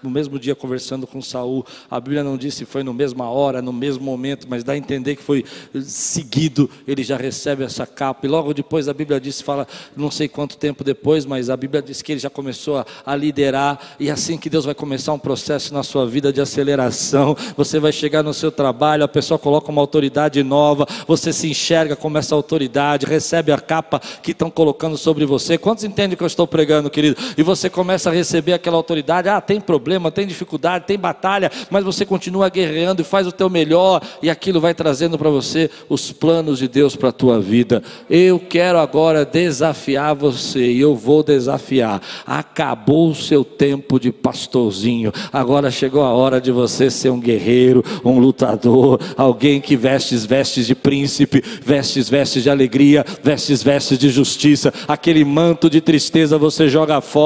no, 0.02 0.10
mesmo 0.10 0.40
dia 0.40 0.56
conversando 0.56 1.06
com 1.06 1.22
Saul. 1.22 1.64
A 1.88 2.00
Bíblia 2.00 2.24
não 2.24 2.36
diz 2.36 2.56
se 2.56 2.66
foi 2.66 2.82
no 2.82 2.96
mesma 2.96 3.30
hora, 3.30 3.62
no 3.62 3.72
mesmo 3.72 4.04
momento, 4.04 4.48
mas 4.50 4.64
dá 4.64 4.74
a 4.74 4.78
entender 4.78 5.16
que 5.16 5.22
foi 5.22 5.46
seguido. 5.84 6.68
Ele 6.88 7.04
já 7.04 7.16
recebe 7.16 7.64
essa 7.64 7.86
capa. 7.86 8.26
E 8.26 8.28
logo 8.28 8.56
depois 8.56 8.90
a 8.90 8.94
Bíblia 8.94 9.22
diz, 9.22 9.40
fala, 9.40 9.68
não 9.96 10.10
sei 10.10 10.28
quanto 10.28 10.58
tempo 10.58 10.84
depois, 10.84 11.28
mas 11.28 11.52
a 11.52 11.56
Bíblia 11.56 11.80
diz 11.80 12.02
que 12.02 12.14
ele 12.14 12.20
já 12.20 12.30
começou 12.32 12.80
a, 12.80 12.88
a 13.06 13.16
liderar. 13.16 13.80
E 14.00 14.10
é 14.10 14.12
assim 14.12 14.36
que 14.36 14.50
Deus 14.50 14.66
vai 14.66 14.74
começar 14.74 15.14
um 15.14 15.20
processo 15.20 15.72
na 15.76 15.84
sua 15.84 16.08
vida 16.08 16.34
de 16.34 16.42
aceleração. 16.42 17.38
Você 17.56 17.80
vai 17.80 17.92
chegar 17.92 18.24
no 18.24 18.34
seu 18.34 18.52
trabalho, 18.52 19.04
a 19.04 19.08
pessoa 19.08 19.38
coloca 19.38 19.70
uma 19.70 19.80
autoridade 19.80 20.42
nova, 20.42 20.88
você 21.06 21.32
se 21.32 21.48
enxerga 21.48 21.96
como 21.96 22.18
essa 22.18 22.34
autoridade, 22.34 23.06
recebe 23.06 23.52
a 23.52 23.60
capa 23.60 24.00
que 24.24 24.32
estão 24.32 24.50
colocando 24.50 24.98
sobre 24.98 25.24
você. 25.24 25.56
Quantos 25.56 25.84
entendem 25.84 26.18
que 26.18 26.24
eu 26.24 26.28
estou 26.28 26.48
pregando, 26.48 26.90
querido? 26.90 27.27
E 27.38 27.44
você 27.44 27.70
começa 27.70 28.10
a 28.10 28.14
receber 28.14 28.54
aquela 28.54 28.78
autoridade. 28.78 29.30
Ah, 29.30 29.42
tem 29.42 29.60
problema, 29.60 30.12
tem 30.12 30.28
dificuldade, 30.28 30.86
tem 30.86 30.98
batalha, 30.98 31.52
mas 31.70 31.84
você 31.84 32.06
continua 32.06 32.50
guerreando 32.50 33.02
e 33.02 33.06
faz 33.06 33.28
o 33.28 33.32
teu 33.32 33.50
melhor, 33.50 34.02
e 34.22 34.30
aquilo 34.30 34.62
vai 34.62 34.74
trazendo 34.74 35.18
para 35.18 35.30
você 35.30 35.70
os 35.90 36.12
planos 36.12 36.60
de 36.60 36.68
Deus 36.68 36.96
para 36.96 37.10
a 37.10 37.14
tua 37.14 37.40
vida. 37.40 37.82
Eu 38.10 38.40
quero 38.40 38.80
agora 38.80 39.26
desafiar 39.26 40.16
você, 40.16 40.72
e 40.72 40.80
eu 40.80 40.96
vou 40.96 41.24
desafiar. 41.24 42.02
Acabou 42.26 43.10
o 43.10 43.16
seu 43.16 43.44
tempo 43.44 44.00
de 44.00 44.12
pastorzinho, 44.12 45.12
agora 45.32 45.72
chegou 45.72 46.04
a 46.04 46.12
hora 46.12 46.40
de 46.40 46.52
você 46.52 46.90
ser 46.90 47.10
um 47.10 47.20
guerreiro, 47.20 47.84
um 48.04 48.20
lutador, 48.20 49.00
alguém 49.16 49.60
que 49.60 49.76
vestes 49.76 50.26
vestes 50.26 50.68
de 50.68 50.76
príncipe, 50.76 51.44
vestes 51.64 52.10
vestes 52.10 52.44
de 52.44 52.50
alegria, 52.50 53.06
vestes 53.24 53.64
vestes 53.64 53.98
de 53.98 54.10
justiça, 54.10 54.74
aquele 54.88 55.24
manto 55.24 55.70
de 55.70 55.82
tristeza 55.82 56.38
você 56.38 56.68
joga 56.68 57.02
fora, 57.02 57.17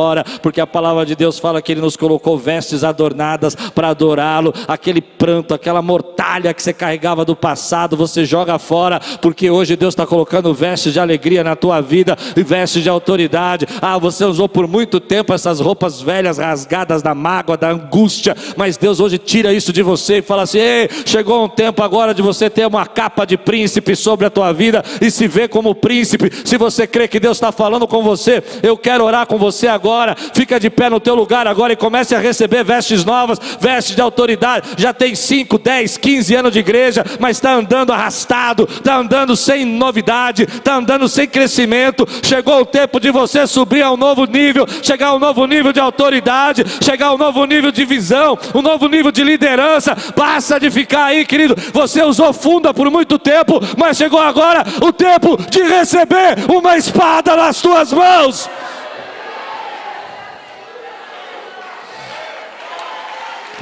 porque 0.41 0.61
a 0.61 0.67
palavra 0.67 1.05
de 1.05 1.15
Deus 1.15 1.37
fala 1.37 1.61
que 1.61 1.71
Ele 1.71 1.81
nos 1.81 1.97
colocou 1.97 2.37
vestes 2.37 2.83
adornadas 2.83 3.55
para 3.55 3.89
adorá-lo, 3.89 4.53
aquele 4.67 5.01
pranto, 5.01 5.53
aquela 5.53 5.81
mortalha 5.81 6.53
que 6.53 6.63
você 6.63 6.73
carregava 6.73 7.25
do 7.25 7.35
passado, 7.35 7.97
você 7.97 8.23
joga 8.23 8.57
fora, 8.57 8.99
porque 9.21 9.49
hoje 9.49 9.75
Deus 9.75 9.93
está 9.93 10.05
colocando 10.05 10.53
vestes 10.53 10.93
de 10.93 10.99
alegria 10.99 11.43
na 11.43 11.55
tua 11.55 11.81
vida 11.81 12.17
e 12.35 12.43
vestes 12.43 12.83
de 12.83 12.89
autoridade. 12.89 13.67
Ah, 13.81 13.97
você 13.97 14.23
usou 14.23 14.47
por 14.47 14.67
muito 14.67 14.99
tempo 14.99 15.33
essas 15.33 15.59
roupas 15.59 16.01
velhas, 16.01 16.37
rasgadas 16.37 17.01
da 17.01 17.13
mágoa, 17.13 17.57
da 17.57 17.69
angústia, 17.69 18.35
mas 18.55 18.77
Deus 18.77 18.99
hoje 18.99 19.17
tira 19.17 19.53
isso 19.53 19.73
de 19.73 19.81
você 19.81 20.17
e 20.17 20.21
fala 20.21 20.43
assim: 20.43 20.59
Ei, 20.59 20.89
chegou 21.05 21.43
um 21.43 21.49
tempo 21.49 21.83
agora 21.83 22.13
de 22.13 22.21
você 22.21 22.49
ter 22.49 22.65
uma 22.65 22.85
capa 22.85 23.25
de 23.25 23.37
príncipe 23.37 23.95
sobre 23.95 24.25
a 24.25 24.29
tua 24.29 24.51
vida 24.53 24.83
e 25.01 25.11
se 25.11 25.27
ver 25.27 25.49
como 25.49 25.75
príncipe. 25.75 26.31
Se 26.45 26.57
você 26.57 26.87
crê 26.87 27.07
que 27.07 27.19
Deus 27.19 27.37
está 27.37 27.51
falando 27.51 27.87
com 27.87 28.03
você, 28.03 28.43
eu 28.63 28.77
quero 28.77 29.03
orar 29.03 29.27
com 29.27 29.37
você 29.37 29.67
agora, 29.71 30.15
fica 30.33 30.59
de 30.59 30.69
pé 30.69 30.89
no 30.89 30.99
teu 30.99 31.15
lugar 31.15 31.47
agora 31.47 31.73
e 31.73 31.75
comece 31.75 32.15
a 32.15 32.19
receber 32.19 32.63
vestes 32.63 33.03
novas, 33.03 33.39
vestes 33.59 33.95
de 33.95 34.01
autoridade. 34.01 34.69
Já 34.77 34.93
tem 34.93 35.15
5, 35.15 35.57
10, 35.57 35.97
15 35.97 36.35
anos 36.35 36.51
de 36.53 36.59
igreja, 36.59 37.03
mas 37.19 37.37
está 37.37 37.53
andando 37.53 37.91
arrastado, 37.93 38.67
está 38.69 38.97
andando 38.97 39.35
sem 39.35 39.65
novidade, 39.65 40.43
está 40.43 40.75
andando 40.75 41.07
sem 41.07 41.27
crescimento. 41.27 42.07
Chegou 42.23 42.61
o 42.61 42.65
tempo 42.65 42.99
de 42.99 43.11
você 43.11 43.47
subir 43.47 43.81
a 43.81 43.91
um 43.91 43.97
novo 43.97 44.25
nível, 44.25 44.65
chegar 44.81 45.07
a 45.07 45.15
um 45.15 45.19
novo 45.19 45.45
nível 45.45 45.73
de 45.73 45.79
autoridade, 45.79 46.63
chegar 46.83 47.07
a 47.07 47.13
um 47.13 47.17
novo 47.17 47.45
nível 47.45 47.71
de 47.71 47.85
visão, 47.85 48.37
um 48.53 48.61
novo 48.61 48.87
nível 48.87 49.11
de 49.11 49.23
liderança. 49.23 49.95
Passa 50.15 50.59
de 50.59 50.69
ficar 50.69 51.05
aí, 51.05 51.25
querido. 51.25 51.55
Você 51.73 52.03
usou 52.03 52.33
funda 52.33 52.73
por 52.73 52.89
muito 52.89 53.17
tempo, 53.17 53.59
mas 53.77 53.97
chegou 53.97 54.19
agora 54.19 54.63
o 54.81 54.91
tempo 54.91 55.37
de 55.49 55.63
receber 55.63 56.35
uma 56.49 56.77
espada 56.77 57.35
nas 57.35 57.61
tuas 57.61 57.91
mãos. 57.93 58.49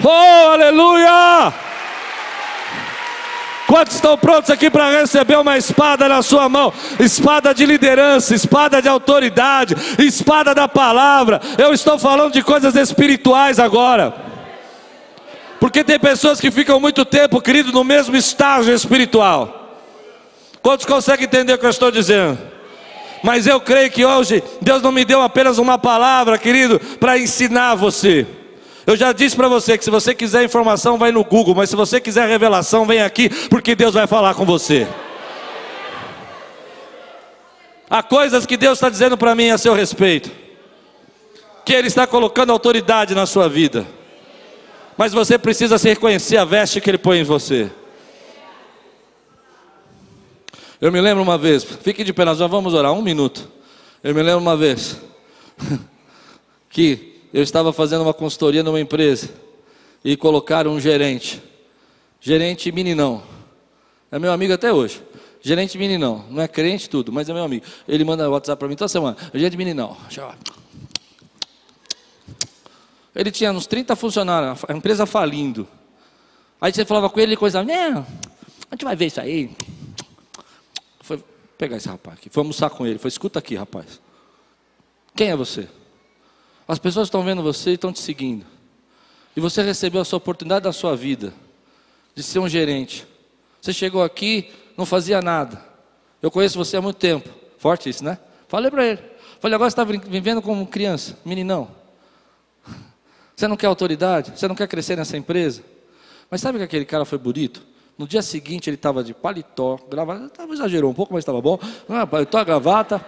Oh, 0.03 0.51
aleluia! 0.51 1.53
Quantos 3.67 3.95
estão 3.95 4.17
prontos 4.17 4.49
aqui 4.49 4.67
para 4.67 4.99
receber 4.99 5.37
uma 5.37 5.55
espada 5.55 6.09
na 6.09 6.23
sua 6.23 6.49
mão? 6.49 6.73
Espada 6.99 7.53
de 7.53 7.67
liderança, 7.67 8.33
espada 8.33 8.81
de 8.81 8.89
autoridade, 8.89 9.75
espada 9.99 10.55
da 10.55 10.67
palavra. 10.67 11.39
Eu 11.55 11.71
estou 11.71 11.99
falando 11.99 12.33
de 12.33 12.41
coisas 12.41 12.75
espirituais 12.75 13.59
agora. 13.59 14.11
Porque 15.59 15.83
tem 15.83 15.99
pessoas 15.99 16.41
que 16.41 16.49
ficam 16.49 16.79
muito 16.79 17.05
tempo, 17.05 17.39
querido, 17.39 17.71
no 17.71 17.83
mesmo 17.83 18.15
estágio 18.15 18.73
espiritual. 18.73 19.77
Quantos 20.63 20.87
conseguem 20.87 21.25
entender 21.25 21.53
o 21.53 21.57
que 21.59 21.65
eu 21.65 21.69
estou 21.69 21.91
dizendo? 21.91 22.39
Mas 23.21 23.45
eu 23.45 23.61
creio 23.61 23.91
que 23.91 24.03
hoje 24.03 24.41
Deus 24.59 24.81
não 24.81 24.91
me 24.91 25.05
deu 25.05 25.21
apenas 25.21 25.59
uma 25.59 25.77
palavra, 25.77 26.39
querido, 26.39 26.79
para 26.99 27.19
ensinar 27.19 27.75
você. 27.75 28.25
Eu 28.89 28.97
já 28.97 29.11
disse 29.11 29.35
para 29.35 29.47
você 29.47 29.77
que 29.77 29.83
se 29.83 29.91
você 29.91 30.15
quiser 30.15 30.43
informação, 30.43 30.97
vai 30.97 31.11
no 31.11 31.23
Google, 31.23 31.53
mas 31.53 31.69
se 31.69 31.75
você 31.75 32.01
quiser 32.01 32.27
revelação, 32.27 32.87
vem 32.87 33.03
aqui, 33.03 33.29
porque 33.47 33.75
Deus 33.75 33.93
vai 33.93 34.07
falar 34.07 34.33
com 34.33 34.43
você. 34.43 34.87
Há 37.87 38.01
coisas 38.01 38.47
que 38.47 38.57
Deus 38.57 38.79
está 38.79 38.89
dizendo 38.89 39.15
para 39.15 39.35
mim 39.35 39.51
a 39.51 39.59
seu 39.59 39.75
respeito, 39.75 40.31
que 41.63 41.71
Ele 41.71 41.85
está 41.85 42.07
colocando 42.07 42.51
autoridade 42.51 43.13
na 43.13 43.27
sua 43.27 43.47
vida, 43.47 43.85
mas 44.97 45.13
você 45.13 45.37
precisa 45.37 45.77
se 45.77 45.87
reconhecer 45.87 46.37
a 46.37 46.43
veste 46.43 46.81
que 46.81 46.89
Ele 46.89 46.97
põe 46.97 47.19
em 47.19 47.23
você. 47.23 47.69
Eu 50.81 50.91
me 50.91 50.99
lembro 50.99 51.21
uma 51.21 51.37
vez, 51.37 51.63
fique 51.63 52.03
de 52.03 52.11
pé, 52.11 52.25
nós 52.25 52.39
vamos 52.39 52.73
orar 52.73 52.91
um 52.91 53.03
minuto. 53.03 53.51
Eu 54.03 54.15
me 54.15 54.23
lembro 54.23 54.41
uma 54.41 54.57
vez 54.57 54.99
que 56.71 57.08
eu 57.33 57.43
estava 57.43 57.71
fazendo 57.71 58.01
uma 58.01 58.13
consultoria 58.13 58.63
numa 58.63 58.79
empresa 58.79 59.29
e 60.03 60.15
colocaram 60.17 60.71
um 60.71 60.79
gerente, 60.79 61.41
gerente 62.19 62.71
meninão, 62.71 63.23
é 64.11 64.17
meu 64.17 64.31
amigo 64.31 64.53
até 64.53 64.73
hoje. 64.73 65.01
Gerente 65.41 65.77
meninão, 65.77 66.25
não 66.29 66.41
é 66.41 66.47
crente 66.47 66.89
tudo, 66.89 67.13
mas 67.13 67.29
é 67.29 67.33
meu 67.33 67.43
amigo. 67.43 67.65
Ele 67.87 68.03
manda 68.03 68.29
WhatsApp 68.29 68.59
para 68.59 68.67
mim 68.67 68.75
toda 68.75 68.89
semana. 68.89 69.15
Gerente 69.33 69.55
meninão. 69.55 69.95
Ele 73.15 73.31
tinha 73.31 73.51
uns 73.51 73.65
30 73.65 73.95
funcionários, 73.95 74.65
a 74.67 74.73
empresa 74.73 75.05
falindo. 75.05 75.67
Aí 76.59 76.73
você 76.73 76.83
falava 76.83 77.09
com 77.09 77.19
ele, 77.19 77.37
coisa, 77.37 77.63
não, 77.63 78.05
a 78.69 78.75
gente 78.75 78.83
vai 78.83 78.95
ver 78.95 79.05
isso 79.05 79.21
aí. 79.21 79.49
Foi 81.01 81.23
pegar 81.57 81.77
esse 81.77 81.87
rapaz 81.87 82.17
aqui, 82.17 82.29
foi 82.29 82.41
almoçar 82.41 82.69
com 82.69 82.85
ele. 82.85 82.99
Foi, 82.99 83.07
escuta 83.07 83.39
aqui, 83.39 83.55
rapaz. 83.55 84.01
Quem 85.15 85.29
é 85.29 85.35
você? 85.35 85.67
As 86.69 86.77
pessoas 86.77 87.07
estão 87.07 87.23
vendo 87.23 87.41
você 87.41 87.71
e 87.71 87.73
estão 87.73 87.91
te 87.91 87.99
seguindo. 87.99 88.45
E 89.35 89.39
você 89.39 89.63
recebeu 89.63 90.01
a 90.01 90.05
sua 90.05 90.17
oportunidade 90.17 90.65
da 90.65 90.71
sua 90.71 90.95
vida 90.95 91.33
de 92.13 92.21
ser 92.21 92.37
um 92.37 92.47
gerente. 92.47 93.07
Você 93.59 93.73
chegou 93.73 94.03
aqui, 94.03 94.51
não 94.77 94.85
fazia 94.85 95.19
nada. 95.19 95.65
Eu 96.21 96.29
conheço 96.29 96.59
você 96.59 96.77
há 96.77 96.81
muito 96.81 96.97
tempo. 96.97 97.27
Forte 97.57 97.89
isso, 97.89 98.03
né? 98.03 98.19
Falei 98.47 98.69
para 98.69 98.85
ele. 98.85 99.01
Falei, 99.39 99.55
agora 99.55 99.67
você 99.67 99.81
está 99.81 99.83
vivendo 99.83 100.43
como 100.43 100.67
criança, 100.67 101.17
meninão. 101.25 101.71
Você 103.35 103.47
não 103.47 103.57
quer 103.57 103.65
autoridade? 103.65 104.37
Você 104.37 104.47
não 104.47 104.53
quer 104.53 104.67
crescer 104.67 104.95
nessa 104.95 105.17
empresa? 105.17 105.63
Mas 106.29 106.39
sabe 106.39 106.59
que 106.59 106.65
aquele 106.65 106.85
cara 106.85 107.03
foi 107.03 107.17
bonito? 107.17 107.63
No 107.97 108.07
dia 108.07 108.21
seguinte 108.21 108.69
ele 108.69 108.75
estava 108.75 109.03
de 109.03 109.15
paletó, 109.15 109.79
gravata, 109.89 110.43
exagerou 110.51 110.91
um 110.91 110.93
pouco, 110.93 111.13
mas 111.13 111.23
estava 111.23 111.41
bom. 111.41 111.57
Ah, 111.89 112.05
paletó, 112.05 112.45
gravata, 112.45 113.03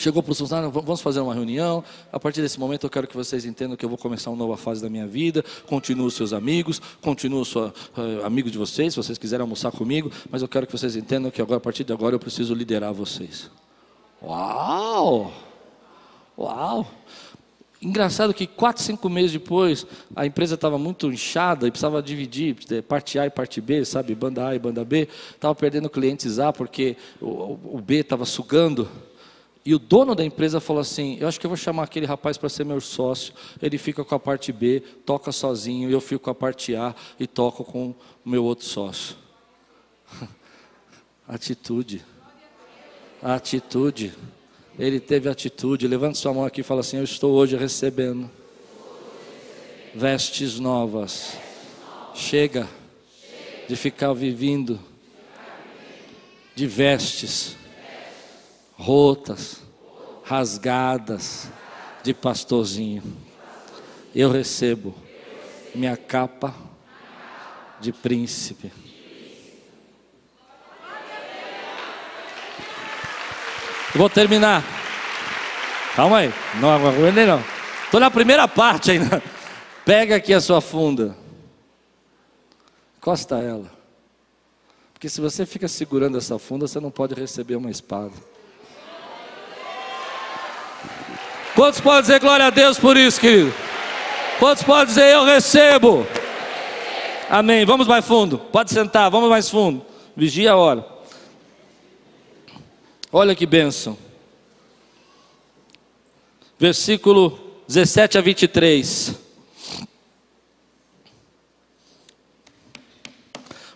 Chegou 0.00 0.22
para 0.22 0.32
os 0.32 0.38
funcionários, 0.38 0.72
vamos 0.72 1.02
fazer 1.02 1.20
uma 1.20 1.34
reunião. 1.34 1.84
A 2.10 2.18
partir 2.18 2.40
desse 2.40 2.58
momento 2.58 2.84
eu 2.84 2.90
quero 2.90 3.06
que 3.06 3.14
vocês 3.14 3.44
entendam 3.44 3.76
que 3.76 3.84
eu 3.84 3.88
vou 3.88 3.98
começar 3.98 4.30
uma 4.30 4.36
nova 4.38 4.56
fase 4.56 4.80
da 4.80 4.88
minha 4.88 5.06
vida. 5.06 5.44
Continuo 5.66 6.10
seus 6.10 6.32
amigos, 6.32 6.80
continuo 7.02 7.44
sua, 7.44 7.74
uh, 7.98 8.24
amigo 8.24 8.50
de 8.50 8.56
vocês, 8.56 8.94
se 8.94 8.96
vocês 8.96 9.18
quiserem 9.18 9.42
almoçar 9.42 9.70
comigo, 9.70 10.10
mas 10.30 10.40
eu 10.40 10.48
quero 10.48 10.66
que 10.66 10.72
vocês 10.72 10.96
entendam 10.96 11.30
que 11.30 11.42
agora, 11.42 11.58
a 11.58 11.60
partir 11.60 11.84
de 11.84 11.92
agora 11.92 12.14
eu 12.14 12.18
preciso 12.18 12.54
liderar 12.54 12.94
vocês. 12.94 13.50
Uau! 14.22 15.30
Uau! 16.38 16.86
Engraçado 17.82 18.32
que 18.32 18.46
quatro, 18.46 18.82
cinco 18.82 19.06
meses 19.10 19.32
depois, 19.32 19.86
a 20.16 20.24
empresa 20.24 20.54
estava 20.54 20.78
muito 20.78 21.12
inchada 21.12 21.68
e 21.68 21.70
precisava 21.70 22.02
dividir, 22.02 22.56
parte 22.88 23.18
A 23.18 23.26
e 23.26 23.30
parte 23.30 23.60
B, 23.60 23.84
sabe? 23.84 24.14
Banda 24.14 24.48
A 24.48 24.54
e 24.54 24.58
banda 24.58 24.82
B. 24.82 25.08
Estava 25.30 25.54
perdendo 25.54 25.90
clientes 25.90 26.38
A 26.38 26.54
porque 26.54 26.96
o, 27.20 27.58
o 27.76 27.82
B 27.84 27.96
estava 27.96 28.24
sugando. 28.24 28.88
E 29.64 29.74
o 29.74 29.78
dono 29.78 30.14
da 30.14 30.24
empresa 30.24 30.60
falou 30.60 30.80
assim: 30.80 31.18
Eu 31.20 31.28
acho 31.28 31.38
que 31.38 31.46
eu 31.46 31.50
vou 31.50 31.56
chamar 31.56 31.84
aquele 31.84 32.06
rapaz 32.06 32.38
para 32.38 32.48
ser 32.48 32.64
meu 32.64 32.80
sócio. 32.80 33.34
Ele 33.60 33.76
fica 33.76 34.04
com 34.04 34.14
a 34.14 34.18
parte 34.18 34.52
B, 34.52 34.80
toca 35.04 35.30
sozinho, 35.32 35.90
eu 35.90 36.00
fico 36.00 36.24
com 36.24 36.30
a 36.30 36.34
parte 36.34 36.74
A 36.74 36.94
e 37.18 37.26
toco 37.26 37.62
com 37.64 37.94
o 38.24 38.28
meu 38.28 38.44
outro 38.44 38.64
sócio. 38.64 39.16
Atitude. 41.28 42.04
Atitude. 43.22 44.14
Ele 44.78 44.98
teve 44.98 45.28
atitude. 45.28 45.86
Levante 45.86 46.16
sua 46.16 46.32
mão 46.32 46.44
aqui 46.44 46.62
e 46.62 46.64
fala 46.64 46.80
assim: 46.80 46.96
Eu 46.96 47.04
estou 47.04 47.32
hoje 47.32 47.54
recebendo 47.54 48.30
vestes 49.94 50.58
novas. 50.58 51.36
Chega 52.14 52.66
de 53.68 53.76
ficar 53.76 54.12
vivendo 54.14 54.80
de 56.54 56.66
vestes 56.66 57.56
rotas, 58.80 59.60
rasgadas 60.24 61.48
de 62.02 62.14
pastorzinho. 62.14 63.02
Eu 64.14 64.30
recebo 64.30 64.94
minha 65.74 65.96
capa 65.96 66.54
de 67.78 67.92
príncipe. 67.92 68.72
Vou 73.94 74.08
terminar. 74.08 74.64
Calma 75.94 76.18
aí. 76.18 76.32
Não 76.58 76.70
aguentei 76.70 77.26
não. 77.26 77.44
Estou 77.84 78.00
na 78.00 78.10
primeira 78.10 78.48
parte 78.48 78.92
ainda. 78.92 79.22
Pega 79.84 80.16
aqui 80.16 80.32
a 80.32 80.40
sua 80.40 80.60
funda. 80.60 81.14
Costa 83.00 83.36
ela. 83.38 83.70
Porque 84.94 85.08
se 85.08 85.20
você 85.20 85.44
fica 85.44 85.68
segurando 85.68 86.16
essa 86.16 86.38
funda, 86.38 86.66
você 86.66 86.80
não 86.80 86.90
pode 86.90 87.14
receber 87.14 87.56
uma 87.56 87.70
espada. 87.70 88.29
Quantos 91.60 91.78
podem 91.78 92.00
dizer 92.00 92.20
glória 92.20 92.46
a 92.46 92.50
Deus 92.50 92.78
por 92.78 92.96
isso, 92.96 93.20
querido? 93.20 93.52
Quantos 94.38 94.62
podem 94.62 94.86
dizer 94.86 95.12
eu 95.12 95.26
recebo? 95.26 96.06
Amém. 97.28 97.66
Vamos 97.66 97.86
mais 97.86 98.02
fundo. 98.02 98.38
Pode 98.38 98.70
sentar, 98.72 99.10
vamos 99.10 99.28
mais 99.28 99.50
fundo. 99.50 99.84
Vigia 100.16 100.52
a 100.52 100.56
hora. 100.56 100.86
Olha 103.12 103.34
que 103.34 103.44
bênção. 103.44 103.98
Versículo 106.58 107.38
17 107.68 108.16
a 108.16 108.22
23. 108.22 109.14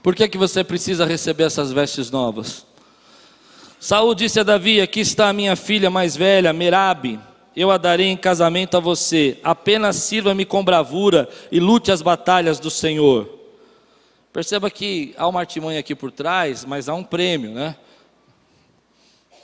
Por 0.02 0.14
que, 0.14 0.26
que 0.26 0.38
você 0.38 0.64
precisa 0.64 1.04
receber 1.04 1.44
essas 1.44 1.70
vestes 1.70 2.10
novas? 2.10 2.64
Saúl 3.78 4.14
disse 4.14 4.40
a 4.40 4.42
Davi: 4.42 4.80
Aqui 4.80 5.00
está 5.00 5.28
a 5.28 5.34
minha 5.34 5.54
filha 5.54 5.90
mais 5.90 6.16
velha, 6.16 6.50
Merabe. 6.50 7.20
Eu 7.56 7.70
a 7.70 7.78
darei 7.78 8.08
em 8.08 8.16
casamento 8.16 8.76
a 8.76 8.80
você. 8.80 9.38
Apenas 9.42 9.96
sirva-me 9.96 10.44
com 10.44 10.64
bravura 10.64 11.28
e 11.52 11.60
lute 11.60 11.92
as 11.92 12.02
batalhas 12.02 12.58
do 12.58 12.70
Senhor. 12.70 13.28
Perceba 14.32 14.70
que 14.70 15.14
há 15.16 15.28
uma 15.28 15.40
artimanha 15.40 15.80
aqui 15.80 15.94
por 15.94 16.10
trás, 16.10 16.64
mas 16.64 16.88
há 16.88 16.94
um 16.94 17.04
prêmio, 17.04 17.52
né? 17.52 17.76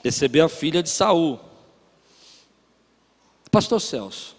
receber 0.03 0.41
a 0.41 0.49
filha 0.49 0.81
de 0.81 0.89
Saul. 0.89 1.39
Pastor 3.49 3.81
Celso, 3.81 4.35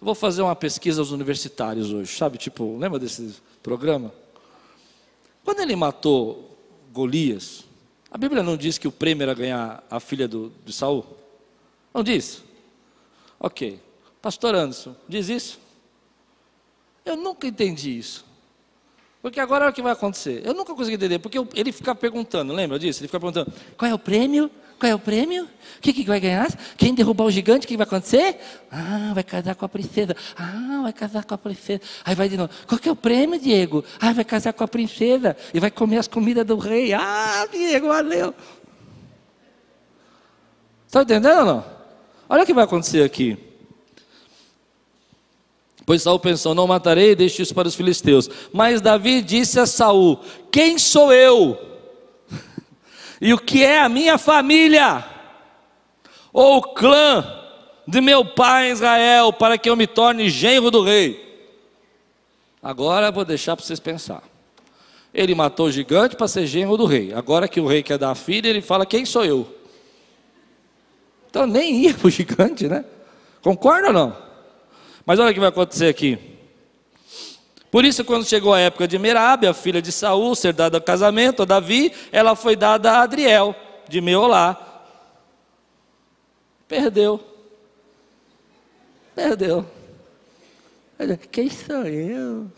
vou 0.00 0.14
fazer 0.14 0.42
uma 0.42 0.56
pesquisa 0.56 1.00
aos 1.00 1.10
universitários 1.10 1.92
hoje, 1.92 2.16
sabe? 2.16 2.38
Tipo, 2.38 2.78
lembra 2.78 2.98
desse 2.98 3.36
programa? 3.62 4.12
Quando 5.44 5.60
ele 5.60 5.76
matou 5.76 6.56
Golias, 6.92 7.64
a 8.10 8.16
Bíblia 8.16 8.42
não 8.42 8.56
diz 8.56 8.78
que 8.78 8.88
o 8.88 8.92
prêmio 8.92 9.22
era 9.22 9.34
ganhar 9.34 9.84
a 9.90 10.00
filha 10.00 10.26
do, 10.26 10.52
de 10.64 10.72
Saul? 10.72 11.04
Não 11.92 12.02
diz? 12.02 12.42
Ok. 13.42 13.80
Pastor 14.22 14.54
Anderson, 14.54 14.94
diz 15.08 15.28
isso? 15.28 15.58
Eu 17.04 17.16
nunca 17.16 17.44
entendi 17.44 17.98
isso. 17.98 18.24
Porque 19.20 19.40
agora 19.40 19.64
é 19.66 19.68
o 19.68 19.72
que 19.72 19.82
vai 19.82 19.92
acontecer. 19.92 20.42
Eu 20.44 20.54
nunca 20.54 20.72
consegui 20.74 20.94
entender, 20.94 21.18
porque 21.18 21.38
ele 21.54 21.72
fica 21.72 21.92
perguntando, 21.92 22.52
lembra 22.52 22.78
disso? 22.78 23.00
Ele 23.00 23.08
fica 23.08 23.18
perguntando: 23.18 23.52
qual 23.76 23.90
é 23.90 23.94
o 23.94 23.98
prêmio? 23.98 24.48
Qual 24.78 24.90
é 24.90 24.94
o 24.94 24.98
prêmio? 24.98 25.44
O 25.44 25.80
que, 25.80 25.92
que 25.92 26.04
vai 26.04 26.20
ganhar? 26.20 26.48
Quem 26.76 26.94
derrubar 26.94 27.24
o 27.24 27.30
gigante, 27.30 27.66
o 27.66 27.68
que 27.68 27.76
vai 27.76 27.86
acontecer? 27.86 28.38
Ah, 28.70 29.10
vai 29.12 29.24
casar 29.24 29.56
com 29.56 29.64
a 29.64 29.68
princesa. 29.68 30.16
Ah, 30.36 30.80
vai 30.82 30.92
casar 30.92 31.24
com 31.24 31.34
a 31.34 31.38
princesa. 31.38 31.80
Aí 32.04 32.14
vai 32.14 32.28
de 32.28 32.36
novo. 32.36 32.52
Qual 32.66 32.80
que 32.80 32.88
é 32.88 32.92
o 32.92 32.96
prêmio, 32.96 33.40
Diego? 33.40 33.84
Ah, 34.00 34.12
vai 34.12 34.24
casar 34.24 34.52
com 34.52 34.62
a 34.62 34.68
princesa. 34.68 35.36
E 35.52 35.58
vai 35.58 35.70
comer 35.70 35.98
as 35.98 36.08
comidas 36.08 36.44
do 36.44 36.56
rei. 36.56 36.92
Ah, 36.92 37.46
Diego, 37.50 37.88
valeu. 37.88 38.34
Está 40.86 41.02
entendendo 41.02 41.38
ou 41.38 41.44
não? 41.44 41.81
Olha 42.32 42.44
o 42.44 42.46
que 42.46 42.54
vai 42.54 42.64
acontecer 42.64 43.02
aqui. 43.02 43.36
Pois 45.84 46.00
Saul 46.00 46.18
pensou: 46.18 46.54
Não 46.54 46.66
matarei, 46.66 47.14
deixe 47.14 47.42
isso 47.42 47.54
para 47.54 47.68
os 47.68 47.74
filisteus. 47.74 48.30
Mas 48.50 48.80
Davi 48.80 49.20
disse 49.20 49.60
a 49.60 49.66
Saul: 49.66 50.18
Quem 50.50 50.78
sou 50.78 51.12
eu? 51.12 51.60
E 53.20 53.34
o 53.34 53.38
que 53.38 53.62
é 53.62 53.80
a 53.80 53.88
minha 53.88 54.16
família? 54.16 55.04
Ou 56.32 56.56
o 56.56 56.62
clã 56.62 57.22
de 57.86 58.00
meu 58.00 58.24
pai 58.24 58.70
Israel, 58.70 59.34
para 59.34 59.58
que 59.58 59.68
eu 59.68 59.76
me 59.76 59.86
torne 59.86 60.30
genro 60.30 60.70
do 60.70 60.82
rei? 60.82 61.52
Agora 62.62 63.12
vou 63.12 63.26
deixar 63.26 63.56
para 63.56 63.66
vocês 63.66 63.78
pensar. 63.78 64.22
Ele 65.12 65.34
matou 65.34 65.66
o 65.66 65.70
gigante 65.70 66.16
para 66.16 66.26
ser 66.26 66.46
genro 66.46 66.78
do 66.78 66.86
rei. 66.86 67.12
Agora 67.12 67.46
que 67.46 67.60
o 67.60 67.66
rei 67.66 67.82
quer 67.82 67.98
dar 67.98 68.12
a 68.12 68.14
filha, 68.14 68.48
ele 68.48 68.62
fala: 68.62 68.86
Quem 68.86 69.04
sou 69.04 69.22
eu? 69.22 69.61
Então 71.32 71.46
nem 71.46 71.76
ia 71.84 71.94
para 71.94 72.08
o 72.08 72.10
gigante, 72.10 72.68
né? 72.68 72.84
Concorda 73.40 73.86
ou 73.86 73.92
não? 73.94 74.14
Mas 75.06 75.18
olha 75.18 75.30
o 75.30 75.34
que 75.34 75.40
vai 75.40 75.48
acontecer 75.48 75.86
aqui. 75.86 76.18
Por 77.70 77.86
isso, 77.86 78.04
quando 78.04 78.26
chegou 78.26 78.52
a 78.52 78.60
época 78.60 78.86
de 78.86 78.98
Merabe, 78.98 79.46
a 79.46 79.54
filha 79.54 79.80
de 79.80 79.90
Saul, 79.90 80.34
ser 80.34 80.52
dada 80.52 80.76
a 80.76 80.80
casamento 80.80 81.40
a 81.40 81.46
Davi, 81.46 81.90
ela 82.12 82.36
foi 82.36 82.54
dada 82.54 82.92
a 82.92 83.00
Adriel, 83.00 83.56
de 83.88 84.02
Meolá. 84.02 84.84
Perdeu. 86.68 87.18
Perdeu. 89.14 89.64
Quem 91.30 91.48
sou 91.48 91.86
eu? 91.86 92.52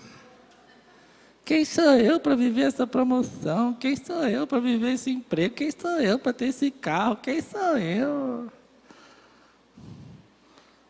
Quem 1.44 1.64
sou 1.64 1.92
eu 1.92 2.18
para 2.18 2.34
viver 2.34 2.62
essa 2.62 2.88
promoção? 2.88 3.72
Quem 3.74 3.94
sou 3.94 4.26
eu 4.26 4.48
para 4.48 4.58
viver 4.58 4.94
esse 4.94 5.12
emprego? 5.12 5.54
Quem 5.54 5.70
sou 5.70 6.00
eu 6.00 6.18
para 6.18 6.32
ter 6.32 6.46
esse 6.46 6.72
carro? 6.72 7.14
Quem 7.22 7.40
sou 7.40 7.78
eu? 7.78 8.50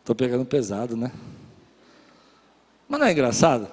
Estou 0.05 0.15
pegando 0.15 0.45
pesado, 0.45 0.95
né? 0.95 1.11
Mas 2.87 2.99
não 2.99 3.07
é 3.07 3.11
engraçado? 3.11 3.67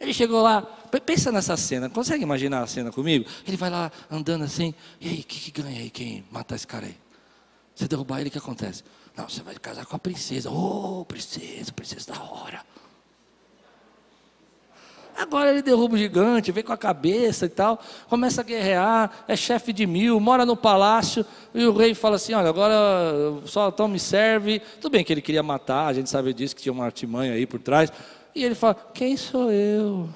Ele 0.00 0.14
chegou 0.14 0.40
lá, 0.40 0.62
pensa 1.04 1.30
nessa 1.30 1.58
cena, 1.58 1.90
consegue 1.90 2.22
imaginar 2.22 2.62
a 2.62 2.66
cena 2.66 2.90
comigo? 2.90 3.28
Ele 3.46 3.54
vai 3.54 3.68
lá 3.68 3.92
andando 4.10 4.44
assim, 4.44 4.72
e 4.98 5.10
aí, 5.10 5.20
o 5.20 5.24
que, 5.24 5.52
que 5.52 5.60
ganha 5.62 5.82
aí 5.82 5.90
quem 5.90 6.24
matar 6.30 6.56
esse 6.56 6.66
cara 6.66 6.86
aí? 6.86 6.96
Você 7.74 7.86
derrubar 7.86 8.18
ele, 8.18 8.30
o 8.30 8.32
que 8.32 8.38
acontece? 8.38 8.82
Não, 9.14 9.28
você 9.28 9.42
vai 9.42 9.56
casar 9.56 9.84
com 9.84 9.94
a 9.94 9.98
princesa. 9.98 10.50
Oh, 10.50 11.04
princesa, 11.04 11.70
princesa 11.70 12.14
da 12.14 12.22
hora. 12.22 12.64
Agora 15.18 15.50
ele 15.50 15.62
derruba 15.62 15.96
o 15.96 15.98
gigante, 15.98 16.52
vem 16.52 16.62
com 16.62 16.72
a 16.72 16.76
cabeça 16.76 17.46
e 17.46 17.48
tal, 17.48 17.80
começa 18.08 18.40
a 18.40 18.44
guerrear, 18.44 19.24
é 19.26 19.34
chefe 19.34 19.72
de 19.72 19.84
mil, 19.84 20.20
mora 20.20 20.46
no 20.46 20.56
palácio, 20.56 21.26
e 21.52 21.64
o 21.64 21.76
rei 21.76 21.92
fala 21.92 22.14
assim: 22.14 22.34
olha, 22.34 22.48
agora 22.48 22.74
só 23.44 23.68
então 23.68 23.88
me 23.88 23.98
serve. 23.98 24.60
Tudo 24.80 24.92
bem 24.92 25.02
que 25.02 25.12
ele 25.12 25.20
queria 25.20 25.42
matar, 25.42 25.88
a 25.88 25.92
gente 25.92 26.08
sabe 26.08 26.32
disso, 26.32 26.54
que 26.54 26.62
tinha 26.62 26.72
uma 26.72 26.84
artimanha 26.84 27.32
aí 27.32 27.46
por 27.46 27.58
trás, 27.58 27.92
e 28.32 28.44
ele 28.44 28.54
fala: 28.54 28.76
Quem 28.94 29.16
sou 29.16 29.50
eu? 29.50 30.08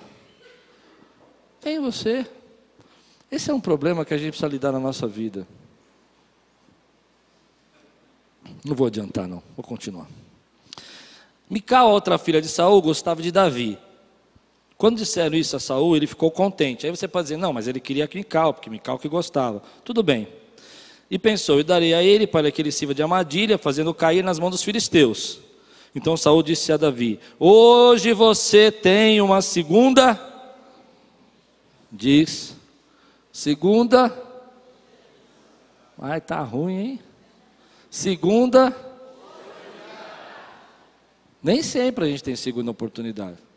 Quem 1.61 1.79
é 1.79 1.81
você? 1.81 2.25
Esse 3.29 3.51
é 3.51 3.55
um 3.55 3.61
problema 3.61 4.05
que 4.05 4.15
a 4.15 4.17
gente 4.17 4.29
precisa 4.29 4.47
lidar 4.47 4.71
na 4.71 4.79
nossa 4.79 5.09
vida. 5.09 5.49
Não 8.65 8.77
vou 8.77 8.87
adiantar, 8.87 9.27
não, 9.27 9.43
vou 9.57 9.65
continuar. 9.65 10.07
Mical, 11.51 11.91
outra 11.91 12.19
filha 12.19 12.41
de 12.41 12.47
Saul, 12.47 12.81
gostava 12.81 13.21
de 13.21 13.33
Davi. 13.33 13.77
Quando 14.83 14.97
disseram 14.97 15.37
isso 15.37 15.55
a 15.55 15.61
Saul, 15.61 15.97
ele 15.97 16.09
ficou 16.09 16.29
contente. 16.29 16.85
Aí 16.85 16.91
você 16.91 17.07
pode 17.07 17.27
dizer, 17.27 17.37
não, 17.37 17.53
mas 17.53 17.69
ele 17.69 17.79
queria 17.79 18.09
que 18.09 18.19
Mical, 18.19 18.53
porque 18.53 18.69
Mical 18.69 18.99
que 18.99 19.09
gostava. 19.09 19.63
Tudo 19.85 20.03
bem. 20.03 20.27
E 21.09 21.21
pensou, 21.21 21.59
eu 21.59 21.63
darei 21.63 21.95
a 21.95 22.03
ele 22.03 22.27
para 22.27 22.51
que 22.51 22.61
ele 22.61 22.73
sirva 22.73 22.93
de 22.93 23.01
armadilha, 23.01 23.57
fazendo 23.57 23.95
cair 23.95 24.25
nas 24.25 24.41
mãos 24.41 24.51
dos 24.51 24.65
filisteus. 24.65 25.39
Então 25.95 26.17
Saul 26.17 26.43
disse 26.43 26.73
a 26.73 26.77
Davi: 26.77 27.21
Hoje 27.39 28.13
você 28.13 28.73
tem 28.73 29.21
uma 29.21 29.41
segunda. 29.41 30.21
Diz, 31.89 32.57
segunda. 33.31 34.13
Ai, 35.97 36.21
tá 36.21 36.41
ruim, 36.41 36.77
hein? 36.77 37.01
Segunda. 37.89 38.77
Nem 41.41 41.63
sempre 41.63 42.05
a 42.05 42.09
gente 42.09 42.25
tem 42.25 42.35
segunda 42.35 42.73
oportunidade. 42.73 43.52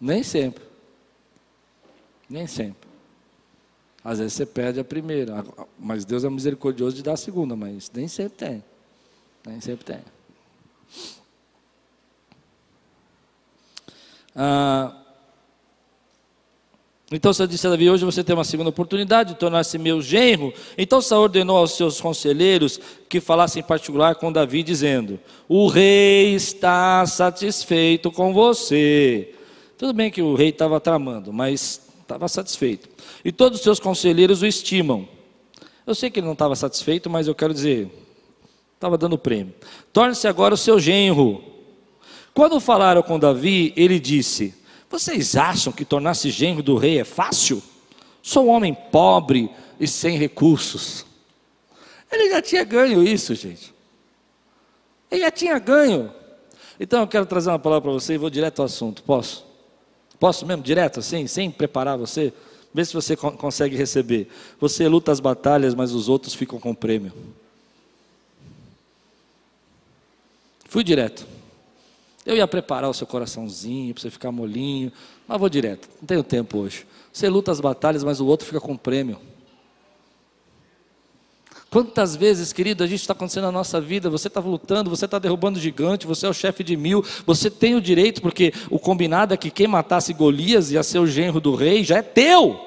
Nem 0.00 0.22
sempre. 0.22 0.64
Nem 2.28 2.46
sempre. 2.46 2.88
Às 4.04 4.18
vezes 4.18 4.34
você 4.34 4.46
perde 4.46 4.78
a 4.78 4.84
primeira, 4.84 5.44
mas 5.78 6.04
Deus 6.04 6.22
é 6.24 6.30
misericordioso 6.30 6.94
de 6.94 7.02
dar 7.02 7.14
a 7.14 7.16
segunda, 7.16 7.56
mas 7.56 7.90
nem 7.92 8.06
sempre 8.06 8.38
tem. 8.38 8.64
Nem 9.44 9.60
sempre 9.60 9.84
tem. 9.84 10.00
Ah, 14.34 14.94
então 17.10 17.32
Saul 17.32 17.46
disse 17.48 17.66
a 17.66 17.70
Davi: 17.70 17.88
Hoje 17.88 18.04
você 18.04 18.24
tem 18.24 18.34
uma 18.34 18.44
segunda 18.44 18.70
oportunidade 18.70 19.34
de 19.34 19.38
tornar-se 19.38 19.78
meu 19.78 20.02
genro. 20.02 20.52
Então 20.76 21.00
Saul 21.00 21.22
ordenou 21.22 21.56
aos 21.56 21.76
seus 21.76 22.00
conselheiros 22.00 22.80
que 23.08 23.20
falassem 23.20 23.60
em 23.60 23.66
particular 23.66 24.16
com 24.16 24.32
Davi, 24.32 24.62
dizendo: 24.62 25.20
O 25.48 25.68
rei 25.68 26.34
está 26.34 27.06
satisfeito 27.06 28.10
com 28.10 28.32
você. 28.34 29.35
Tudo 29.78 29.92
bem 29.92 30.10
que 30.10 30.22
o 30.22 30.34
rei 30.34 30.48
estava 30.48 30.80
tramando, 30.80 31.32
mas 31.32 31.82
estava 32.00 32.28
satisfeito. 32.28 32.88
E 33.24 33.30
todos 33.30 33.58
os 33.58 33.64
seus 33.64 33.78
conselheiros 33.78 34.40
o 34.40 34.46
estimam. 34.46 35.06
Eu 35.86 35.94
sei 35.94 36.10
que 36.10 36.18
ele 36.18 36.26
não 36.26 36.32
estava 36.32 36.56
satisfeito, 36.56 37.10
mas 37.10 37.28
eu 37.28 37.34
quero 37.34 37.52
dizer, 37.52 37.90
estava 38.74 38.96
dando 38.96 39.18
prêmio. 39.18 39.54
Torne-se 39.92 40.26
agora 40.26 40.54
o 40.54 40.56
seu 40.56 40.80
genro. 40.80 41.44
Quando 42.32 42.58
falaram 42.58 43.02
com 43.02 43.18
Davi, 43.18 43.72
ele 43.76 44.00
disse: 44.00 44.54
Vocês 44.90 45.36
acham 45.36 45.72
que 45.72 45.84
tornar-se 45.84 46.30
genro 46.30 46.62
do 46.62 46.76
rei 46.76 46.98
é 46.98 47.04
fácil? 47.04 47.62
Sou 48.22 48.46
um 48.46 48.48
homem 48.48 48.74
pobre 48.74 49.50
e 49.78 49.86
sem 49.86 50.16
recursos. 50.16 51.06
Ele 52.10 52.30
já 52.30 52.40
tinha 52.40 52.64
ganho 52.64 53.02
isso, 53.02 53.34
gente. 53.34 53.74
Ele 55.10 55.20
já 55.20 55.30
tinha 55.30 55.58
ganho. 55.58 56.12
Então 56.80 57.00
eu 57.00 57.06
quero 57.06 57.26
trazer 57.26 57.50
uma 57.50 57.58
palavra 57.58 57.82
para 57.82 57.92
você 57.92 58.14
e 58.14 58.18
vou 58.18 58.30
direto 58.30 58.60
ao 58.60 58.66
assunto. 58.66 59.02
Posso? 59.02 59.45
Posso 60.18 60.46
mesmo, 60.46 60.62
direto 60.62 61.00
assim, 61.00 61.26
sem 61.26 61.50
preparar 61.50 61.98
você? 61.98 62.32
Vê 62.72 62.84
se 62.84 62.92
você 62.92 63.16
consegue 63.16 63.76
receber. 63.76 64.28
Você 64.60 64.86
luta 64.86 65.10
as 65.10 65.20
batalhas, 65.20 65.74
mas 65.74 65.92
os 65.92 66.08
outros 66.08 66.34
ficam 66.34 66.58
com 66.58 66.70
o 66.70 66.76
prêmio. 66.76 67.12
Fui 70.68 70.84
direto. 70.84 71.26
Eu 72.24 72.36
ia 72.36 72.46
preparar 72.46 72.90
o 72.90 72.94
seu 72.94 73.06
coraçãozinho 73.06 73.94
para 73.94 74.02
você 74.02 74.10
ficar 74.10 74.32
molinho, 74.32 74.92
mas 75.26 75.38
vou 75.38 75.48
direto. 75.48 75.88
Não 76.00 76.06
tenho 76.06 76.24
tempo 76.24 76.58
hoje. 76.58 76.86
Você 77.12 77.28
luta 77.28 77.52
as 77.52 77.60
batalhas, 77.60 78.02
mas 78.02 78.20
o 78.20 78.26
outro 78.26 78.46
fica 78.46 78.60
com 78.60 78.72
o 78.72 78.78
prêmio. 78.78 79.18
Quantas 81.76 82.16
vezes, 82.16 82.54
querido, 82.54 82.82
a 82.82 82.86
gente 82.86 83.02
está 83.02 83.12
acontecendo 83.12 83.44
na 83.44 83.52
nossa 83.52 83.78
vida, 83.78 84.08
você 84.08 84.28
está 84.28 84.40
lutando, 84.40 84.88
você 84.88 85.04
está 85.04 85.18
derrubando 85.18 85.60
gigante, 85.60 86.06
você 86.06 86.24
é 86.24 86.28
o 86.30 86.32
chefe 86.32 86.64
de 86.64 86.74
mil, 86.74 87.04
você 87.26 87.50
tem 87.50 87.74
o 87.74 87.82
direito, 87.82 88.22
porque 88.22 88.50
o 88.70 88.78
combinado 88.78 89.34
é 89.34 89.36
que 89.36 89.50
quem 89.50 89.66
matasse 89.66 90.14
Golias 90.14 90.70
ia 90.70 90.82
ser 90.82 91.00
o 91.00 91.06
genro 91.06 91.38
do 91.38 91.54
rei, 91.54 91.84
já 91.84 91.98
é 91.98 92.02
teu. 92.02 92.58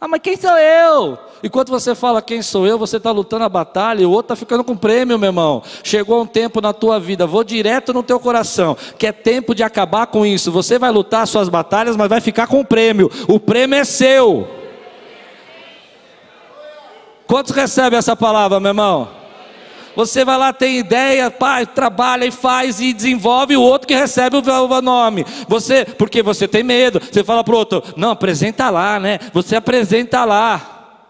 Ah, 0.00 0.08
mas 0.08 0.22
quem 0.22 0.34
sou 0.34 0.56
eu? 0.56 1.18
Enquanto 1.42 1.68
você 1.68 1.94
fala 1.94 2.22
quem 2.22 2.40
sou 2.40 2.66
eu, 2.66 2.78
você 2.78 2.96
está 2.96 3.10
lutando 3.10 3.44
a 3.44 3.50
batalha 3.50 4.00
e 4.00 4.06
o 4.06 4.10
outro 4.10 4.32
está 4.32 4.36
ficando 4.36 4.64
com 4.64 4.74
prêmio, 4.74 5.18
meu 5.18 5.28
irmão. 5.28 5.62
Chegou 5.84 6.22
um 6.22 6.26
tempo 6.26 6.62
na 6.62 6.72
tua 6.72 6.98
vida, 6.98 7.26
vou 7.26 7.44
direto 7.44 7.92
no 7.92 8.02
teu 8.02 8.18
coração, 8.18 8.78
que 8.98 9.06
é 9.06 9.12
tempo 9.12 9.54
de 9.54 9.62
acabar 9.62 10.06
com 10.06 10.24
isso. 10.24 10.50
Você 10.50 10.78
vai 10.78 10.90
lutar 10.90 11.26
suas 11.26 11.50
batalhas, 11.50 11.98
mas 11.98 12.08
vai 12.08 12.22
ficar 12.22 12.46
com 12.46 12.60
o 12.60 12.64
prêmio. 12.64 13.10
O 13.28 13.38
prêmio 13.38 13.76
é 13.76 13.84
seu. 13.84 14.57
Quantos 17.28 17.54
recebem 17.54 17.98
essa 17.98 18.16
palavra, 18.16 18.58
meu 18.58 18.70
irmão? 18.70 19.10
Você 19.94 20.24
vai 20.24 20.38
lá, 20.38 20.52
tem 20.52 20.78
ideia, 20.78 21.30
pai, 21.30 21.66
trabalha 21.66 22.24
e 22.24 22.30
faz 22.30 22.80
e 22.80 22.92
desenvolve 22.92 23.54
o 23.54 23.60
outro 23.60 23.86
que 23.86 23.94
recebe 23.94 24.36
o 24.36 24.80
nome. 24.80 25.26
Você, 25.46 25.84
porque 25.84 26.22
você 26.22 26.48
tem 26.48 26.62
medo, 26.62 27.00
você 27.00 27.22
fala 27.22 27.44
para 27.44 27.54
o 27.54 27.58
outro, 27.58 27.82
não, 27.96 28.12
apresenta 28.12 28.70
lá, 28.70 28.98
né? 28.98 29.18
Você 29.34 29.56
apresenta 29.56 30.24
lá. 30.24 31.04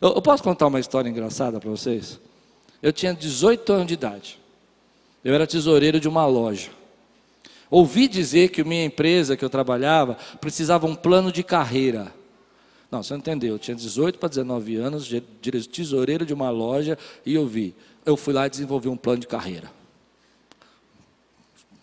Eu, 0.00 0.14
eu 0.16 0.22
posso 0.22 0.42
contar 0.42 0.66
uma 0.66 0.80
história 0.80 1.08
engraçada 1.08 1.58
para 1.58 1.70
vocês? 1.70 2.20
Eu 2.82 2.92
tinha 2.92 3.14
18 3.14 3.72
anos 3.72 3.86
de 3.86 3.94
idade. 3.94 4.38
Eu 5.24 5.34
era 5.34 5.46
tesoureiro 5.46 5.98
de 5.98 6.08
uma 6.08 6.26
loja. 6.26 6.68
Ouvi 7.70 8.06
dizer 8.06 8.50
que 8.50 8.62
minha 8.62 8.84
empresa 8.84 9.34
que 9.34 9.44
eu 9.44 9.50
trabalhava 9.50 10.18
precisava 10.40 10.86
um 10.86 10.94
plano 10.94 11.32
de 11.32 11.42
carreira. 11.42 12.12
Não, 12.90 13.02
você 13.02 13.12
não 13.14 13.18
entendeu. 13.18 13.54
Eu 13.54 13.58
tinha 13.58 13.74
18 13.74 14.18
para 14.18 14.28
19 14.28 14.76
anos, 14.76 15.10
tesoureiro 15.72 16.24
de 16.24 16.32
uma 16.32 16.50
loja, 16.50 16.98
e 17.24 17.34
eu 17.34 17.46
vi. 17.46 17.74
Eu 18.04 18.16
fui 18.16 18.32
lá 18.32 18.46
e 18.46 18.50
desenvolvi 18.50 18.88
um 18.88 18.96
plano 18.96 19.20
de 19.20 19.26
carreira. 19.26 19.70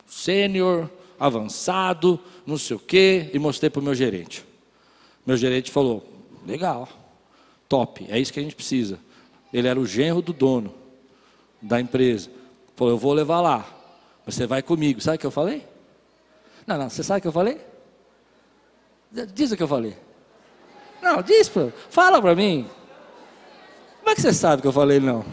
Sênior, 0.08 0.89
avançado, 1.20 2.20
não 2.46 2.58
sei 2.58 2.78
o 2.78 2.80
quê, 2.80 3.30
e 3.34 3.39
mostrei 3.39 3.70
para 3.70 3.80
o 3.80 3.84
meu 3.84 3.94
gerente. 3.94 4.46
Meu 5.26 5.36
gerente 5.36 5.72
falou: 5.72 6.06
legal, 6.46 6.88
top, 7.68 8.06
é 8.10 8.20
isso 8.20 8.32
que 8.32 8.39
a 8.39 8.44
gente 8.44 8.56
precisa. 8.56 9.00
Ele 9.52 9.68
era 9.68 9.80
o 9.80 9.86
genro 9.86 10.22
do 10.22 10.34
dono 10.34 10.74
da 11.62 11.80
empresa. 11.80 12.30
Falou: 12.76 12.94
eu 12.94 12.98
vou 12.98 13.13
levar 13.13 13.42
lá, 13.42 13.68
você 14.26 14.48
vai 14.48 14.62
comigo. 14.62 15.02
Sabe 15.02 15.18
o 15.18 15.20
que 15.20 15.26
eu 15.26 15.32
falei? 15.32 15.66
Não, 16.66 16.78
não, 16.78 16.89
você 16.89 17.04
sabe 17.04 17.20
o 17.20 17.22
que 17.22 17.28
eu 17.28 17.34
falei? 17.34 17.60
Diz 19.34 19.52
o 19.52 19.58
que 19.58 19.63
eu 19.63 19.68
falei. 19.68 19.96
Não, 21.04 21.22
diz, 21.22 21.50
pra, 21.50 21.68
fala 21.89 22.22
para 22.22 22.34
mim. 22.34 22.66
Como 24.00 24.10
é 24.10 24.16
que 24.16 24.22
você 24.22 24.34
sabe 24.34 24.62
que 24.62 24.68
eu 24.68 24.72
falei 24.72 25.02
não? 25.02 25.26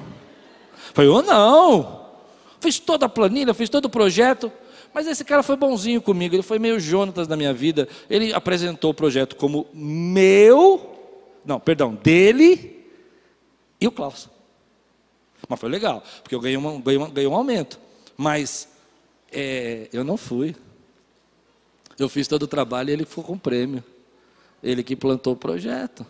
Falei, 0.93 1.09
eu 1.09 1.23
não. 1.23 2.01
Fiz 2.61 2.81
toda 2.81 3.07
a 3.07 3.09
planilha, 3.09 3.55
fiz 3.55 3.71
todo 3.71 3.85
o 3.85 3.91
projeto. 3.91 4.51
Mas 4.93 5.07
esse 5.07 5.25
cara 5.25 5.45
foi 5.45 5.55
bonzinho 5.55 6.03
comigo, 6.03 6.35
ele 6.35 6.43
foi 6.43 6.59
meio 6.59 6.81
Jonatas 6.81 7.29
na 7.29 7.37
minha 7.37 7.55
vida. 7.55 7.89
Ele 8.09 8.35
apresentou 8.35 8.91
o 8.91 8.95
projeto 8.95 9.37
como 9.37 9.69
meu, 9.73 10.99
não, 11.45 11.61
perdão, 11.61 11.95
dele 11.95 12.85
e 13.81 13.87
o 13.87 13.93
Klaus. 13.93 14.29
Mas 15.49 15.61
foi 15.61 15.69
legal, 15.69 16.03
porque 16.23 16.35
eu 16.35 16.41
ganhei, 16.41 16.57
uma, 16.57 16.81
ganhei, 16.81 16.99
uma, 16.99 17.09
ganhei 17.09 17.31
um 17.31 17.35
aumento. 17.35 17.79
Mas 18.17 18.69
é, 19.31 19.89
eu 19.93 20.03
não 20.03 20.17
fui. 20.17 20.57
Eu 21.97 22.09
fiz 22.09 22.27
todo 22.27 22.43
o 22.43 22.49
trabalho 22.49 22.91
e 22.91 22.93
ele 22.93 23.05
ficou 23.05 23.23
com 23.23 23.39
prêmio. 23.39 23.85
Ele 24.62 24.83
que 24.83 24.94
plantou 24.94 25.33
o 25.33 25.37
projeto. 25.37 26.07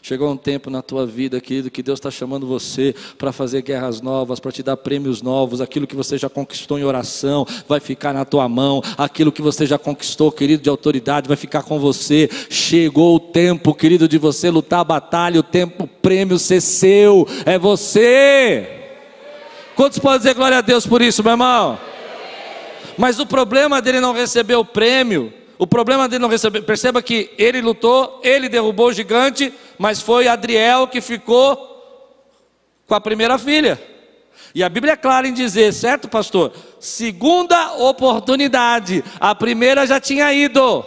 Chegou 0.00 0.30
um 0.30 0.36
tempo 0.36 0.68
na 0.68 0.82
tua 0.82 1.06
vida, 1.06 1.40
querido, 1.40 1.70
que 1.70 1.82
Deus 1.82 1.98
está 1.98 2.10
chamando 2.10 2.46
você 2.46 2.94
para 3.16 3.32
fazer 3.32 3.62
guerras 3.62 4.00
novas, 4.00 4.40
para 4.40 4.50
te 4.50 4.62
dar 4.62 4.76
prêmios 4.76 5.22
novos. 5.22 5.60
Aquilo 5.60 5.86
que 5.86 5.94
você 5.94 6.18
já 6.18 6.28
conquistou 6.28 6.78
em 6.78 6.84
oração 6.84 7.46
vai 7.68 7.78
ficar 7.78 8.12
na 8.12 8.24
tua 8.24 8.48
mão. 8.48 8.82
Aquilo 8.98 9.30
que 9.30 9.42
você 9.42 9.64
já 9.66 9.78
conquistou, 9.78 10.32
querido, 10.32 10.62
de 10.62 10.68
autoridade, 10.68 11.28
vai 11.28 11.36
ficar 11.36 11.62
com 11.62 11.78
você. 11.78 12.28
Chegou 12.50 13.16
o 13.16 13.20
tempo, 13.20 13.74
querido, 13.74 14.08
de 14.08 14.18
você 14.18 14.50
lutar 14.50 14.80
a 14.80 14.84
batalha. 14.84 15.40
O 15.40 15.44
tempo, 15.44 15.84
o 15.84 15.88
prêmio 15.88 16.38
ser 16.38 16.60
seu. 16.60 17.26
É 17.44 17.58
você. 17.58 18.68
Quantos 19.76 19.98
podem 19.98 20.18
dizer 20.18 20.34
glória 20.34 20.58
a 20.58 20.62
Deus 20.62 20.86
por 20.86 21.00
isso, 21.00 21.22
meu 21.22 21.32
irmão? 21.32 21.78
Mas 22.98 23.18
o 23.18 23.26
problema 23.26 23.80
dele 23.80 24.00
não 24.00 24.12
receber 24.12 24.54
o 24.54 24.64
prêmio 24.64 25.32
o 25.62 25.66
problema 25.66 26.08
dele 26.08 26.22
não 26.22 26.28
receber, 26.28 26.62
perceba 26.62 27.00
que 27.00 27.30
ele 27.38 27.60
lutou, 27.60 28.20
ele 28.24 28.48
derrubou 28.48 28.88
o 28.88 28.92
gigante, 28.92 29.54
mas 29.78 30.02
foi 30.02 30.26
Adriel 30.26 30.88
que 30.88 31.00
ficou 31.00 31.56
com 32.84 32.96
a 32.96 33.00
primeira 33.00 33.38
filha. 33.38 33.80
E 34.52 34.64
a 34.64 34.68
Bíblia 34.68 34.94
é 34.94 34.96
clara 34.96 35.28
em 35.28 35.32
dizer, 35.32 35.72
certo, 35.72 36.08
pastor? 36.08 36.52
Segunda 36.80 37.74
oportunidade, 37.74 39.04
a 39.20 39.36
primeira 39.36 39.86
já 39.86 40.00
tinha 40.00 40.32
ido, 40.32 40.84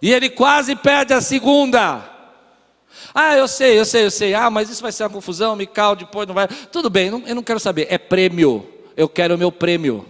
e 0.00 0.12
ele 0.12 0.30
quase 0.30 0.76
perde 0.76 1.12
a 1.12 1.20
segunda. 1.20 2.08
Ah, 3.12 3.36
eu 3.36 3.48
sei, 3.48 3.80
eu 3.80 3.84
sei, 3.84 4.04
eu 4.04 4.12
sei. 4.12 4.32
Ah, 4.32 4.48
mas 4.48 4.70
isso 4.70 4.80
vai 4.80 4.92
ser 4.92 5.02
uma 5.02 5.10
confusão, 5.10 5.56
me 5.56 5.66
cal, 5.66 5.96
depois 5.96 6.24
não 6.28 6.36
vai. 6.36 6.46
Tudo 6.46 6.88
bem, 6.88 7.08
eu 7.26 7.34
não 7.34 7.42
quero 7.42 7.58
saber. 7.58 7.88
É 7.90 7.98
prêmio. 7.98 8.64
Eu 8.96 9.08
quero 9.08 9.34
o 9.34 9.38
meu 9.38 9.50
prêmio. 9.50 10.06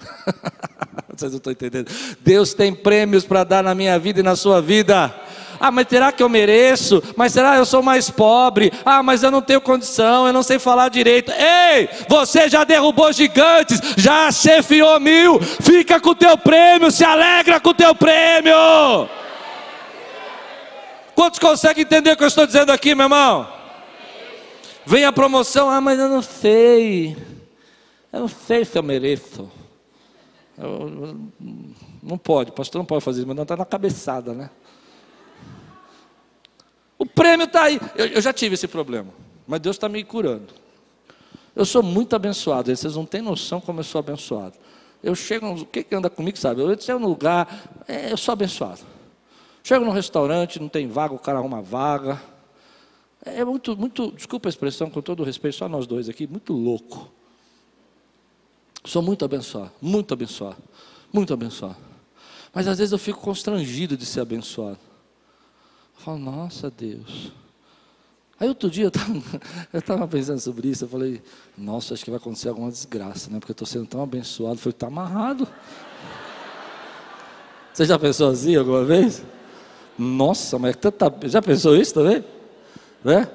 Vocês 1.14 1.32
não 1.32 1.38
estão 1.38 1.52
entendendo. 1.52 1.90
Deus 2.20 2.54
tem 2.54 2.74
prêmios 2.74 3.24
para 3.24 3.44
dar 3.44 3.62
na 3.62 3.74
minha 3.74 3.98
vida 3.98 4.20
e 4.20 4.22
na 4.22 4.34
sua 4.34 4.62
vida. 4.62 5.14
Ah, 5.60 5.70
mas 5.70 5.86
será 5.88 6.10
que 6.10 6.22
eu 6.22 6.28
mereço? 6.28 7.00
Mas 7.16 7.32
será 7.32 7.52
que 7.52 7.60
eu 7.60 7.64
sou 7.64 7.82
mais 7.82 8.10
pobre? 8.10 8.72
Ah, 8.84 9.00
mas 9.00 9.22
eu 9.22 9.30
não 9.30 9.40
tenho 9.40 9.60
condição, 9.60 10.26
eu 10.26 10.32
não 10.32 10.42
sei 10.42 10.58
falar 10.58 10.88
direito. 10.88 11.30
Ei, 11.30 11.88
você 12.08 12.48
já 12.48 12.64
derrubou 12.64 13.12
gigantes, 13.12 13.80
já 13.96 14.32
chefiou 14.32 14.98
mil. 14.98 15.40
Fica 15.40 16.00
com 16.00 16.10
o 16.10 16.14
teu 16.16 16.36
prêmio, 16.36 16.90
se 16.90 17.04
alegra 17.04 17.60
com 17.60 17.70
o 17.70 17.74
teu 17.74 17.94
prêmio. 17.94 19.08
Quantos 21.14 21.38
conseguem 21.38 21.82
entender 21.82 22.12
o 22.12 22.16
que 22.16 22.24
eu 22.24 22.28
estou 22.28 22.46
dizendo 22.46 22.72
aqui, 22.72 22.94
meu 22.94 23.04
irmão? 23.04 23.46
Vem 24.84 25.04
a 25.04 25.12
promoção, 25.12 25.70
ah, 25.70 25.80
mas 25.80 25.98
eu 25.98 26.08
não 26.08 26.22
sei. 26.22 27.16
Eu 28.12 28.20
não 28.20 28.28
sei 28.28 28.64
se 28.64 28.76
eu 28.76 28.82
mereço. 28.82 29.61
Não 32.02 32.18
pode, 32.18 32.50
o 32.50 32.52
pastor 32.52 32.78
não 32.78 32.86
pode 32.86 33.04
fazer 33.04 33.20
isso, 33.20 33.26
mas 33.26 33.36
não 33.36 33.42
está 33.42 33.56
na 33.56 33.64
cabeçada, 33.64 34.34
né? 34.34 34.50
O 36.98 37.06
prêmio 37.06 37.44
está 37.44 37.64
aí. 37.64 37.80
Eu, 37.96 38.06
eu, 38.06 38.20
já 38.20 38.32
tive 38.32 38.54
esse 38.54 38.68
problema, 38.68 39.08
mas 39.46 39.60
Deus 39.60 39.76
está 39.76 39.88
me 39.88 40.04
curando. 40.04 40.54
Eu 41.54 41.64
sou 41.64 41.82
muito 41.82 42.14
abençoado, 42.14 42.74
vocês 42.74 42.96
não 42.96 43.04
têm 43.04 43.20
noção 43.20 43.60
como 43.60 43.80
eu 43.80 43.84
sou 43.84 43.98
abençoado. 43.98 44.54
Eu 45.02 45.14
chego, 45.14 45.48
o 45.48 45.66
que, 45.66 45.84
anda 45.94 46.08
comigo, 46.08 46.38
sabe? 46.38 46.60
Eu 46.60 46.80
chego 46.80 47.00
no 47.00 47.08
lugar, 47.08 47.84
é, 47.88 48.12
eu 48.12 48.16
sou 48.16 48.32
abençoado. 48.32 48.80
Chego 49.64 49.84
num 49.84 49.90
restaurante, 49.90 50.60
não 50.60 50.68
tem 50.68 50.86
vaga, 50.86 51.12
o 51.14 51.18
cara 51.18 51.38
arruma 51.38 51.60
vaga. 51.60 52.22
É 53.24 53.44
muito, 53.44 53.76
muito, 53.76 54.12
desculpa 54.12 54.48
a 54.48 54.50
expressão, 54.50 54.88
com 54.88 55.00
todo 55.00 55.24
respeito, 55.24 55.56
só 55.56 55.68
nós 55.68 55.86
dois 55.86 56.08
aqui, 56.08 56.26
muito 56.26 56.52
louco. 56.52 57.10
Sou 58.84 59.00
muito 59.00 59.24
abençoado, 59.24 59.70
muito 59.80 60.12
abençoado, 60.12 60.56
muito 61.12 61.32
abençoado. 61.32 61.76
Mas 62.52 62.66
às 62.66 62.78
vezes 62.78 62.92
eu 62.92 62.98
fico 62.98 63.20
constrangido 63.20 63.96
de 63.96 64.04
ser 64.04 64.20
abençoado. 64.20 64.78
Eu 65.96 66.04
falo, 66.04 66.18
nossa 66.18 66.70
Deus. 66.70 67.32
Aí 68.38 68.48
outro 68.48 68.68
dia 68.68 68.90
eu 69.72 69.78
estava 69.78 70.08
pensando 70.10 70.40
sobre 70.40 70.68
isso, 70.68 70.84
eu 70.84 70.88
falei, 70.88 71.22
nossa, 71.56 71.94
acho 71.94 72.04
que 72.04 72.10
vai 72.10 72.18
acontecer 72.18 72.48
alguma 72.48 72.70
desgraça, 72.70 73.30
né? 73.30 73.38
Porque 73.38 73.52
eu 73.52 73.54
estou 73.54 73.66
sendo 73.66 73.86
tão 73.86 74.02
abençoado. 74.02 74.54
Eu 74.54 74.58
falei, 74.58 74.74
está 74.74 74.88
amarrado. 74.88 75.46
Você 77.72 77.84
já 77.84 77.96
pensou 77.98 78.30
assim 78.30 78.56
alguma 78.56 78.84
vez? 78.84 79.22
Nossa, 79.96 80.58
mas 80.58 80.74
tanta. 80.74 81.14
Já 81.28 81.40
pensou 81.40 81.76
isso 81.76 81.94
também? 81.94 82.24
Né? 83.04 83.28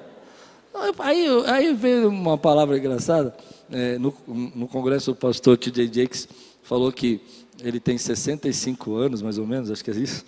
Aí, 1.00 1.26
aí 1.48 1.74
veio 1.74 2.10
uma 2.10 2.38
palavra 2.38 2.78
engraçada. 2.78 3.36
É, 3.72 3.98
no, 3.98 4.14
no 4.28 4.68
congresso, 4.68 5.12
o 5.12 5.16
pastor 5.16 5.58
T.J. 5.58 5.88
Jakes 5.88 6.28
falou 6.64 6.92
que 6.92 7.22
ele 7.62 7.80
tem 7.80 7.98
65 7.98 8.96
anos, 8.96 9.22
mais 9.22 9.38
ou 9.38 9.48
menos, 9.48 9.72
acho 9.72 9.84
que 9.84 9.92
é 9.92 9.96
isso. 9.96 10.24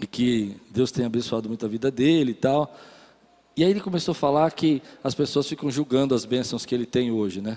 E 0.00 0.06
que 0.06 0.56
Deus 0.70 0.90
tem 0.90 1.04
abençoado 1.04 1.48
muito 1.48 1.64
a 1.64 1.68
vida 1.68 1.90
dele 1.90 2.32
e 2.32 2.34
tal. 2.34 2.76
E 3.56 3.64
aí 3.64 3.70
ele 3.70 3.80
começou 3.80 4.12
a 4.12 4.14
falar 4.14 4.50
que 4.52 4.82
as 5.02 5.14
pessoas 5.14 5.48
ficam 5.48 5.70
julgando 5.70 6.14
as 6.14 6.24
bênçãos 6.24 6.66
que 6.66 6.74
ele 6.74 6.84
tem 6.84 7.10
hoje, 7.10 7.40
né? 7.40 7.56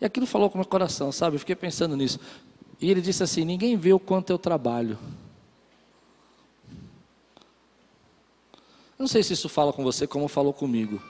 E 0.00 0.04
aquilo 0.04 0.26
falou 0.26 0.50
com 0.50 0.56
o 0.56 0.58
meu 0.58 0.66
coração, 0.66 1.12
sabe? 1.12 1.36
Eu 1.36 1.40
fiquei 1.40 1.54
pensando 1.54 1.96
nisso. 1.96 2.18
E 2.80 2.90
ele 2.90 3.00
disse 3.00 3.22
assim: 3.22 3.44
ninguém 3.44 3.76
vê 3.76 3.92
o 3.92 4.00
quanto 4.00 4.30
eu 4.30 4.38
trabalho. 4.38 4.98
Não 8.98 9.06
sei 9.06 9.22
se 9.22 9.32
isso 9.32 9.48
fala 9.48 9.72
com 9.72 9.84
você 9.84 10.06
como 10.06 10.26
falou 10.26 10.52
comigo. 10.52 11.00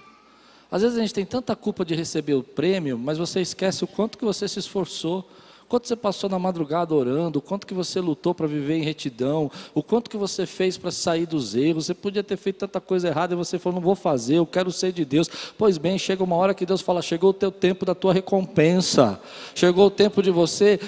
Às 0.72 0.82
vezes 0.82 0.96
a 0.96 1.00
gente 1.02 1.14
tem 1.14 1.26
tanta 1.26 1.54
culpa 1.54 1.84
de 1.84 1.94
receber 1.94 2.34
o 2.34 2.42
prêmio, 2.42 2.98
mas 2.98 3.18
você 3.18 3.40
esquece 3.40 3.84
o 3.84 3.86
quanto 3.86 4.18
que 4.18 4.24
você 4.24 4.48
se 4.48 4.58
esforçou 4.58 5.28
quanto 5.72 5.88
você 5.88 5.96
passou 5.96 6.28
na 6.28 6.38
madrugada 6.38 6.94
orando, 6.94 7.38
o 7.38 7.42
quanto 7.42 7.66
que 7.66 7.72
você 7.72 7.98
lutou 7.98 8.34
para 8.34 8.46
viver 8.46 8.74
em 8.74 8.82
retidão, 8.82 9.50
o 9.74 9.82
quanto 9.82 10.10
que 10.10 10.18
você 10.18 10.44
fez 10.44 10.76
para 10.76 10.90
sair 10.90 11.24
dos 11.24 11.54
erros. 11.54 11.86
Você 11.86 11.94
podia 11.94 12.22
ter 12.22 12.36
feito 12.36 12.58
tanta 12.58 12.78
coisa 12.78 13.08
errada 13.08 13.32
e 13.32 13.36
você 13.38 13.58
falou, 13.58 13.76
não 13.76 13.82
vou 13.82 13.94
fazer, 13.94 14.34
eu 14.34 14.44
quero 14.44 14.70
ser 14.70 14.92
de 14.92 15.02
Deus. 15.02 15.30
Pois 15.56 15.78
bem, 15.78 15.98
chega 15.98 16.22
uma 16.22 16.36
hora 16.36 16.52
que 16.52 16.66
Deus 16.66 16.82
fala, 16.82 17.00
chegou 17.00 17.30
o 17.30 17.32
teu 17.32 17.50
tempo 17.50 17.86
da 17.86 17.94
tua 17.94 18.12
recompensa. 18.12 19.18
Chegou 19.54 19.86
o 19.86 19.90
tempo 19.90 20.22
de 20.22 20.30
você 20.30 20.78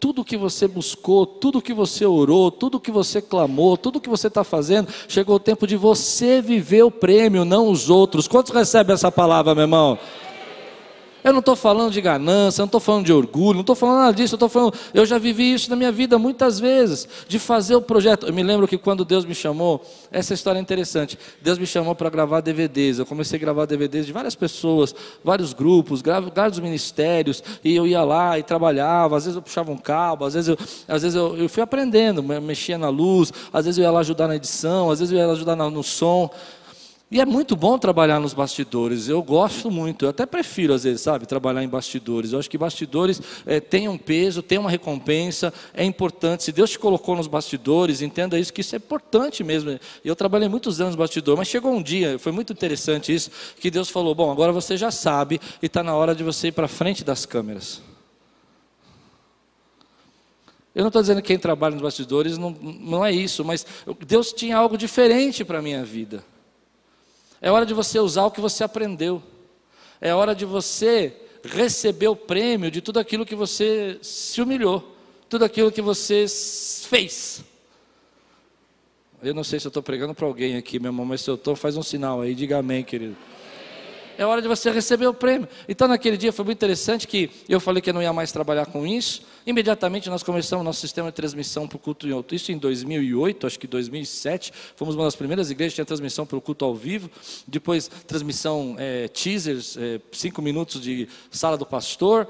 tudo 0.00 0.24
que 0.24 0.36
você 0.36 0.66
buscou, 0.66 1.26
tudo 1.26 1.60
que 1.60 1.74
você 1.74 2.06
orou, 2.06 2.50
tudo 2.50 2.80
que 2.80 2.90
você 2.90 3.20
clamou, 3.20 3.76
tudo 3.76 4.00
que 4.00 4.08
você 4.08 4.28
está 4.28 4.42
fazendo, 4.42 4.88
chegou 5.06 5.36
o 5.36 5.40
tempo 5.40 5.66
de 5.66 5.76
você 5.76 6.40
viver 6.40 6.82
o 6.82 6.90
prêmio, 6.90 7.44
não 7.44 7.68
os 7.68 7.90
outros. 7.90 8.26
Quantos 8.26 8.50
recebem 8.50 8.94
essa 8.94 9.12
palavra, 9.12 9.54
meu 9.54 9.64
irmão? 9.64 9.98
Eu 11.22 11.32
não 11.32 11.40
estou 11.40 11.54
falando 11.54 11.92
de 11.92 12.00
ganância, 12.00 12.62
não 12.62 12.66
estou 12.66 12.80
falando 12.80 13.04
de 13.04 13.12
orgulho, 13.12 13.54
não 13.54 13.60
estou 13.60 13.76
falando 13.76 13.98
nada 13.98 14.12
disso, 14.12 14.34
eu 14.34 14.36
estou 14.36 14.48
falando, 14.48 14.74
eu 14.94 15.04
já 15.04 15.18
vivi 15.18 15.52
isso 15.52 15.68
na 15.68 15.76
minha 15.76 15.92
vida 15.92 16.18
muitas 16.18 16.58
vezes, 16.58 17.06
de 17.28 17.38
fazer 17.38 17.74
o 17.74 17.82
projeto. 17.82 18.26
Eu 18.26 18.32
me 18.32 18.42
lembro 18.42 18.66
que 18.66 18.78
quando 18.78 19.04
Deus 19.04 19.24
me 19.24 19.34
chamou, 19.34 19.84
essa 20.10 20.34
história 20.34 20.58
é 20.58 20.62
interessante. 20.62 21.18
Deus 21.42 21.58
me 21.58 21.66
chamou 21.66 21.94
para 21.94 22.08
gravar 22.08 22.40
DVDs. 22.40 22.98
Eu 22.98 23.06
comecei 23.06 23.36
a 23.36 23.40
gravar 23.40 23.66
DVDs 23.66 24.06
de 24.06 24.12
várias 24.12 24.34
pessoas, 24.34 24.94
vários 25.22 25.52
grupos, 25.52 26.02
vários 26.34 26.58
ministérios, 26.58 27.42
e 27.62 27.74
eu 27.74 27.86
ia 27.86 28.02
lá 28.02 28.38
e 28.38 28.42
trabalhava, 28.42 29.16
às 29.16 29.24
vezes 29.24 29.36
eu 29.36 29.42
puxava 29.42 29.70
um 29.70 29.78
cabo, 29.78 30.24
às 30.24 30.34
vezes 30.34 30.48
eu, 30.48 30.58
às 30.88 31.02
vezes 31.02 31.16
eu, 31.16 31.36
eu 31.36 31.48
fui 31.48 31.62
aprendendo, 31.62 32.22
mexia 32.22 32.78
na 32.78 32.88
luz, 32.88 33.32
às 33.52 33.64
vezes 33.64 33.78
eu 33.78 33.84
ia 33.84 33.90
lá 33.90 34.00
ajudar 34.00 34.26
na 34.28 34.36
edição, 34.36 34.90
às 34.90 34.98
vezes 34.98 35.12
eu 35.12 35.18
ia 35.18 35.26
lá 35.26 35.32
ajudar 35.32 35.56
no 35.56 35.82
som. 35.82 36.30
E 37.12 37.20
é 37.20 37.26
muito 37.26 37.56
bom 37.56 37.76
trabalhar 37.76 38.20
nos 38.20 38.32
bastidores, 38.32 39.08
eu 39.08 39.20
gosto 39.20 39.68
muito, 39.68 40.04
eu 40.04 40.10
até 40.10 40.24
prefiro 40.24 40.72
às 40.72 40.84
vezes, 40.84 41.00
sabe, 41.00 41.26
trabalhar 41.26 41.60
em 41.60 41.68
bastidores. 41.68 42.32
Eu 42.32 42.38
acho 42.38 42.48
que 42.48 42.56
bastidores 42.56 43.20
é, 43.44 43.58
têm 43.58 43.88
um 43.88 43.98
peso, 43.98 44.44
têm 44.44 44.58
uma 44.58 44.70
recompensa, 44.70 45.52
é 45.74 45.84
importante. 45.84 46.44
Se 46.44 46.52
Deus 46.52 46.70
te 46.70 46.78
colocou 46.78 47.16
nos 47.16 47.26
bastidores, 47.26 48.00
entenda 48.00 48.38
isso, 48.38 48.52
que 48.52 48.60
isso 48.60 48.76
é 48.76 48.78
importante 48.78 49.42
mesmo. 49.42 49.76
Eu 50.04 50.14
trabalhei 50.14 50.48
muitos 50.48 50.80
anos 50.80 50.94
nos 50.94 51.00
bastidores, 51.00 51.36
mas 51.36 51.48
chegou 51.48 51.72
um 51.72 51.82
dia, 51.82 52.16
foi 52.16 52.30
muito 52.30 52.52
interessante 52.52 53.12
isso, 53.12 53.28
que 53.58 53.72
Deus 53.72 53.90
falou: 53.90 54.14
Bom, 54.14 54.30
agora 54.30 54.52
você 54.52 54.76
já 54.76 54.92
sabe 54.92 55.40
e 55.60 55.66
está 55.66 55.82
na 55.82 55.96
hora 55.96 56.14
de 56.14 56.22
você 56.22 56.48
ir 56.48 56.52
para 56.52 56.68
frente 56.68 57.02
das 57.02 57.26
câmeras. 57.26 57.82
Eu 60.72 60.82
não 60.82 60.90
estou 60.90 61.02
dizendo 61.02 61.20
que 61.20 61.26
quem 61.26 61.38
trabalha 61.40 61.72
nos 61.72 61.82
bastidores 61.82 62.38
não, 62.38 62.50
não 62.50 63.04
é 63.04 63.10
isso, 63.10 63.44
mas 63.44 63.66
Deus 64.06 64.32
tinha 64.32 64.56
algo 64.56 64.78
diferente 64.78 65.44
para 65.44 65.58
a 65.58 65.62
minha 65.62 65.84
vida. 65.84 66.22
É 67.40 67.50
hora 67.50 67.64
de 67.64 67.74
você 67.74 67.98
usar 67.98 68.24
o 68.24 68.30
que 68.30 68.40
você 68.40 68.64
aprendeu. 68.64 69.22
É 70.00 70.14
hora 70.14 70.34
de 70.34 70.44
você 70.44 71.14
receber 71.44 72.08
o 72.08 72.16
prêmio 72.16 72.70
de 72.70 72.80
tudo 72.80 72.98
aquilo 72.98 73.24
que 73.24 73.34
você 73.34 73.98
se 74.02 74.40
humilhou, 74.42 74.96
tudo 75.28 75.44
aquilo 75.44 75.72
que 75.72 75.80
você 75.80 76.26
fez. 76.88 77.44
Eu 79.22 79.34
não 79.34 79.44
sei 79.44 79.60
se 79.60 79.66
eu 79.66 79.70
estou 79.70 79.82
pregando 79.82 80.14
para 80.14 80.26
alguém 80.26 80.56
aqui, 80.56 80.78
meu 80.78 80.88
irmão, 80.88 81.04
mas 81.04 81.20
se 81.20 81.30
eu 81.30 81.34
estou, 81.34 81.54
faz 81.54 81.76
um 81.76 81.82
sinal 81.82 82.20
aí, 82.20 82.34
diga 82.34 82.58
amém, 82.58 82.82
querido 82.82 83.16
é 84.20 84.26
hora 84.26 84.42
de 84.42 84.48
você 84.48 84.70
receber 84.70 85.06
o 85.06 85.14
prêmio. 85.14 85.48
Então, 85.66 85.88
naquele 85.88 86.18
dia 86.18 86.30
foi 86.30 86.44
muito 86.44 86.58
interessante 86.58 87.06
que 87.06 87.30
eu 87.48 87.58
falei 87.58 87.80
que 87.80 87.88
eu 87.88 87.94
não 87.94 88.02
ia 88.02 88.12
mais 88.12 88.30
trabalhar 88.30 88.66
com 88.66 88.86
isso. 88.86 89.22
Imediatamente 89.46 90.10
nós 90.10 90.22
começamos 90.22 90.64
nosso 90.64 90.80
sistema 90.80 91.08
de 91.10 91.14
transmissão 91.14 91.66
para 91.66 91.76
o 91.76 91.78
culto 91.78 92.06
em 92.06 92.12
alto. 92.12 92.34
Isso 92.34 92.52
em 92.52 92.58
2008, 92.58 93.46
acho 93.46 93.58
que 93.58 93.66
2007. 93.66 94.52
Fomos 94.76 94.94
uma 94.94 95.04
das 95.04 95.16
primeiras 95.16 95.50
igrejas 95.50 95.72
que 95.72 95.76
tinha 95.76 95.84
transmissão 95.84 96.26
para 96.26 96.36
o 96.36 96.40
culto 96.40 96.64
ao 96.64 96.74
vivo. 96.74 97.10
Depois, 97.46 97.88
transmissão 98.06 98.76
é, 98.78 99.08
teasers, 99.08 99.76
é, 99.76 100.00
cinco 100.12 100.42
minutos 100.42 100.80
de 100.80 101.08
sala 101.30 101.56
do 101.56 101.64
pastor 101.64 102.28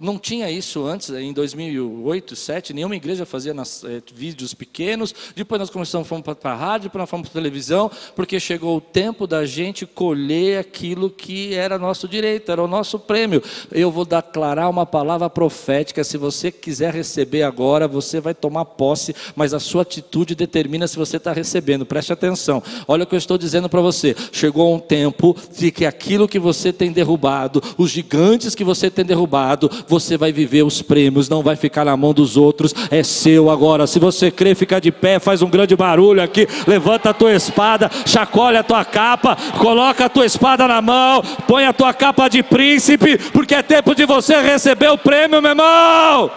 não 0.00 0.18
tinha 0.18 0.50
isso 0.50 0.86
antes, 0.86 1.10
em 1.10 1.32
2008, 1.32 2.34
2007, 2.38 2.72
nenhuma 2.72 2.96
igreja 2.96 3.26
fazia 3.26 3.52
nas, 3.52 3.84
é, 3.84 4.02
vídeos 4.14 4.54
pequenos. 4.54 5.14
Depois 5.34 5.58
nós 5.58 5.70
começamos, 5.70 6.08
fomos 6.08 6.24
para 6.24 6.52
a 6.52 6.54
rádio, 6.54 6.84
depois 6.84 7.00
nós 7.00 7.10
fomos 7.10 7.28
para 7.28 7.38
a 7.38 7.42
televisão, 7.42 7.90
porque 8.14 8.40
chegou 8.40 8.76
o 8.76 8.80
tempo 8.80 9.26
da 9.26 9.44
gente 9.44 9.86
colher 9.86 10.58
aquilo 10.58 11.10
que 11.10 11.54
era 11.54 11.78
nosso 11.78 12.08
direito, 12.08 12.50
era 12.50 12.62
o 12.62 12.68
nosso 12.68 12.98
prêmio. 12.98 13.42
Eu 13.70 13.90
vou 13.90 14.04
declarar 14.04 14.68
uma 14.68 14.86
palavra 14.86 15.28
profética, 15.28 16.04
se 16.04 16.16
você 16.16 16.50
quiser 16.50 16.92
receber 16.94 17.42
agora, 17.42 17.88
você 17.88 18.20
vai 18.20 18.34
tomar 18.34 18.64
posse, 18.64 19.14
mas 19.34 19.52
a 19.52 19.60
sua 19.60 19.82
atitude 19.82 20.34
determina 20.34 20.86
se 20.86 20.96
você 20.96 21.16
está 21.16 21.32
recebendo. 21.32 21.86
Preste 21.86 22.12
atenção, 22.12 22.62
olha 22.86 23.04
o 23.04 23.06
que 23.06 23.14
eu 23.14 23.18
estou 23.18 23.38
dizendo 23.38 23.68
para 23.68 23.80
você. 23.80 24.14
Chegou 24.32 24.74
um 24.74 24.78
tempo 24.78 25.36
de 25.56 25.70
que 25.70 25.84
aquilo 25.84 26.28
que 26.28 26.38
você 26.38 26.72
tem 26.72 26.92
derrubado, 26.92 27.62
os 27.76 27.90
gigantes 27.90 28.54
que 28.54 28.64
você 28.64 28.90
tem 28.90 29.04
derrubado, 29.04 29.70
você 29.88 30.16
vai 30.16 30.32
viver 30.32 30.62
os 30.62 30.82
prêmios, 30.82 31.28
não 31.28 31.42
vai 31.42 31.56
ficar 31.56 31.84
na 31.84 31.96
mão 31.96 32.12
dos 32.12 32.36
outros, 32.36 32.74
é 32.90 33.02
seu 33.02 33.50
agora. 33.50 33.86
Se 33.86 33.98
você 33.98 34.30
crê, 34.30 34.54
fica 34.54 34.80
de 34.80 34.92
pé, 34.92 35.18
faz 35.18 35.42
um 35.42 35.48
grande 35.48 35.74
barulho 35.74 36.22
aqui, 36.22 36.46
levanta 36.66 37.10
a 37.10 37.14
tua 37.14 37.32
espada, 37.32 37.90
chacoalha 38.06 38.60
a 38.60 38.64
tua 38.64 38.84
capa, 38.84 39.36
coloca 39.58 40.04
a 40.04 40.08
tua 40.08 40.26
espada 40.26 40.68
na 40.68 40.82
mão, 40.82 41.22
põe 41.46 41.64
a 41.64 41.72
tua 41.72 41.92
capa 41.92 42.28
de 42.28 42.42
príncipe, 42.42 43.18
porque 43.32 43.54
é 43.54 43.62
tempo 43.62 43.94
de 43.94 44.04
você 44.04 44.40
receber 44.40 44.90
o 44.90 44.98
prêmio, 44.98 45.40
meu 45.40 45.50
irmão. 45.50 46.30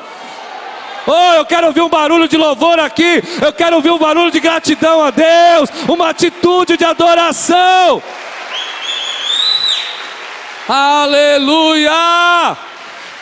Oh, 1.08 1.34
eu 1.34 1.46
quero 1.46 1.68
ouvir 1.68 1.82
um 1.82 1.90
barulho 1.90 2.28
de 2.28 2.38
louvor 2.38 2.80
aqui. 2.80 3.24
Eu 3.42 3.52
quero 3.52 3.76
ouvir 3.78 3.90
um 3.90 3.98
barulho 3.98 4.32
de 4.32 4.40
gratidão 4.40 5.04
a 5.04 5.10
Deus. 5.10 5.70
Uma 5.88 6.10
atitude 6.10 6.78
de 6.78 6.86
adoração. 6.86 8.02
Aleluia! 10.70 11.92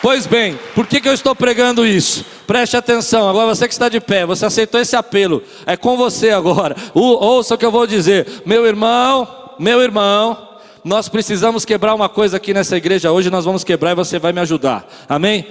Pois 0.02 0.26
bem, 0.26 0.58
por 0.74 0.88
que, 0.88 1.02
que 1.02 1.10
eu 1.10 1.14
estou 1.14 1.36
pregando 1.36 1.86
isso? 1.86 2.26
Preste 2.48 2.78
atenção, 2.78 3.30
agora 3.30 3.54
você 3.54 3.68
que 3.68 3.74
está 3.74 3.90
de 3.90 4.00
pé, 4.00 4.26
você 4.26 4.46
aceitou 4.46 4.80
esse 4.80 4.96
apelo, 4.96 5.44
é 5.66 5.76
com 5.76 5.98
você 5.98 6.30
agora. 6.30 6.76
ouça 6.94 7.56
o 7.56 7.58
que 7.58 7.66
eu 7.66 7.72
vou 7.72 7.86
dizer, 7.86 8.42
meu 8.46 8.66
irmão, 8.66 9.56
meu 9.60 9.82
irmão, 9.82 10.50
nós 10.86 11.10
precisamos 11.10 11.66
quebrar 11.66 11.94
uma 11.94 12.08
coisa 12.08 12.38
aqui 12.38 12.54
nessa 12.54 12.78
igreja 12.78 13.12
hoje, 13.12 13.30
nós 13.30 13.44
vamos 13.44 13.64
quebrar 13.64 13.92
e 13.92 13.96
você 13.96 14.18
vai 14.18 14.32
me 14.32 14.40
ajudar, 14.40 14.88
amém? 15.08 15.46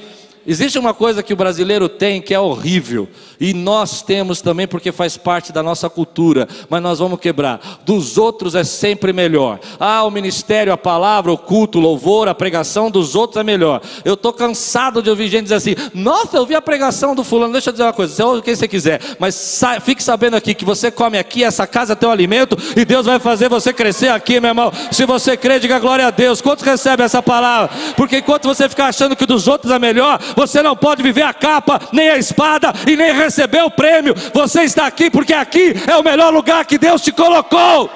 Existe 0.50 0.78
uma 0.78 0.94
coisa 0.94 1.22
que 1.22 1.34
o 1.34 1.36
brasileiro 1.36 1.90
tem 1.90 2.22
que 2.22 2.32
é 2.32 2.40
horrível, 2.40 3.06
e 3.38 3.52
nós 3.52 4.00
temos 4.00 4.40
também 4.40 4.66
porque 4.66 4.90
faz 4.90 5.14
parte 5.14 5.52
da 5.52 5.62
nossa 5.62 5.90
cultura, 5.90 6.48
mas 6.70 6.82
nós 6.82 7.00
vamos 7.00 7.20
quebrar. 7.20 7.60
Dos 7.84 8.16
outros 8.16 8.54
é 8.54 8.64
sempre 8.64 9.12
melhor. 9.12 9.60
Ah, 9.78 10.04
o 10.04 10.10
ministério, 10.10 10.72
a 10.72 10.76
palavra, 10.78 11.30
o 11.30 11.36
culto, 11.36 11.76
o 11.76 11.82
louvor, 11.82 12.28
a 12.28 12.34
pregação 12.34 12.90
dos 12.90 13.14
outros 13.14 13.38
é 13.38 13.44
melhor. 13.44 13.82
Eu 14.06 14.14
estou 14.14 14.32
cansado 14.32 15.02
de 15.02 15.10
ouvir 15.10 15.28
gente 15.28 15.42
dizer 15.42 15.56
assim: 15.56 15.76
Nossa, 15.92 16.38
eu 16.38 16.46
vi 16.46 16.54
a 16.54 16.62
pregação 16.62 17.14
do 17.14 17.22
fulano. 17.22 17.52
Deixa 17.52 17.68
eu 17.68 17.72
dizer 17.72 17.84
uma 17.84 17.92
coisa: 17.92 18.14
você 18.14 18.22
ouve 18.22 18.40
quem 18.40 18.56
você 18.56 18.66
quiser, 18.66 19.02
mas 19.18 19.60
fique 19.82 20.02
sabendo 20.02 20.34
aqui 20.34 20.54
que 20.54 20.64
você 20.64 20.90
come 20.90 21.18
aqui, 21.18 21.44
essa 21.44 21.66
casa 21.66 21.94
teu 21.94 22.10
alimento, 22.10 22.56
e 22.74 22.86
Deus 22.86 23.04
vai 23.04 23.18
fazer 23.18 23.50
você 23.50 23.70
crescer 23.70 24.08
aqui, 24.08 24.40
meu 24.40 24.48
irmão. 24.48 24.72
Se 24.90 25.04
você 25.04 25.36
crê, 25.36 25.60
diga 25.60 25.78
glória 25.78 26.06
a 26.06 26.10
Deus. 26.10 26.40
Quantos 26.40 26.64
recebem 26.64 27.04
essa 27.04 27.22
palavra? 27.22 27.70
Porque 27.98 28.16
enquanto 28.16 28.48
você 28.48 28.66
ficar 28.66 28.86
achando 28.86 29.14
que 29.14 29.26
dos 29.26 29.46
outros 29.46 29.70
é 29.70 29.78
melhor, 29.78 30.18
você 30.38 30.62
não 30.62 30.76
pode 30.76 31.02
viver 31.02 31.22
a 31.22 31.34
capa, 31.34 31.80
nem 31.92 32.10
a 32.10 32.16
espada 32.16 32.72
e 32.86 32.94
nem 32.94 33.12
receber 33.12 33.60
o 33.64 33.70
prêmio. 33.72 34.14
Você 34.32 34.62
está 34.62 34.86
aqui 34.86 35.10
porque 35.10 35.34
aqui 35.34 35.74
é 35.84 35.96
o 35.96 36.04
melhor 36.04 36.32
lugar 36.32 36.64
que 36.64 36.78
Deus 36.78 37.02
te 37.02 37.10
colocou. 37.10 37.90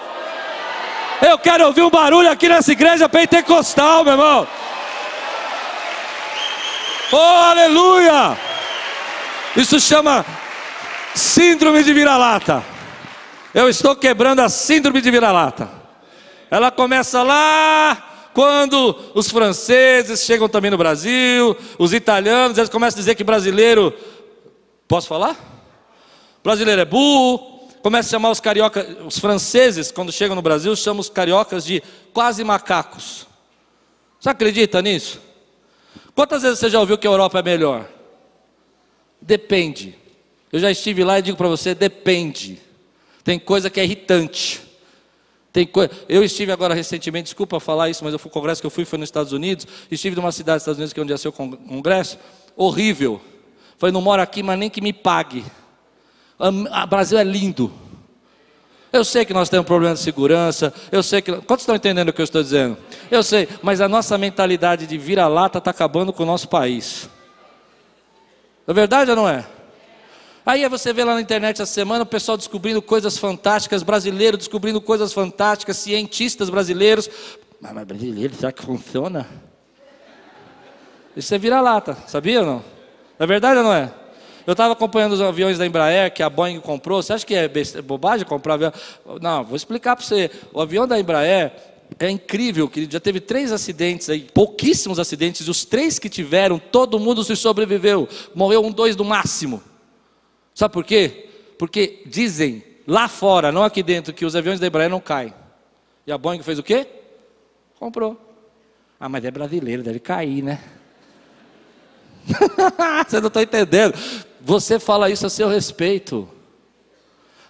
Eu 1.24 1.38
quero 1.38 1.66
ouvir 1.66 1.82
um 1.82 1.90
barulho 1.90 2.28
aqui 2.28 2.48
nessa 2.48 2.72
igreja 2.72 3.08
pentecostal, 3.08 4.02
meu 4.02 4.14
irmão. 4.14 4.48
Oh, 7.12 7.16
aleluia! 7.16 8.36
Isso 9.56 9.78
chama 9.78 10.26
síndrome 11.14 11.84
de 11.84 11.94
vira-lata. 11.94 12.60
Eu 13.54 13.68
estou 13.68 13.94
quebrando 13.94 14.40
a 14.40 14.48
síndrome 14.48 15.00
de 15.00 15.12
vira-lata. 15.12 15.68
Ela 16.50 16.72
começa 16.72 17.22
lá 17.22 17.96
quando 18.34 18.96
os 19.14 19.30
franceses 19.30 20.22
chegam 20.22 20.48
também 20.48 20.70
no 20.70 20.78
Brasil, 20.78 21.56
os 21.78 21.92
italianos, 21.92 22.58
eles 22.58 22.70
começam 22.70 22.98
a 22.98 23.00
dizer 23.00 23.14
que 23.14 23.24
brasileiro. 23.24 23.94
Posso 24.88 25.08
falar? 25.08 25.36
Brasileiro 26.42 26.80
é 26.80 26.84
burro. 26.84 27.50
Começa 27.82 28.08
a 28.08 28.10
chamar 28.10 28.30
os 28.30 28.38
cariocas, 28.38 28.86
os 29.04 29.18
franceses, 29.18 29.90
quando 29.90 30.12
chegam 30.12 30.36
no 30.36 30.42
Brasil, 30.42 30.74
chamam 30.76 31.00
os 31.00 31.08
cariocas 31.08 31.64
de 31.64 31.82
quase 32.12 32.44
macacos. 32.44 33.26
Você 34.20 34.28
acredita 34.28 34.80
nisso? 34.80 35.20
Quantas 36.14 36.42
vezes 36.42 36.60
você 36.60 36.70
já 36.70 36.78
ouviu 36.78 36.96
que 36.96 37.06
a 37.06 37.10
Europa 37.10 37.40
é 37.40 37.42
melhor? 37.42 37.88
Depende. 39.20 39.98
Eu 40.52 40.60
já 40.60 40.70
estive 40.70 41.02
lá 41.02 41.18
e 41.18 41.22
digo 41.22 41.36
para 41.36 41.48
você: 41.48 41.74
depende. 41.74 42.60
Tem 43.24 43.38
coisa 43.38 43.68
que 43.68 43.80
é 43.80 43.84
irritante. 43.84 44.60
Tem. 45.52 45.68
Eu 46.08 46.24
estive 46.24 46.50
agora 46.50 46.74
recentemente, 46.74 47.24
desculpa 47.24 47.60
falar 47.60 47.90
isso, 47.90 48.02
mas 48.02 48.14
o 48.14 48.18
congresso 48.18 48.60
que 48.60 48.66
eu 48.66 48.70
fui 48.70 48.84
foi 48.84 48.98
nos 48.98 49.08
Estados 49.08 49.32
Unidos. 49.32 49.66
Estive 49.90 50.16
numa 50.16 50.32
cidade 50.32 50.56
dos 50.56 50.62
Estados 50.62 50.78
Unidos 50.78 50.92
que 50.92 51.00
é 51.00 51.02
onde 51.02 51.12
ia 51.12 51.18
ser 51.18 51.28
o 51.28 51.32
congresso. 51.32 52.18
Horrível. 52.56 53.20
Falei, 53.76 53.92
não 53.92 54.00
moro 54.00 54.22
aqui, 54.22 54.42
mas 54.42 54.58
nem 54.58 54.70
que 54.70 54.80
me 54.80 54.92
pague. 54.92 55.44
O 56.38 56.86
Brasil 56.86 57.18
é 57.18 57.24
lindo. 57.24 57.72
Eu 58.92 59.04
sei 59.04 59.24
que 59.24 59.32
nós 59.32 59.48
temos 59.48 59.66
problema 59.66 59.94
de 59.94 60.00
segurança. 60.00 60.72
Eu 60.90 61.02
sei 61.02 61.22
que. 61.22 61.32
Quantos 61.32 61.62
estão 61.62 61.74
entendendo 61.74 62.08
o 62.08 62.12
que 62.12 62.20
eu 62.20 62.24
estou 62.24 62.42
dizendo? 62.42 62.76
Eu 63.10 63.22
sei, 63.22 63.48
mas 63.62 63.80
a 63.80 63.88
nossa 63.88 64.16
mentalidade 64.18 64.86
de 64.86 64.98
vira-lata 64.98 65.58
está 65.58 65.70
acabando 65.70 66.12
com 66.12 66.22
o 66.22 66.26
nosso 66.26 66.48
país. 66.48 67.08
É 68.66 68.72
verdade 68.72 69.10
ou 69.10 69.16
não 69.16 69.28
é? 69.28 69.46
Aí 70.44 70.68
você 70.68 70.92
vê 70.92 71.04
lá 71.04 71.14
na 71.14 71.20
internet 71.20 71.62
essa 71.62 71.72
semana 71.72 72.02
o 72.02 72.06
pessoal 72.06 72.36
descobrindo 72.36 72.82
coisas 72.82 73.16
fantásticas, 73.16 73.82
brasileiro 73.82 74.36
descobrindo 74.36 74.80
coisas 74.80 75.12
fantásticas, 75.12 75.76
cientistas 75.76 76.50
brasileiros. 76.50 77.08
Mas, 77.60 77.72
mas 77.72 77.86
brasileiro, 77.86 78.34
será 78.34 78.50
que 78.50 78.62
funciona? 78.62 79.28
Isso 81.16 81.32
é 81.32 81.38
vira-lata, 81.38 81.96
sabia 82.08 82.40
ou 82.40 82.46
não? 82.46 82.64
É 83.18 83.26
verdade 83.26 83.58
ou 83.58 83.64
não 83.64 83.72
é? 83.72 83.92
Eu 84.44 84.52
estava 84.52 84.72
acompanhando 84.72 85.12
os 85.12 85.20
aviões 85.20 85.58
da 85.58 85.64
Embraer 85.64 86.12
que 86.12 86.22
a 86.24 86.28
Boeing 86.28 86.58
comprou. 86.58 87.00
Você 87.00 87.12
acha 87.12 87.24
que 87.24 87.34
é, 87.34 87.44
é 87.44 87.82
bobagem 87.82 88.26
comprar 88.26 88.54
avião? 88.54 88.72
Não, 89.20 89.44
vou 89.44 89.54
explicar 89.54 89.94
para 89.94 90.04
você. 90.04 90.28
O 90.52 90.60
avião 90.60 90.88
da 90.88 90.98
Embraer 90.98 91.52
é 92.00 92.10
incrível, 92.10 92.68
que 92.68 92.88
já 92.90 92.98
teve 92.98 93.20
três 93.20 93.52
acidentes 93.52 94.10
aí, 94.10 94.22
pouquíssimos 94.34 94.98
acidentes, 94.98 95.46
e 95.46 95.50
os 95.50 95.64
três 95.64 96.00
que 96.00 96.08
tiveram, 96.08 96.58
todo 96.58 96.98
mundo 96.98 97.22
se 97.22 97.36
sobreviveu. 97.36 98.08
Morreu 98.34 98.64
um, 98.64 98.72
dois 98.72 98.96
no 98.96 99.04
máximo. 99.04 99.62
Sabe 100.54 100.72
por 100.72 100.84
quê? 100.84 101.28
Porque 101.58 102.02
dizem 102.06 102.62
lá 102.86 103.08
fora, 103.08 103.52
não 103.52 103.64
aqui 103.64 103.82
dentro, 103.82 104.12
que 104.12 104.24
os 104.24 104.36
aviões 104.36 104.60
da 104.60 104.66
Embraer 104.66 104.90
não 104.90 105.00
caem. 105.00 105.32
E 106.06 106.12
a 106.12 106.18
Boeing 106.18 106.42
fez 106.42 106.58
o 106.58 106.62
quê? 106.62 106.86
Comprou. 107.78 108.20
Ah, 108.98 109.08
mas 109.08 109.24
é 109.24 109.30
brasileiro, 109.30 109.82
deve 109.82 109.98
cair, 109.98 110.42
né? 110.42 110.60
Você 113.08 113.20
não 113.20 113.28
está 113.28 113.42
entendendo. 113.42 113.94
Você 114.40 114.78
fala 114.78 115.10
isso 115.10 115.26
a 115.26 115.30
seu 115.30 115.48
respeito. 115.48 116.28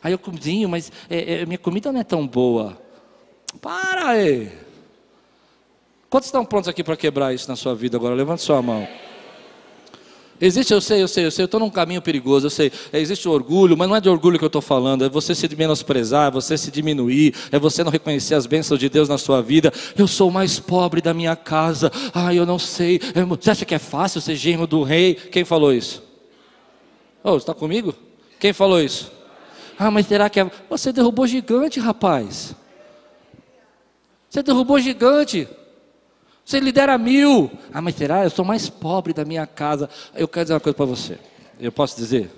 Aí 0.02 0.12
eu 0.12 0.18
cozinho, 0.18 0.68
mas 0.68 0.90
é, 1.08 1.42
é, 1.42 1.46
minha 1.46 1.58
comida 1.58 1.92
não 1.92 2.00
é 2.00 2.04
tão 2.04 2.26
boa. 2.26 2.80
Para 3.60 4.08
aí. 4.08 4.50
Quantos 6.10 6.28
estão 6.28 6.44
prontos 6.44 6.68
aqui 6.68 6.82
para 6.82 6.96
quebrar 6.96 7.32
isso 7.32 7.48
na 7.48 7.56
sua 7.56 7.74
vida 7.74 7.96
agora? 7.96 8.14
Levante 8.14 8.42
sua 8.42 8.60
mão. 8.60 8.86
Existe, 10.44 10.74
eu 10.74 10.80
sei, 10.80 11.00
eu 11.00 11.06
sei, 11.06 11.24
eu 11.24 11.30
sei, 11.30 11.44
eu 11.44 11.46
estou 11.46 11.60
num 11.60 11.70
caminho 11.70 12.02
perigoso, 12.02 12.46
eu 12.46 12.50
sei. 12.50 12.72
É, 12.92 12.98
existe 12.98 13.28
o 13.28 13.30
orgulho, 13.30 13.76
mas 13.76 13.88
não 13.88 13.94
é 13.94 14.00
de 14.00 14.08
orgulho 14.08 14.40
que 14.40 14.44
eu 14.44 14.48
estou 14.48 14.60
falando, 14.60 15.04
é 15.04 15.08
você 15.08 15.36
se 15.36 15.48
menosprezar, 15.54 16.26
é 16.26 16.30
você 16.32 16.58
se 16.58 16.68
diminuir, 16.68 17.32
é 17.52 17.60
você 17.60 17.84
não 17.84 17.92
reconhecer 17.92 18.34
as 18.34 18.44
bênçãos 18.44 18.80
de 18.80 18.88
Deus 18.88 19.08
na 19.08 19.16
sua 19.16 19.40
vida. 19.40 19.72
Eu 19.96 20.08
sou 20.08 20.30
o 20.30 20.32
mais 20.32 20.58
pobre 20.58 21.00
da 21.00 21.14
minha 21.14 21.36
casa, 21.36 21.92
ai, 22.12 22.40
eu 22.40 22.44
não 22.44 22.58
sei. 22.58 23.00
Você 23.38 23.52
acha 23.52 23.64
que 23.64 23.72
é 23.72 23.78
fácil 23.78 24.20
ser 24.20 24.34
genro 24.34 24.66
do 24.66 24.82
rei? 24.82 25.14
Quem 25.14 25.44
falou 25.44 25.72
isso? 25.72 26.02
Oh, 27.22 27.36
está 27.36 27.54
comigo? 27.54 27.94
Quem 28.40 28.52
falou 28.52 28.82
isso? 28.82 29.12
Ah, 29.78 29.92
mas 29.92 30.08
será 30.08 30.28
que 30.28 30.40
é. 30.40 30.50
Você 30.68 30.92
derrubou 30.92 31.24
gigante, 31.24 31.78
rapaz. 31.78 32.56
Você 34.28 34.42
derrubou 34.42 34.80
gigante. 34.80 35.46
Você 36.52 36.60
lidera 36.60 36.98
mil. 36.98 37.50
Ah, 37.72 37.80
mas 37.80 37.94
será? 37.94 38.24
Eu 38.24 38.28
sou 38.28 38.44
mais 38.44 38.68
pobre 38.68 39.14
da 39.14 39.24
minha 39.24 39.46
casa. 39.46 39.88
Eu 40.14 40.28
quero 40.28 40.44
dizer 40.44 40.52
uma 40.52 40.60
coisa 40.60 40.76
para 40.76 40.84
você. 40.84 41.18
Eu 41.58 41.72
posso 41.72 41.96
dizer? 41.96 42.30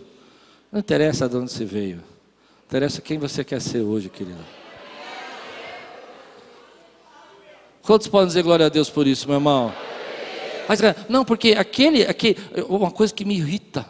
Não 0.70 0.78
interessa 0.78 1.28
de 1.28 1.36
onde 1.36 1.50
você 1.50 1.64
veio. 1.64 2.00
Interessa 2.64 3.02
quem 3.02 3.18
você 3.18 3.42
quer 3.42 3.60
ser 3.60 3.80
hoje, 3.80 4.08
querido. 4.08 4.38
Quantos 7.82 8.06
podem 8.06 8.28
dizer 8.28 8.44
glória 8.44 8.66
a 8.66 8.68
Deus 8.68 8.88
por 8.88 9.04
isso, 9.04 9.26
meu 9.26 9.38
irmão? 9.38 9.74
Mas, 10.68 10.78
não, 11.08 11.24
porque 11.24 11.56
aquele, 11.58 12.02
aquele, 12.04 12.38
uma 12.68 12.92
coisa 12.92 13.12
que 13.12 13.24
me 13.24 13.34
irrita, 13.34 13.84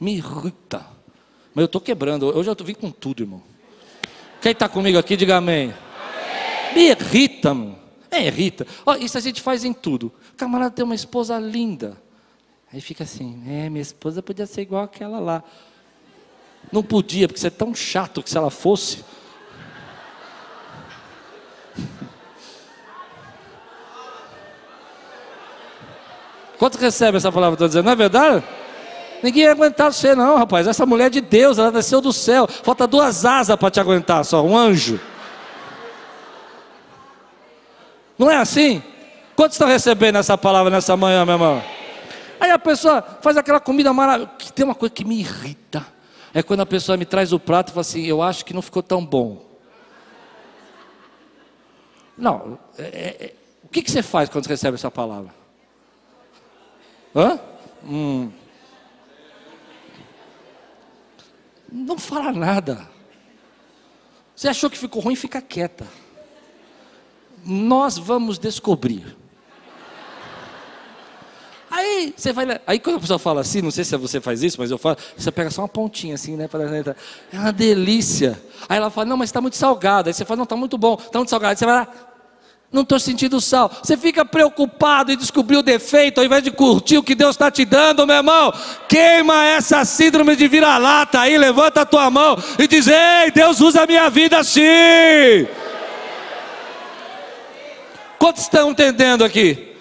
me 0.00 0.16
irrita. 0.16 0.84
Mas 1.54 1.62
eu 1.62 1.66
estou 1.66 1.80
quebrando. 1.80 2.36
Hoje 2.36 2.50
eu 2.50 2.56
vim 2.64 2.74
com 2.74 2.90
tudo, 2.90 3.22
irmão. 3.22 3.40
Quem 4.42 4.50
está 4.50 4.68
comigo 4.68 4.98
aqui, 4.98 5.16
diga 5.16 5.36
amém. 5.36 5.72
amém. 5.72 6.74
Me 6.74 6.90
irrita, 6.90 7.54
mano. 7.54 7.79
É, 8.10 8.26
irrita. 8.26 8.66
Ó, 8.84 8.96
isso 8.96 9.16
a 9.16 9.20
gente 9.20 9.40
faz 9.40 9.64
em 9.64 9.72
tudo. 9.72 10.12
O 10.32 10.36
camarada 10.36 10.72
tem 10.72 10.84
uma 10.84 10.94
esposa 10.94 11.38
linda. 11.38 11.96
Aí 12.72 12.80
fica 12.80 13.04
assim, 13.04 13.42
é, 13.46 13.68
minha 13.68 13.82
esposa 13.82 14.22
podia 14.22 14.46
ser 14.46 14.62
igual 14.62 14.84
aquela 14.84 15.18
lá. 15.18 15.44
Não 16.72 16.82
podia, 16.82 17.26
porque 17.28 17.40
você 17.40 17.48
é 17.48 17.50
tão 17.50 17.74
chato 17.74 18.22
que 18.22 18.30
se 18.30 18.36
ela 18.36 18.50
fosse. 18.50 19.04
Quantos 26.58 26.80
recebem 26.80 27.16
essa 27.16 27.32
palavra 27.32 27.54
estou 27.54 27.66
dizendo? 27.68 27.86
Não 27.86 27.92
é 27.92 27.96
verdade? 27.96 28.44
Ninguém 29.22 29.44
ia 29.44 29.52
aguentar 29.52 29.92
você, 29.92 30.14
não, 30.14 30.36
rapaz. 30.36 30.66
Essa 30.66 30.86
mulher 30.86 31.06
é 31.06 31.10
de 31.10 31.20
Deus, 31.20 31.58
ela 31.58 31.72
desceu 31.72 32.00
do 32.00 32.12
céu. 32.12 32.46
Falta 32.46 32.86
duas 32.86 33.24
asas 33.24 33.56
para 33.56 33.70
te 33.70 33.80
aguentar 33.80 34.24
só, 34.24 34.42
um 34.44 34.56
anjo. 34.56 35.00
Não 38.20 38.30
é 38.30 38.36
assim? 38.36 38.82
Quantos 39.34 39.54
estão 39.54 39.66
recebendo 39.66 40.16
essa 40.16 40.36
palavra 40.36 40.70
nessa 40.70 40.94
manhã, 40.94 41.24
meu 41.24 41.36
irmão? 41.36 41.64
Aí 42.38 42.50
a 42.50 42.58
pessoa 42.58 43.00
faz 43.22 43.38
aquela 43.38 43.58
comida 43.58 43.94
maravilhosa. 43.94 44.52
Tem 44.54 44.62
uma 44.62 44.74
coisa 44.74 44.94
que 44.94 45.06
me 45.06 45.20
irrita. 45.20 45.86
É 46.34 46.42
quando 46.42 46.60
a 46.60 46.66
pessoa 46.66 46.98
me 46.98 47.06
traz 47.06 47.32
o 47.32 47.40
prato 47.40 47.70
e 47.70 47.72
fala 47.72 47.80
assim: 47.80 48.04
Eu 48.04 48.20
acho 48.20 48.44
que 48.44 48.52
não 48.52 48.60
ficou 48.60 48.82
tão 48.82 49.02
bom. 49.02 49.42
Não. 52.14 52.58
É, 52.76 52.82
é, 52.82 53.24
é 53.24 53.34
o 53.64 53.68
que, 53.68 53.80
que, 53.80 53.90
você 53.90 54.02
faz 54.02 54.28
quando 54.28 54.44
você 54.44 54.50
recebe 54.50 54.74
essa 54.74 54.90
palavra? 54.90 55.34
Hã? 57.16 57.40
Hum. 57.82 58.30
Não 61.72 61.98
fala 61.98 62.32
nada. 62.32 62.86
Você 64.36 64.46
achou 64.46 64.68
que 64.68 64.76
ficou 64.76 65.00
ruim, 65.00 65.16
fica 65.16 65.40
quieta 65.40 65.86
nós 67.44 67.98
vamos 67.98 68.38
descobrir. 68.38 69.16
Aí 71.70 72.12
você 72.16 72.32
vai. 72.32 72.60
Aí 72.66 72.80
quando 72.80 72.96
a 72.96 73.00
pessoa 73.00 73.18
fala 73.18 73.40
assim, 73.42 73.62
não 73.62 73.70
sei 73.70 73.84
se 73.84 73.96
você 73.96 74.20
faz 74.20 74.42
isso, 74.42 74.56
mas 74.58 74.72
eu 74.72 74.78
falo, 74.78 74.96
você 75.16 75.30
pega 75.30 75.50
só 75.50 75.62
uma 75.62 75.68
pontinha 75.68 76.14
assim, 76.14 76.36
né? 76.36 76.48
É 77.32 77.38
uma 77.38 77.52
delícia. 77.52 78.40
Aí 78.68 78.76
ela 78.76 78.90
fala, 78.90 79.06
não, 79.06 79.16
mas 79.16 79.28
está 79.28 79.40
muito 79.40 79.56
salgado. 79.56 80.08
Aí 80.08 80.12
você 80.12 80.24
fala, 80.24 80.38
não, 80.38 80.44
está 80.44 80.56
muito 80.56 80.76
bom, 80.76 80.94
está 80.94 81.18
muito 81.18 81.30
salgado. 81.30 81.52
Aí 81.52 81.56
você 81.56 81.64
vai 81.64 81.74
lá. 81.76 81.88
Não 82.72 82.82
estou 82.82 83.00
sentindo 83.00 83.40
sal. 83.40 83.70
Você 83.82 83.96
fica 83.96 84.24
preocupado 84.24 85.10
em 85.12 85.16
descobrir 85.16 85.56
o 85.56 85.62
defeito, 85.62 86.18
ao 86.18 86.24
invés 86.24 86.42
de 86.42 86.52
curtir 86.52 86.98
o 86.98 87.02
que 87.02 87.16
Deus 87.16 87.34
está 87.34 87.50
te 87.50 87.64
dando, 87.64 88.06
meu 88.06 88.16
irmão. 88.16 88.52
Queima 88.88 89.44
essa 89.44 89.84
síndrome 89.84 90.36
de 90.36 90.46
vira-lata 90.46 91.20
aí, 91.20 91.36
levanta 91.36 91.80
a 91.80 91.86
tua 91.86 92.10
mão 92.10 92.36
e 92.58 92.68
diz: 92.68 92.86
Ei, 92.86 93.30
Deus 93.32 93.60
usa 93.60 93.82
a 93.82 93.86
minha 93.86 94.08
vida 94.08 94.38
assim. 94.38 95.48
Quantos 98.20 98.42
estão 98.42 98.70
entendendo 98.70 99.24
aqui? 99.24 99.74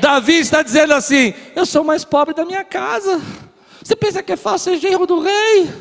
Davi 0.00 0.34
está 0.34 0.64
dizendo 0.64 0.92
assim: 0.94 1.32
Eu 1.54 1.64
sou 1.64 1.84
mais 1.84 2.04
pobre 2.04 2.34
da 2.34 2.44
minha 2.44 2.64
casa. 2.64 3.22
Você 3.80 3.94
pensa 3.94 4.20
que 4.20 4.32
é 4.32 4.36
fácil 4.36 4.72
ser 4.72 4.80
genro 4.80 5.06
do 5.06 5.20
rei? 5.20 5.72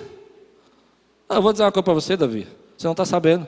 Ah, 1.28 1.36
eu 1.36 1.42
vou 1.42 1.52
dizer 1.52 1.64
uma 1.64 1.72
coisa 1.72 1.84
para 1.84 1.94
você, 1.94 2.16
Davi. 2.16 2.48
Você 2.78 2.86
não 2.86 2.92
está 2.92 3.04
sabendo. 3.04 3.48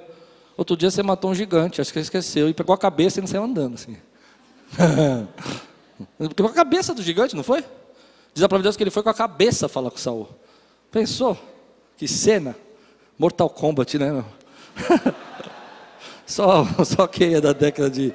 Outro 0.58 0.76
dia 0.76 0.90
você 0.90 1.04
matou 1.04 1.30
um 1.30 1.36
gigante, 1.36 1.80
acho 1.80 1.94
que 1.94 2.00
você 2.00 2.04
esqueceu, 2.04 2.50
e 2.50 2.56
pegou 2.56 2.74
a 2.74 2.78
cabeça 2.78 3.20
e 3.20 3.22
não 3.22 3.28
saiu 3.28 3.44
andando 3.44 3.76
assim. 3.76 3.98
pegou 6.36 6.50
a 6.50 6.54
cabeça 6.54 6.92
do 6.92 7.04
gigante, 7.04 7.36
não 7.36 7.44
foi? 7.44 7.64
Diz 8.34 8.44
a 8.44 8.50
palavra 8.50 8.72
de 8.72 8.78
que 8.78 8.84
ele 8.84 8.90
foi 8.90 9.04
com 9.04 9.10
a 9.10 9.14
cabeça 9.14 9.70
falar 9.70 9.92
com 9.92 9.98
Saul. 9.98 10.28
Pensou? 10.90 11.38
Que 11.98 12.08
cena. 12.08 12.56
Mortal 13.20 13.50
Kombat, 13.50 14.00
né? 14.00 14.24
Só, 16.26 16.66
só 16.84 17.06
quem 17.06 17.36
é 17.36 17.42
da 17.42 17.54
década 17.54 17.90
de. 17.90 18.12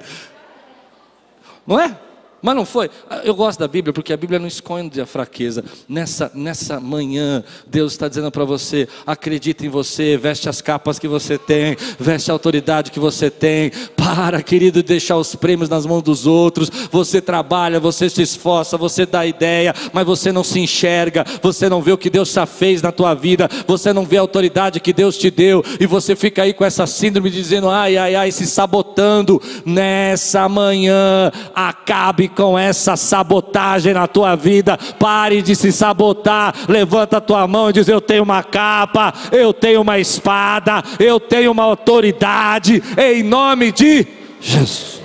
Não 1.65 1.79
é? 1.79 1.97
Mas 2.41 2.55
não 2.55 2.65
foi. 2.65 2.89
Eu 3.23 3.35
gosto 3.35 3.59
da 3.59 3.67
Bíblia 3.67 3.93
porque 3.93 4.11
a 4.11 4.17
Bíblia 4.17 4.39
não 4.39 4.47
esconde 4.47 4.99
a 4.99 5.05
fraqueza. 5.05 5.63
Nessa, 5.87 6.31
nessa 6.33 6.79
manhã, 6.79 7.43
Deus 7.67 7.91
está 7.91 8.07
dizendo 8.07 8.31
para 8.31 8.43
você: 8.43 8.87
acredita 9.05 9.65
em 9.65 9.69
você, 9.69 10.17
veste 10.17 10.49
as 10.49 10.61
capas 10.61 10.97
que 10.97 11.07
você 11.07 11.37
tem, 11.37 11.77
veste 11.99 12.31
a 12.31 12.33
autoridade 12.33 12.91
que 12.91 12.99
você 12.99 13.29
tem. 13.29 13.71
Para, 13.95 14.41
querido, 14.41 14.81
deixar 14.81 15.17
os 15.17 15.35
prêmios 15.35 15.69
nas 15.69 15.85
mãos 15.85 16.01
dos 16.01 16.25
outros. 16.25 16.71
Você 16.91 17.21
trabalha, 17.21 17.79
você 17.79 18.09
se 18.09 18.23
esforça, 18.23 18.75
você 18.75 19.05
dá 19.05 19.25
ideia, 19.25 19.73
mas 19.93 20.05
você 20.05 20.31
não 20.31 20.43
se 20.43 20.59
enxerga, 20.59 21.23
você 21.41 21.69
não 21.69 21.81
vê 21.81 21.91
o 21.91 21.97
que 21.97 22.09
Deus 22.09 22.31
já 22.31 22.47
fez 22.47 22.81
na 22.81 22.91
tua 22.91 23.13
vida, 23.13 23.47
você 23.67 23.93
não 23.93 24.05
vê 24.05 24.17
a 24.17 24.21
autoridade 24.21 24.79
que 24.79 24.91
Deus 24.91 25.17
te 25.17 25.29
deu, 25.29 25.63
e 25.79 25.85
você 25.85 26.15
fica 26.15 26.41
aí 26.41 26.53
com 26.53 26.65
essa 26.65 26.87
síndrome 26.87 27.29
dizendo: 27.29 27.69
ai, 27.69 27.97
ai, 27.97 28.15
ai, 28.15 28.31
se 28.31 28.47
sabotando. 28.47 29.39
Nessa 29.63 30.49
manhã, 30.49 31.31
acabe 31.53 32.30
com 32.31 32.57
essa 32.57 32.95
sabotagem 32.95 33.93
na 33.93 34.07
tua 34.07 34.35
vida. 34.35 34.77
Pare 34.99 35.41
de 35.41 35.55
se 35.55 35.71
sabotar. 35.71 36.53
Levanta 36.67 37.17
a 37.17 37.21
tua 37.21 37.47
mão 37.47 37.69
e 37.69 37.73
diz: 37.73 37.87
Eu 37.87 38.01
tenho 38.01 38.23
uma 38.23 38.43
capa, 38.43 39.13
eu 39.31 39.53
tenho 39.53 39.81
uma 39.81 39.99
espada, 39.99 40.83
eu 40.99 41.19
tenho 41.19 41.51
uma 41.51 41.63
autoridade, 41.63 42.81
em 42.97 43.23
nome 43.23 43.71
de 43.71 44.07
Jesus. 44.39 45.01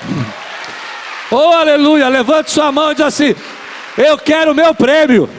Oh, 1.32 1.54
aleluia! 1.54 2.08
Levante 2.08 2.50
sua 2.50 2.72
mão 2.72 2.90
e 2.90 2.94
diz 2.96 3.04
assim: 3.04 3.36
Eu 3.96 4.18
quero 4.18 4.50
o 4.50 4.54
meu 4.54 4.74
prêmio. 4.74 5.30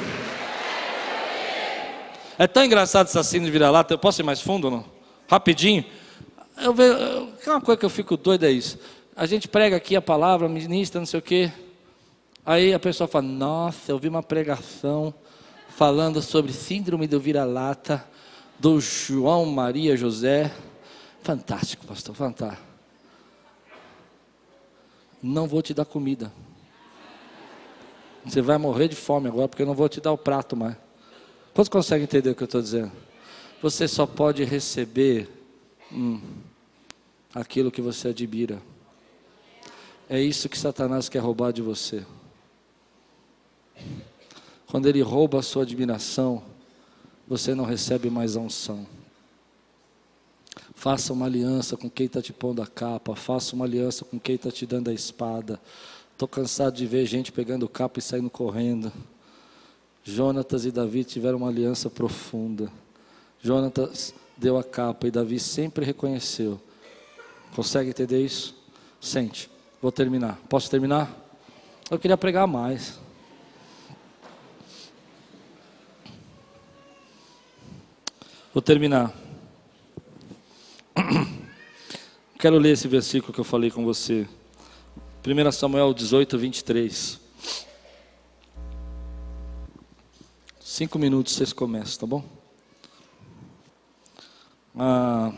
É 2.41 2.47
tão 2.47 2.63
engraçado 2.63 3.07
essa 3.07 3.21
cena 3.23 3.45
de 3.45 3.51
vira-lata. 3.51 3.93
Eu 3.93 3.97
posso 3.97 4.21
ir 4.21 4.23
mais 4.23 4.41
fundo 4.41 4.65
ou 4.65 4.71
não? 4.71 4.85
Rapidinho. 5.29 5.85
Eu 6.61 6.75
vejo, 6.75 7.27
uma 7.47 7.59
coisa 7.59 7.79
que 7.79 7.85
eu 7.85 7.89
fico 7.89 8.15
doido 8.15 8.45
é 8.45 8.51
isso. 8.51 8.77
A 9.15 9.25
gente 9.25 9.47
prega 9.47 9.75
aqui 9.75 9.95
a 9.95 10.01
palavra, 10.01 10.47
ministra, 10.47 11.01
não 11.01 11.07
sei 11.07 11.19
o 11.19 11.23
quê. 11.23 11.51
Aí 12.45 12.71
a 12.71 12.77
pessoa 12.77 13.07
fala: 13.07 13.25
Nossa, 13.25 13.91
eu 13.91 13.97
vi 13.97 14.07
uma 14.07 14.21
pregação 14.21 15.11
falando 15.69 16.21
sobre 16.21 16.53
síndrome 16.53 17.07
do 17.07 17.19
vira-lata 17.19 18.05
do 18.59 18.79
João 18.79 19.47
Maria 19.47 19.97
José. 19.97 20.53
Fantástico, 21.23 21.87
pastor, 21.87 22.13
fantástico. 22.13 22.61
Não 25.21 25.47
vou 25.47 25.63
te 25.63 25.73
dar 25.73 25.85
comida. 25.85 26.31
Você 28.23 28.39
vai 28.39 28.59
morrer 28.59 28.87
de 28.87 28.95
fome 28.95 29.27
agora, 29.27 29.47
porque 29.47 29.63
eu 29.63 29.67
não 29.67 29.73
vou 29.73 29.89
te 29.89 29.99
dar 29.99 30.11
o 30.11 30.17
prato 30.17 30.55
mais. 30.55 30.77
Quantos 31.55 31.69
conseguem 31.69 32.03
entender 32.03 32.29
o 32.29 32.35
que 32.35 32.43
eu 32.43 32.45
estou 32.45 32.61
dizendo? 32.61 32.91
Você 33.63 33.87
só 33.87 34.05
pode 34.05 34.43
receber. 34.43 35.27
Hum, 35.91 36.21
aquilo 37.33 37.71
que 37.71 37.81
você 37.81 38.09
admira. 38.09 38.61
É 40.09 40.21
isso 40.21 40.49
que 40.49 40.57
Satanás 40.57 41.07
quer 41.07 41.19
roubar 41.19 41.51
de 41.51 41.61
você. 41.61 42.05
Quando 44.67 44.87
ele 44.87 45.01
rouba 45.01 45.39
a 45.39 45.41
sua 45.41 45.63
admiração, 45.63 46.43
você 47.27 47.55
não 47.55 47.63
recebe 47.63 48.09
mais 48.09 48.35
a 48.35 48.41
unção. 48.41 48.85
Faça 50.75 51.13
uma 51.13 51.25
aliança 51.25 51.77
com 51.77 51.89
quem 51.89 52.07
está 52.07 52.21
te 52.21 52.33
pondo 52.33 52.61
a 52.61 52.67
capa, 52.67 53.15
faça 53.15 53.55
uma 53.55 53.65
aliança 53.65 54.03
com 54.03 54.19
quem 54.19 54.35
está 54.35 54.51
te 54.51 54.65
dando 54.65 54.89
a 54.89 54.93
espada. 54.93 55.59
Estou 56.11 56.27
cansado 56.27 56.75
de 56.75 56.85
ver 56.85 57.05
gente 57.05 57.31
pegando 57.31 57.69
capa 57.69 57.99
e 57.99 58.01
saindo 58.01 58.29
correndo. 58.29 58.91
Jonatas 60.03 60.65
e 60.65 60.71
Davi 60.71 61.03
tiveram 61.03 61.37
uma 61.37 61.47
aliança 61.47 61.89
profunda. 61.89 62.71
Jonatas 63.41 64.13
deu 64.37 64.57
a 64.57 64.63
capa 64.63 65.07
e 65.07 65.11
Davi 65.11 65.39
sempre 65.39 65.85
reconheceu 65.85 66.59
Consegue 67.55 67.89
entender 67.89 68.23
isso? 68.23 68.55
Sente. 68.99 69.49
Vou 69.81 69.91
terminar. 69.91 70.37
Posso 70.47 70.69
terminar? 70.69 71.11
Eu 71.89 71.99
queria 71.99 72.17
pregar 72.17 72.47
mais. 72.47 72.99
Vou 78.53 78.61
terminar. 78.61 79.13
Quero 82.39 82.57
ler 82.57 82.71
esse 82.71 82.87
versículo 82.87 83.33
que 83.33 83.39
eu 83.39 83.45
falei 83.45 83.71
com 83.71 83.83
você. 83.83 84.27
1 85.25 85.51
Samuel 85.51 85.93
18, 85.93 86.37
23. 86.37 87.19
Cinco 90.59 90.97
minutos 90.97 91.33
vocês 91.33 91.53
começam, 91.53 91.99
tá 91.99 92.07
bom? 92.07 92.23
Ah, 94.77 95.31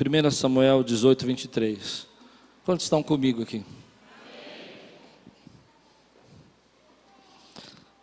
1 0.00 0.30
Samuel 0.30 0.84
18, 0.84 1.26
23. 1.26 2.06
Quantos 2.64 2.84
estão 2.84 3.02
comigo 3.02 3.42
aqui? 3.42 3.64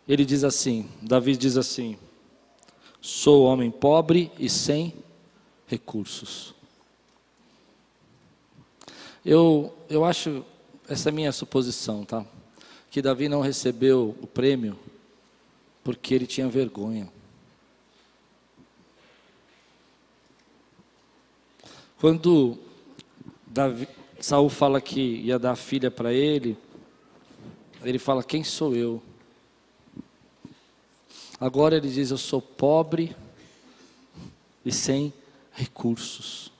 Ele 0.05 0.25
diz 0.25 0.43
assim: 0.43 0.89
Davi 1.01 1.37
diz 1.37 1.55
assim: 1.55 1.97
Sou 2.99 3.45
homem 3.45 3.71
pobre 3.71 4.29
e 4.37 4.49
sem 4.49 4.93
recursos. 5.67 6.53
Eu, 9.23 9.73
eu 9.89 10.03
acho, 10.03 10.43
essa 10.89 11.07
é 11.07 11.11
a 11.11 11.15
minha 11.15 11.31
suposição, 11.31 12.03
tá? 12.03 12.25
Que 12.91 13.01
Davi 13.01 13.29
não 13.29 13.39
recebeu 13.39 14.17
o 14.21 14.27
prêmio 14.27 14.77
porque 15.81 16.13
ele 16.13 16.27
tinha 16.27 16.49
vergonha. 16.49 17.14
Quando 21.99 22.57
Davi, 23.47 23.87
Saul 24.19 24.49
fala 24.49 24.81
que 24.81 24.99
ia 24.99 25.39
dar 25.39 25.51
a 25.51 25.55
filha 25.55 25.89
para 25.89 26.13
ele, 26.13 26.57
ele 27.83 27.99
fala: 27.99 28.23
Quem 28.23 28.43
sou 28.43 28.75
eu? 28.75 29.01
Agora 31.39 31.77
ele 31.77 31.89
diz: 31.89 32.11
Eu 32.11 32.17
sou 32.17 32.41
pobre 32.41 33.15
e 34.65 34.71
sem 34.71 35.13
recursos. 35.53 36.51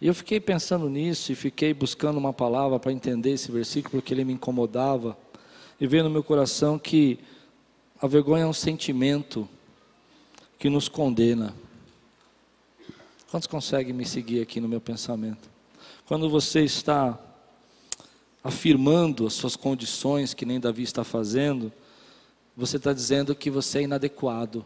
E 0.00 0.06
eu 0.06 0.14
fiquei 0.14 0.38
pensando 0.38 0.88
nisso 0.88 1.32
e 1.32 1.34
fiquei 1.34 1.72
buscando 1.72 2.18
uma 2.18 2.32
palavra 2.32 2.78
para 2.78 2.92
entender 2.92 3.30
esse 3.30 3.50
versículo, 3.50 4.02
porque 4.02 4.12
ele 4.12 4.24
me 4.24 4.34
incomodava. 4.34 5.16
E 5.80 5.86
veio 5.86 6.04
no 6.04 6.10
meu 6.10 6.22
coração 6.22 6.78
que 6.78 7.18
a 8.00 8.06
vergonha 8.06 8.42
é 8.44 8.46
um 8.46 8.52
sentimento 8.52 9.48
que 10.58 10.68
nos 10.68 10.88
condena. 10.88 11.54
Quantos 13.34 13.48
conseguem 13.48 13.92
me 13.92 14.06
seguir 14.06 14.40
aqui 14.40 14.60
no 14.60 14.68
meu 14.68 14.80
pensamento? 14.80 15.50
Quando 16.06 16.30
você 16.30 16.62
está 16.62 17.18
afirmando 18.44 19.26
as 19.26 19.32
suas 19.32 19.56
condições, 19.56 20.32
que 20.32 20.46
nem 20.46 20.60
Davi 20.60 20.84
está 20.84 21.02
fazendo, 21.02 21.72
você 22.56 22.76
está 22.76 22.92
dizendo 22.92 23.34
que 23.34 23.50
você 23.50 23.80
é 23.80 23.82
inadequado. 23.82 24.64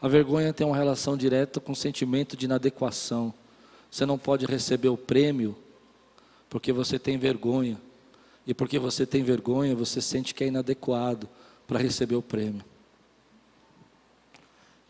A 0.00 0.06
vergonha 0.06 0.52
tem 0.52 0.64
uma 0.64 0.76
relação 0.76 1.16
direta 1.16 1.58
com 1.58 1.72
o 1.72 1.74
sentimento 1.74 2.36
de 2.36 2.44
inadequação. 2.44 3.34
Você 3.90 4.06
não 4.06 4.16
pode 4.16 4.46
receber 4.46 4.90
o 4.90 4.96
prêmio 4.96 5.56
porque 6.48 6.72
você 6.72 7.00
tem 7.00 7.18
vergonha. 7.18 7.80
E 8.46 8.54
porque 8.54 8.78
você 8.78 9.04
tem 9.04 9.24
vergonha, 9.24 9.74
você 9.74 10.00
sente 10.00 10.36
que 10.36 10.44
é 10.44 10.46
inadequado 10.46 11.28
para 11.66 11.80
receber 11.80 12.14
o 12.14 12.22
prêmio. 12.22 12.64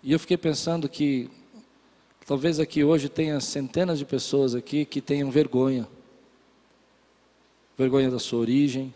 E 0.02 0.12
eu 0.12 0.18
fiquei 0.20 0.36
pensando 0.36 0.90
que 0.90 1.30
Talvez 2.26 2.58
aqui 2.58 2.82
hoje 2.82 3.08
tenha 3.08 3.38
centenas 3.40 3.98
de 3.98 4.04
pessoas 4.04 4.54
aqui 4.54 4.84
que 4.84 5.00
tenham 5.00 5.30
vergonha. 5.30 5.86
Vergonha 7.76 8.10
da 8.10 8.18
sua 8.18 8.38
origem, 8.38 8.94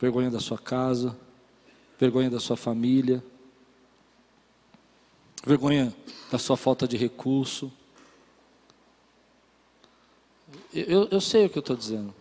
vergonha 0.00 0.30
da 0.30 0.40
sua 0.40 0.58
casa, 0.58 1.16
vergonha 1.98 2.30
da 2.30 2.40
sua 2.40 2.56
família, 2.56 3.22
vergonha 5.44 5.94
da 6.30 6.38
sua 6.38 6.56
falta 6.56 6.88
de 6.88 6.96
recurso, 6.96 7.70
Eu, 10.72 11.08
eu 11.10 11.20
sei 11.20 11.46
o 11.46 11.50
que 11.50 11.58
eu 11.58 11.60
estou 11.60 11.76
dizendo. 11.76 12.14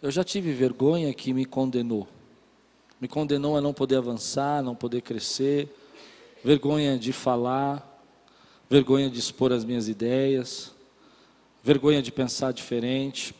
Eu 0.00 0.10
já 0.10 0.22
tive 0.22 0.52
vergonha 0.52 1.12
que 1.12 1.32
me 1.32 1.44
condenou. 1.44 2.06
Me 3.00 3.08
condenou 3.08 3.56
a 3.56 3.60
não 3.60 3.74
poder 3.74 3.96
avançar, 3.96 4.62
não 4.62 4.74
poder 4.74 5.00
crescer, 5.00 5.68
vergonha 6.44 6.96
de 6.96 7.12
falar, 7.12 7.93
vergonha 8.68 9.10
de 9.10 9.18
expor 9.18 9.52
as 9.52 9.64
minhas 9.64 9.88
ideias, 9.88 10.72
vergonha 11.62 12.02
de 12.02 12.10
pensar 12.10 12.52
diferente. 12.52 13.34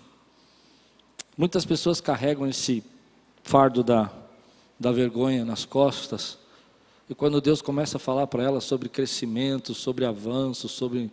Muitas 1.36 1.64
pessoas 1.64 2.00
carregam 2.00 2.46
esse 2.46 2.82
fardo 3.42 3.82
da, 3.82 4.10
da 4.78 4.92
vergonha 4.92 5.44
nas 5.44 5.64
costas, 5.64 6.38
e 7.08 7.14
quando 7.14 7.40
Deus 7.40 7.60
começa 7.60 7.98
a 7.98 8.00
falar 8.00 8.26
para 8.26 8.42
elas 8.42 8.64
sobre 8.64 8.88
crescimento, 8.88 9.74
sobre 9.74 10.06
avanço, 10.06 10.68
sobre 10.68 11.10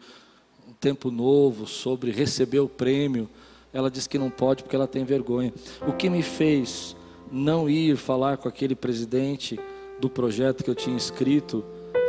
um 0.67 0.73
tempo 0.79 1.11
novo, 1.11 1.67
sobre 1.67 2.11
receber 2.11 2.59
o 2.59 2.69
prêmio, 2.69 3.29
ela 3.73 3.91
diz 3.91 4.07
que 4.07 4.17
não 4.17 4.29
pode 4.29 4.63
porque 4.63 4.75
ela 4.75 4.87
tem 4.87 5.03
vergonha. 5.03 5.53
O 5.85 5.93
que 5.93 6.09
me 6.09 6.23
fez 6.23 6.95
não 7.31 7.69
ir 7.69 7.97
falar 7.97 8.37
com 8.37 8.47
aquele 8.47 8.75
presidente 8.75 9.59
do 9.99 10.09
projeto 10.09 10.63
que 10.63 10.69
eu 10.69 10.75
tinha 10.75 10.95
escrito 10.95 11.63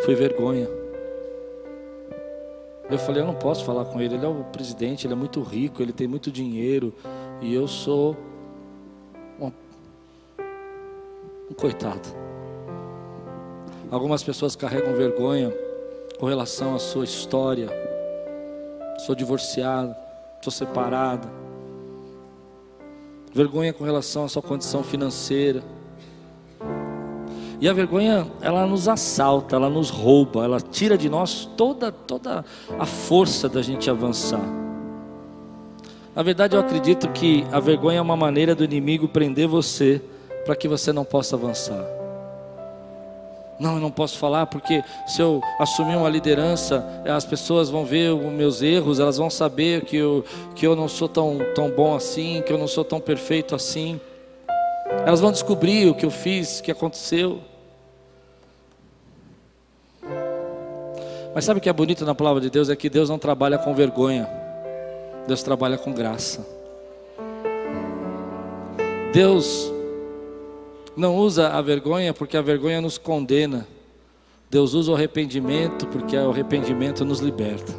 foi 0.04 0.14
vergonha. 0.14 0.81
Eu 2.92 2.98
falei, 2.98 3.22
eu 3.22 3.26
não 3.26 3.34
posso 3.34 3.64
falar 3.64 3.86
com 3.86 3.98
ele, 4.02 4.16
ele 4.16 4.26
é 4.26 4.28
o 4.28 4.44
presidente, 4.44 5.06
ele 5.06 5.14
é 5.14 5.16
muito 5.16 5.40
rico, 5.40 5.80
ele 5.80 5.94
tem 5.94 6.06
muito 6.06 6.30
dinheiro, 6.30 6.92
e 7.40 7.54
eu 7.54 7.66
sou 7.66 8.14
um, 9.40 9.50
um 11.50 11.54
coitado. 11.54 12.06
Algumas 13.90 14.22
pessoas 14.22 14.54
carregam 14.54 14.94
vergonha 14.94 15.50
com 16.20 16.26
relação 16.26 16.74
à 16.74 16.78
sua 16.78 17.04
história. 17.04 17.70
Sou 19.06 19.14
divorciado, 19.14 19.96
sou 20.42 20.52
separada. 20.52 21.26
Vergonha 23.32 23.72
com 23.72 23.84
relação 23.84 24.26
à 24.26 24.28
sua 24.28 24.42
condição 24.42 24.84
financeira. 24.84 25.62
E 27.62 27.68
a 27.68 27.72
vergonha, 27.72 28.26
ela 28.40 28.66
nos 28.66 28.88
assalta, 28.88 29.54
ela 29.54 29.70
nos 29.70 29.88
rouba, 29.88 30.42
ela 30.44 30.60
tira 30.60 30.98
de 30.98 31.08
nós 31.08 31.48
toda, 31.56 31.92
toda 31.92 32.44
a 32.76 32.84
força 32.84 33.48
da 33.48 33.62
gente 33.62 33.88
avançar. 33.88 34.42
Na 36.12 36.24
verdade, 36.24 36.56
eu 36.56 36.60
acredito 36.60 37.08
que 37.10 37.46
a 37.52 37.60
vergonha 37.60 37.98
é 37.98 38.02
uma 38.02 38.16
maneira 38.16 38.52
do 38.52 38.64
inimigo 38.64 39.06
prender 39.06 39.46
você 39.46 40.02
para 40.44 40.56
que 40.56 40.66
você 40.66 40.92
não 40.92 41.04
possa 41.04 41.36
avançar. 41.36 41.86
Não, 43.60 43.74
eu 43.74 43.80
não 43.80 43.92
posso 43.92 44.18
falar 44.18 44.46
porque 44.46 44.82
se 45.06 45.22
eu 45.22 45.40
assumir 45.60 45.94
uma 45.94 46.08
liderança, 46.08 46.84
as 47.06 47.24
pessoas 47.24 47.70
vão 47.70 47.84
ver 47.84 48.12
os 48.12 48.32
meus 48.32 48.60
erros, 48.60 48.98
elas 48.98 49.18
vão 49.18 49.30
saber 49.30 49.84
que 49.84 49.98
eu, 49.98 50.24
que 50.56 50.66
eu 50.66 50.74
não 50.74 50.88
sou 50.88 51.08
tão, 51.08 51.38
tão 51.54 51.70
bom 51.70 51.94
assim, 51.94 52.42
que 52.44 52.52
eu 52.52 52.58
não 52.58 52.66
sou 52.66 52.84
tão 52.84 52.98
perfeito 52.98 53.54
assim. 53.54 54.00
Elas 55.06 55.20
vão 55.20 55.30
descobrir 55.30 55.88
o 55.88 55.94
que 55.94 56.04
eu 56.04 56.10
fiz, 56.10 56.58
o 56.58 56.64
que 56.64 56.72
aconteceu. 56.72 57.51
Mas 61.34 61.44
sabe 61.44 61.58
o 61.58 61.62
que 61.62 61.68
é 61.68 61.72
bonito 61.72 62.04
na 62.04 62.14
palavra 62.14 62.40
de 62.40 62.50
Deus? 62.50 62.68
É 62.68 62.76
que 62.76 62.90
Deus 62.90 63.08
não 63.08 63.18
trabalha 63.18 63.58
com 63.58 63.74
vergonha, 63.74 64.28
Deus 65.26 65.42
trabalha 65.42 65.78
com 65.78 65.92
graça. 65.92 66.46
Deus 69.12 69.72
não 70.96 71.16
usa 71.16 71.48
a 71.48 71.62
vergonha 71.62 72.12
porque 72.12 72.36
a 72.36 72.42
vergonha 72.42 72.80
nos 72.80 72.98
condena. 72.98 73.66
Deus 74.50 74.74
usa 74.74 74.92
o 74.92 74.94
arrependimento 74.94 75.86
porque 75.86 76.16
o 76.16 76.30
arrependimento 76.30 77.04
nos 77.04 77.20
liberta. 77.20 77.72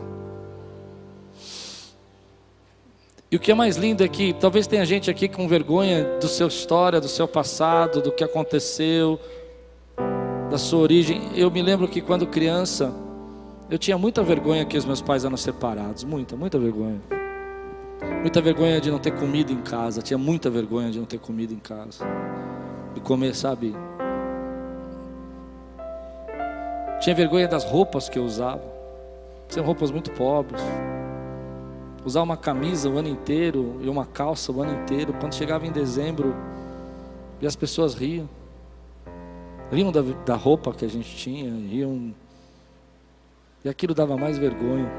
E 3.31 3.35
o 3.35 3.39
que 3.39 3.51
é 3.51 3.55
mais 3.55 3.77
lindo 3.77 4.03
é 4.03 4.07
que 4.07 4.33
talvez 4.33 4.67
tenha 4.67 4.85
gente 4.85 5.09
aqui 5.09 5.27
com 5.27 5.47
vergonha 5.47 6.17
do 6.19 6.27
seu 6.27 6.47
história, 6.47 7.01
do 7.01 7.07
seu 7.07 7.27
passado, 7.27 7.99
do 7.99 8.11
que 8.11 8.23
aconteceu, 8.23 9.19
da 10.51 10.57
sua 10.59 10.79
origem. 10.79 11.29
Eu 11.35 11.49
me 11.49 11.61
lembro 11.61 11.87
que 11.87 11.99
quando 11.99 12.27
criança, 12.27 12.93
eu 13.73 13.79
tinha 13.79 13.97
muita 13.97 14.21
vergonha 14.21 14.63
que 14.65 14.77
os 14.77 14.85
meus 14.85 15.01
pais 15.01 15.25
eram 15.25 15.35
separados, 15.35 16.03
muita, 16.03 16.35
muita 16.35 16.59
vergonha. 16.59 17.01
Muita 18.21 18.39
vergonha 18.39 18.79
de 18.79 18.91
não 18.91 18.99
ter 18.99 19.09
comida 19.09 19.51
em 19.51 19.61
casa, 19.61 19.99
tinha 19.99 20.15
muita 20.15 20.47
vergonha 20.47 20.91
de 20.91 20.99
não 20.99 21.07
ter 21.07 21.17
comida 21.17 21.55
em 21.55 21.57
casa. 21.57 22.05
De 22.93 23.01
comer, 23.01 23.33
sabe? 23.33 23.75
Tinha 26.99 27.15
vergonha 27.15 27.47
das 27.47 27.65
roupas 27.65 28.07
que 28.07 28.19
eu 28.19 28.23
usava. 28.23 28.61
Tinha 29.49 29.65
roupas 29.65 29.89
muito 29.89 30.11
pobres. 30.11 30.61
Usar 32.05 32.21
uma 32.21 32.37
camisa 32.37 32.87
o 32.87 32.99
ano 32.99 33.09
inteiro 33.09 33.79
e 33.81 33.89
uma 33.89 34.05
calça 34.05 34.51
o 34.51 34.61
ano 34.61 34.83
inteiro. 34.83 35.15
Quando 35.19 35.33
chegava 35.33 35.65
em 35.65 35.71
dezembro, 35.71 36.35
e 37.41 37.47
as 37.47 37.55
pessoas 37.55 37.95
riam. 37.95 38.29
Riam 39.71 39.91
da, 39.91 40.03
da 40.23 40.35
roupa 40.35 40.71
que 40.73 40.85
a 40.85 40.87
gente 40.87 41.15
tinha, 41.15 41.49
riam 41.49 42.13
e 43.63 43.69
aquilo 43.69 43.93
dava 43.93 44.17
mais 44.17 44.37
vergonha. 44.37 44.91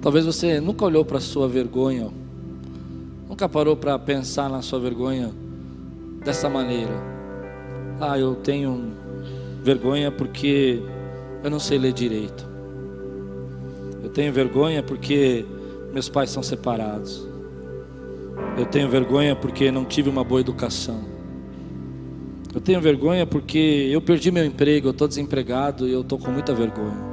Talvez 0.00 0.24
você 0.24 0.60
nunca 0.60 0.84
olhou 0.84 1.04
para 1.04 1.18
a 1.18 1.20
sua 1.20 1.46
vergonha, 1.46 2.10
nunca 3.28 3.48
parou 3.48 3.76
para 3.76 3.98
pensar 3.98 4.48
na 4.48 4.62
sua 4.62 4.80
vergonha 4.80 5.30
dessa 6.24 6.48
maneira. 6.48 6.92
Ah, 8.00 8.18
eu 8.18 8.34
tenho 8.34 8.92
vergonha 9.62 10.10
porque 10.10 10.82
eu 11.44 11.50
não 11.50 11.60
sei 11.60 11.78
ler 11.78 11.92
direito. 11.92 12.44
Eu 14.02 14.10
tenho 14.10 14.32
vergonha 14.32 14.82
porque 14.82 15.46
meus 15.92 16.08
pais 16.08 16.30
são 16.30 16.42
separados. 16.42 17.28
Eu 18.58 18.66
tenho 18.66 18.88
vergonha 18.88 19.36
porque 19.36 19.70
não 19.70 19.84
tive 19.84 20.10
uma 20.10 20.24
boa 20.24 20.40
educação. 20.40 21.11
Eu 22.54 22.60
tenho 22.60 22.80
vergonha 22.80 23.26
porque 23.26 23.88
eu 23.90 24.00
perdi 24.00 24.30
meu 24.30 24.44
emprego, 24.44 24.88
eu 24.88 24.90
estou 24.90 25.08
desempregado 25.08 25.88
e 25.88 25.92
eu 25.92 26.02
estou 26.02 26.18
com 26.18 26.30
muita 26.30 26.52
vergonha. 26.54 27.12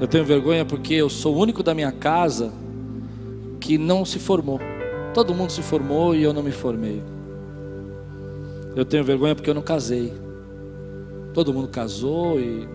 Eu 0.00 0.06
tenho 0.06 0.24
vergonha 0.24 0.64
porque 0.64 0.94
eu 0.94 1.08
sou 1.08 1.34
o 1.34 1.38
único 1.38 1.62
da 1.62 1.74
minha 1.74 1.92
casa 1.92 2.52
que 3.60 3.76
não 3.76 4.04
se 4.04 4.18
formou. 4.18 4.58
Todo 5.12 5.34
mundo 5.34 5.50
se 5.50 5.62
formou 5.62 6.14
e 6.14 6.22
eu 6.22 6.32
não 6.32 6.42
me 6.42 6.52
formei. 6.52 7.02
Eu 8.74 8.84
tenho 8.84 9.04
vergonha 9.04 9.34
porque 9.34 9.50
eu 9.50 9.54
não 9.54 9.62
casei. 9.62 10.12
Todo 11.34 11.52
mundo 11.52 11.68
casou 11.68 12.40
e 12.40 12.66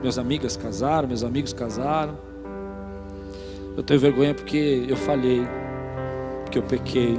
minhas 0.00 0.18
amigas 0.18 0.56
casaram, 0.56 1.08
meus 1.08 1.24
amigos 1.24 1.52
casaram. 1.52 2.18
Eu 3.76 3.82
tenho 3.82 4.00
vergonha 4.00 4.34
porque 4.34 4.86
eu 4.88 4.96
falhei, 4.96 5.42
porque 6.44 6.58
eu 6.58 6.62
pequei. 6.62 7.18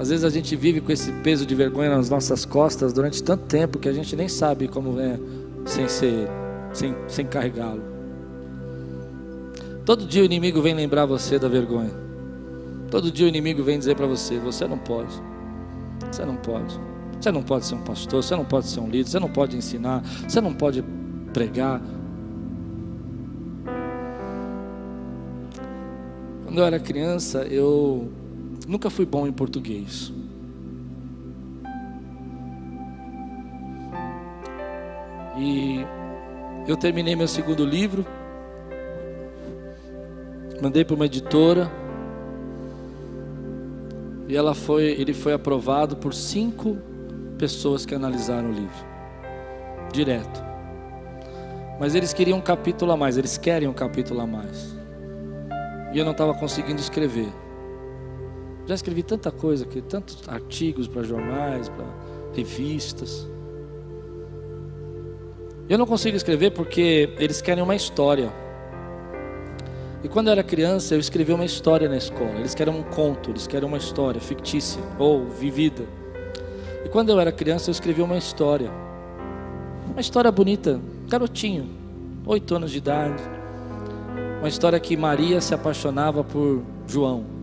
Às 0.00 0.08
vezes 0.08 0.24
a 0.24 0.30
gente 0.30 0.56
vive 0.56 0.80
com 0.80 0.90
esse 0.90 1.12
peso 1.12 1.44
de 1.44 1.54
vergonha 1.54 1.94
nas 1.94 2.08
nossas 2.08 2.46
costas 2.46 2.90
durante 2.90 3.22
tanto 3.22 3.44
tempo 3.44 3.78
que 3.78 3.86
a 3.86 3.92
gente 3.92 4.16
nem 4.16 4.28
sabe 4.28 4.66
como 4.66 4.98
é 4.98 5.20
sem 5.66 5.86
ser, 5.88 6.26
sem, 6.72 6.96
sem 7.06 7.26
carregá-lo. 7.26 7.82
Todo 9.84 10.06
dia 10.06 10.22
o 10.22 10.24
inimigo 10.24 10.62
vem 10.62 10.72
lembrar 10.72 11.04
você 11.04 11.38
da 11.38 11.48
vergonha. 11.48 11.90
Todo 12.90 13.12
dia 13.12 13.26
o 13.26 13.28
inimigo 13.28 13.62
vem 13.62 13.78
dizer 13.78 13.94
para 13.94 14.06
você: 14.06 14.38
você 14.38 14.66
não 14.66 14.78
pode. 14.78 15.12
Você 16.10 16.24
não 16.24 16.36
pode. 16.36 16.80
Você 17.20 17.30
não 17.30 17.42
pode 17.42 17.66
ser 17.66 17.74
um 17.74 17.82
pastor, 17.82 18.22
você 18.22 18.34
não 18.34 18.44
pode 18.46 18.68
ser 18.68 18.80
um 18.80 18.88
líder, 18.88 19.10
você 19.10 19.20
não 19.20 19.28
pode 19.28 19.54
ensinar, 19.54 20.02
você 20.26 20.40
não 20.40 20.54
pode 20.54 20.82
pregar. 21.34 21.78
Quando 26.46 26.56
eu 26.56 26.64
era 26.64 26.80
criança, 26.80 27.44
eu 27.44 28.10
Nunca 28.66 28.90
fui 28.90 29.04
bom 29.04 29.26
em 29.26 29.32
português. 29.32 30.12
E 35.36 35.84
eu 36.68 36.76
terminei 36.76 37.16
meu 37.16 37.26
segundo 37.26 37.64
livro, 37.64 38.04
mandei 40.60 40.84
para 40.84 40.94
uma 40.94 41.06
editora 41.06 41.70
e 44.28 44.36
ela 44.36 44.54
foi, 44.54 44.84
ele 44.84 45.14
foi 45.14 45.32
aprovado 45.32 45.96
por 45.96 46.12
cinco 46.12 46.76
pessoas 47.38 47.86
que 47.86 47.94
analisaram 47.94 48.50
o 48.50 48.52
livro, 48.52 48.86
direto. 49.92 50.44
Mas 51.80 51.94
eles 51.94 52.12
queriam 52.12 52.38
um 52.38 52.42
capítulo 52.42 52.92
a 52.92 52.96
mais, 52.96 53.16
eles 53.16 53.38
querem 53.38 53.66
um 53.66 53.72
capítulo 53.72 54.20
a 54.20 54.26
mais. 54.26 54.76
E 55.94 55.98
eu 55.98 56.04
não 56.04 56.12
estava 56.12 56.34
conseguindo 56.34 56.80
escrever. 56.80 57.32
Já 58.70 58.76
escrevi 58.76 59.02
tanta 59.02 59.32
coisa 59.32 59.64
aqui, 59.64 59.82
tantos 59.82 60.22
artigos 60.28 60.86
para 60.86 61.02
jornais, 61.02 61.68
para 61.68 61.84
revistas. 62.32 63.28
Eu 65.68 65.76
não 65.76 65.84
consigo 65.84 66.16
escrever 66.16 66.52
porque 66.52 67.12
eles 67.18 67.42
querem 67.42 67.64
uma 67.64 67.74
história. 67.74 68.32
E 70.04 70.08
quando 70.08 70.28
eu 70.28 70.34
era 70.34 70.44
criança, 70.44 70.94
eu 70.94 71.00
escrevi 71.00 71.32
uma 71.32 71.44
história 71.44 71.88
na 71.88 71.96
escola. 71.96 72.30
Eles 72.38 72.54
querem 72.54 72.72
um 72.72 72.84
conto, 72.84 73.30
eles 73.30 73.44
querem 73.44 73.66
uma 73.66 73.76
história 73.76 74.20
fictícia 74.20 74.80
ou 75.00 75.26
vivida. 75.26 75.82
E 76.84 76.88
quando 76.90 77.08
eu 77.08 77.18
era 77.18 77.32
criança, 77.32 77.70
eu 77.70 77.72
escrevi 77.72 78.02
uma 78.02 78.18
história. 78.18 78.70
Uma 79.90 80.00
história 80.00 80.30
bonita, 80.30 80.80
garotinho, 81.08 81.68
oito 82.24 82.54
anos 82.54 82.70
de 82.70 82.78
idade. 82.78 83.20
Uma 84.38 84.48
história 84.48 84.78
que 84.78 84.96
Maria 84.96 85.40
se 85.40 85.52
apaixonava 85.52 86.22
por 86.22 86.62
João. 86.86 87.39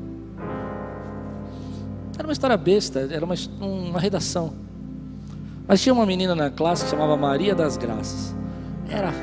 Era 2.17 2.27
uma 2.27 2.33
história 2.33 2.57
besta, 2.57 3.07
era 3.11 3.23
uma, 3.23 3.35
uma 3.61 3.99
redação. 3.99 4.53
Mas 5.67 5.81
tinha 5.81 5.93
uma 5.93 6.05
menina 6.05 6.33
na 6.33 6.49
classe 6.49 6.85
que 6.85 6.89
chamava 6.89 7.15
Maria 7.15 7.53
das 7.53 7.77
Graças. 7.77 8.33
Era 8.89 9.13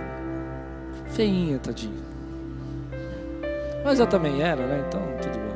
feinha, 1.08 1.58
tadinha. 1.58 2.04
Mas 3.84 3.98
eu 3.98 4.06
também 4.06 4.40
era, 4.40 4.66
né? 4.66 4.84
Então, 4.86 5.00
tudo 5.20 5.38
bem. 5.38 5.54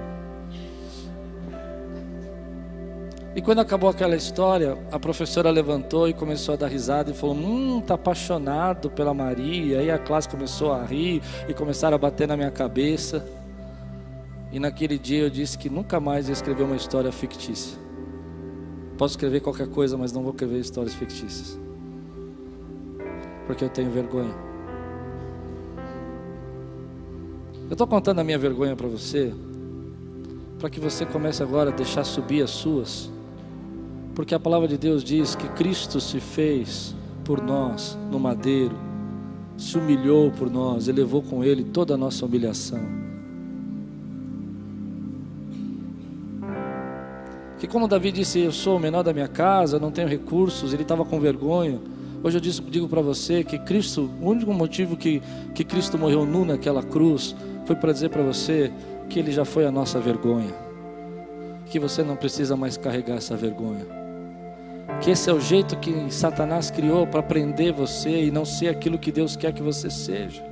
E 3.36 3.40
quando 3.40 3.60
acabou 3.60 3.88
aquela 3.88 4.16
história, 4.16 4.76
a 4.90 4.98
professora 4.98 5.48
levantou 5.50 6.08
e 6.08 6.12
começou 6.12 6.54
a 6.54 6.56
dar 6.56 6.66
risada 6.66 7.10
e 7.12 7.14
falou: 7.14 7.36
Hum, 7.36 7.80
tá 7.80 7.94
apaixonado 7.94 8.90
pela 8.90 9.14
Maria. 9.14 9.80
E 9.80 9.90
a 9.90 9.98
classe 9.98 10.28
começou 10.28 10.72
a 10.72 10.84
rir 10.84 11.22
e 11.48 11.54
começaram 11.54 11.94
a 11.94 11.98
bater 11.98 12.26
na 12.26 12.36
minha 12.36 12.50
cabeça. 12.50 13.24
E 14.50 14.58
naquele 14.58 14.98
dia 14.98 15.20
eu 15.20 15.30
disse 15.30 15.58
que 15.58 15.68
nunca 15.68 16.00
mais 16.00 16.28
ia 16.28 16.32
escrever 16.32 16.62
uma 16.62 16.76
história 16.76 17.12
fictícia. 17.12 17.78
Posso 18.96 19.12
escrever 19.12 19.40
qualquer 19.40 19.68
coisa, 19.68 19.96
mas 19.96 20.12
não 20.12 20.22
vou 20.22 20.32
escrever 20.32 20.58
histórias 20.58 20.94
fictícias. 20.94 21.58
Porque 23.46 23.64
eu 23.64 23.68
tenho 23.68 23.90
vergonha. 23.90 24.34
Eu 27.66 27.72
estou 27.72 27.86
contando 27.86 28.18
a 28.18 28.24
minha 28.24 28.38
vergonha 28.38 28.74
para 28.74 28.88
você, 28.88 29.32
para 30.58 30.70
que 30.70 30.80
você 30.80 31.04
comece 31.04 31.42
agora 31.42 31.70
a 31.70 31.72
deixar 31.72 32.02
subir 32.04 32.42
as 32.42 32.50
suas 32.50 33.10
porque 34.18 34.34
a 34.34 34.40
palavra 34.40 34.66
de 34.66 34.76
Deus 34.76 35.04
diz 35.04 35.36
que 35.36 35.46
Cristo 35.50 36.00
se 36.00 36.18
fez 36.18 36.92
por 37.24 37.40
nós 37.40 37.96
no 38.10 38.18
madeiro, 38.18 38.74
se 39.56 39.78
humilhou 39.78 40.32
por 40.32 40.50
nós, 40.50 40.88
elevou 40.88 41.22
com 41.22 41.44
Ele 41.44 41.62
toda 41.62 41.94
a 41.94 41.96
nossa 41.96 42.26
humilhação. 42.26 42.80
Que 47.58 47.66
como 47.66 47.88
Davi 47.88 48.12
disse, 48.12 48.40
eu 48.40 48.52
sou 48.52 48.76
o 48.76 48.80
menor 48.80 49.02
da 49.02 49.12
minha 49.12 49.28
casa, 49.28 49.78
não 49.78 49.90
tenho 49.90 50.08
recursos, 50.08 50.72
ele 50.72 50.82
estava 50.82 51.04
com 51.04 51.18
vergonha. 51.18 51.80
Hoje 52.22 52.38
eu 52.38 52.40
digo 52.40 52.88
para 52.88 53.00
você 53.00 53.44
que 53.44 53.58
Cristo, 53.58 54.10
o 54.20 54.28
único 54.28 54.52
motivo 54.52 54.96
que, 54.96 55.22
que 55.54 55.64
Cristo 55.64 55.98
morreu 55.98 56.24
nu 56.24 56.44
naquela 56.44 56.82
cruz 56.82 57.34
foi 57.64 57.76
para 57.76 57.92
dizer 57.92 58.10
para 58.10 58.22
você 58.22 58.72
que 59.08 59.18
Ele 59.18 59.30
já 59.30 59.44
foi 59.44 59.64
a 59.64 59.70
nossa 59.70 60.00
vergonha, 60.00 60.52
que 61.66 61.78
você 61.78 62.02
não 62.02 62.16
precisa 62.16 62.56
mais 62.56 62.76
carregar 62.76 63.16
essa 63.16 63.36
vergonha 63.36 63.98
que 65.00 65.10
esse 65.10 65.30
é 65.30 65.32
o 65.32 65.40
jeito 65.40 65.76
que 65.76 66.12
Satanás 66.12 66.70
criou 66.70 67.06
para 67.06 67.22
prender 67.22 67.72
você 67.72 68.24
e 68.24 68.30
não 68.30 68.44
ser 68.44 68.68
aquilo 68.68 68.98
que 68.98 69.12
Deus 69.12 69.36
quer 69.36 69.52
que 69.52 69.62
você 69.62 69.88
seja. 69.90 70.42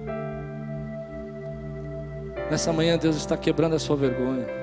Nessa 2.51 2.73
manhã 2.73 2.97
Deus 2.97 3.17
está 3.17 3.37
quebrando 3.37 3.75
a 3.75 3.79
sua 3.79 3.97
vergonha. 3.97 4.56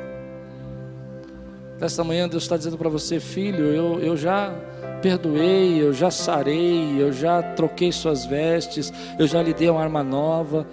Nessa 1.80 2.04
manhã 2.04 2.30
Deus 2.30 2.44
está 2.44 2.56
dizendo 2.56 2.78
para 2.78 2.90
você, 2.90 3.20
filho, 3.20 3.66
eu, 3.66 4.00
eu 4.00 4.18
já 4.18 4.54
perdoei, 5.02 5.82
eu 5.82 5.92
já 5.92 6.10
sarei, 6.10 6.96
eu 6.98 7.12
já 7.12 7.42
troquei 7.42 7.92
suas 7.92 8.26
vestes, 8.26 8.94
eu 9.20 9.28
já 9.28 9.42
lhe 9.42 9.54
dei 9.54 9.70
uma 9.70 9.82
arma 9.82 10.04
nova. 10.04 10.66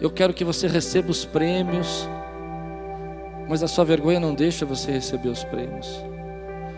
Eu 0.00 0.10
quero 0.10 0.32
que 0.32 0.44
você 0.44 0.66
receba 0.66 1.10
os 1.10 1.24
prêmios, 1.24 2.08
mas 3.48 3.62
a 3.62 3.68
sua 3.68 3.84
vergonha 3.84 4.18
não 4.18 4.34
deixa 4.34 4.64
você 4.64 4.90
receber 4.90 5.28
os 5.28 5.44
prêmios. 5.44 6.02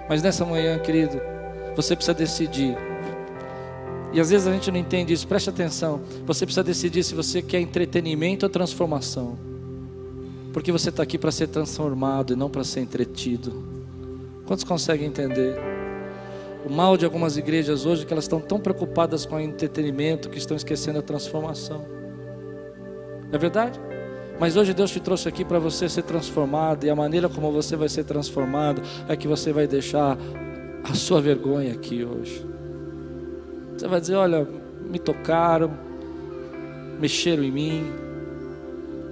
Mas 0.09 0.23
nessa 0.23 0.45
manhã, 0.45 0.79
querido, 0.79 1.21
você 1.77 1.95
precisa 1.95 2.15
decidir. 2.15 2.77
E 4.13 4.21
às 4.21 4.31
vezes 4.31 4.47
a 4.47 4.53
gente 4.53 4.71
não 4.71 4.79
entende 4.79 5.13
isso, 5.13 5.29
preste 5.29 5.51
atenção. 5.51 6.01
Você 6.27 6.47
precisa 6.47 6.65
decidir 6.65 7.05
se 7.05 7.15
você 7.15 7.43
quer 7.43 7.61
entretenimento 7.61 8.47
ou 8.47 8.51
transformação. 8.51 9.48
Porque 10.59 10.73
você 10.73 10.89
está 10.89 11.05
aqui 11.05 11.17
para 11.17 11.31
ser 11.31 11.47
transformado 11.47 12.33
e 12.33 12.37
não 12.37 12.51
para 12.51 12.65
ser 12.65 12.81
entretido. 12.81 13.63
Quantos 14.45 14.65
conseguem 14.65 15.07
entender? 15.07 15.57
O 16.67 16.69
mal 16.69 16.97
de 16.97 17.05
algumas 17.05 17.37
igrejas 17.37 17.87
hoje 17.87 18.03
é 18.03 18.05
que 18.05 18.13
elas 18.13 18.25
estão 18.25 18.41
tão 18.41 18.59
preocupadas 18.59 19.25
com 19.25 19.37
o 19.37 19.41
entretenimento 19.41 20.29
que 20.29 20.37
estão 20.37 20.57
esquecendo 20.57 20.99
a 20.99 21.03
transformação. 21.03 21.85
É 23.31 23.39
verdade? 23.39 23.79
Mas 24.41 24.57
hoje 24.57 24.75
Deus 24.75 24.91
te 24.91 24.99
trouxe 24.99 25.29
aqui 25.29 25.45
para 25.45 25.61
você 25.61 25.89
ser 25.89 26.03
transformado, 26.03 26.83
e 26.85 26.91
a 26.91 26.97
maneira 26.97 27.29
como 27.29 27.53
você 27.53 27.77
vai 27.77 27.89
ser 27.89 28.03
transformado 28.03 28.83
é 29.09 29.15
que 29.15 29.29
você 29.29 29.53
vai 29.53 29.69
deixar 29.69 30.19
a 30.83 30.95
sua 30.95 31.21
vergonha 31.21 31.73
aqui 31.73 32.05
hoje. 32.05 32.45
Você 33.77 33.87
vai 33.87 34.01
dizer: 34.01 34.17
Olha, 34.17 34.45
me 34.91 34.99
tocaram, 34.99 35.71
mexeram 36.99 37.45
em 37.45 37.53
mim, 37.53 37.93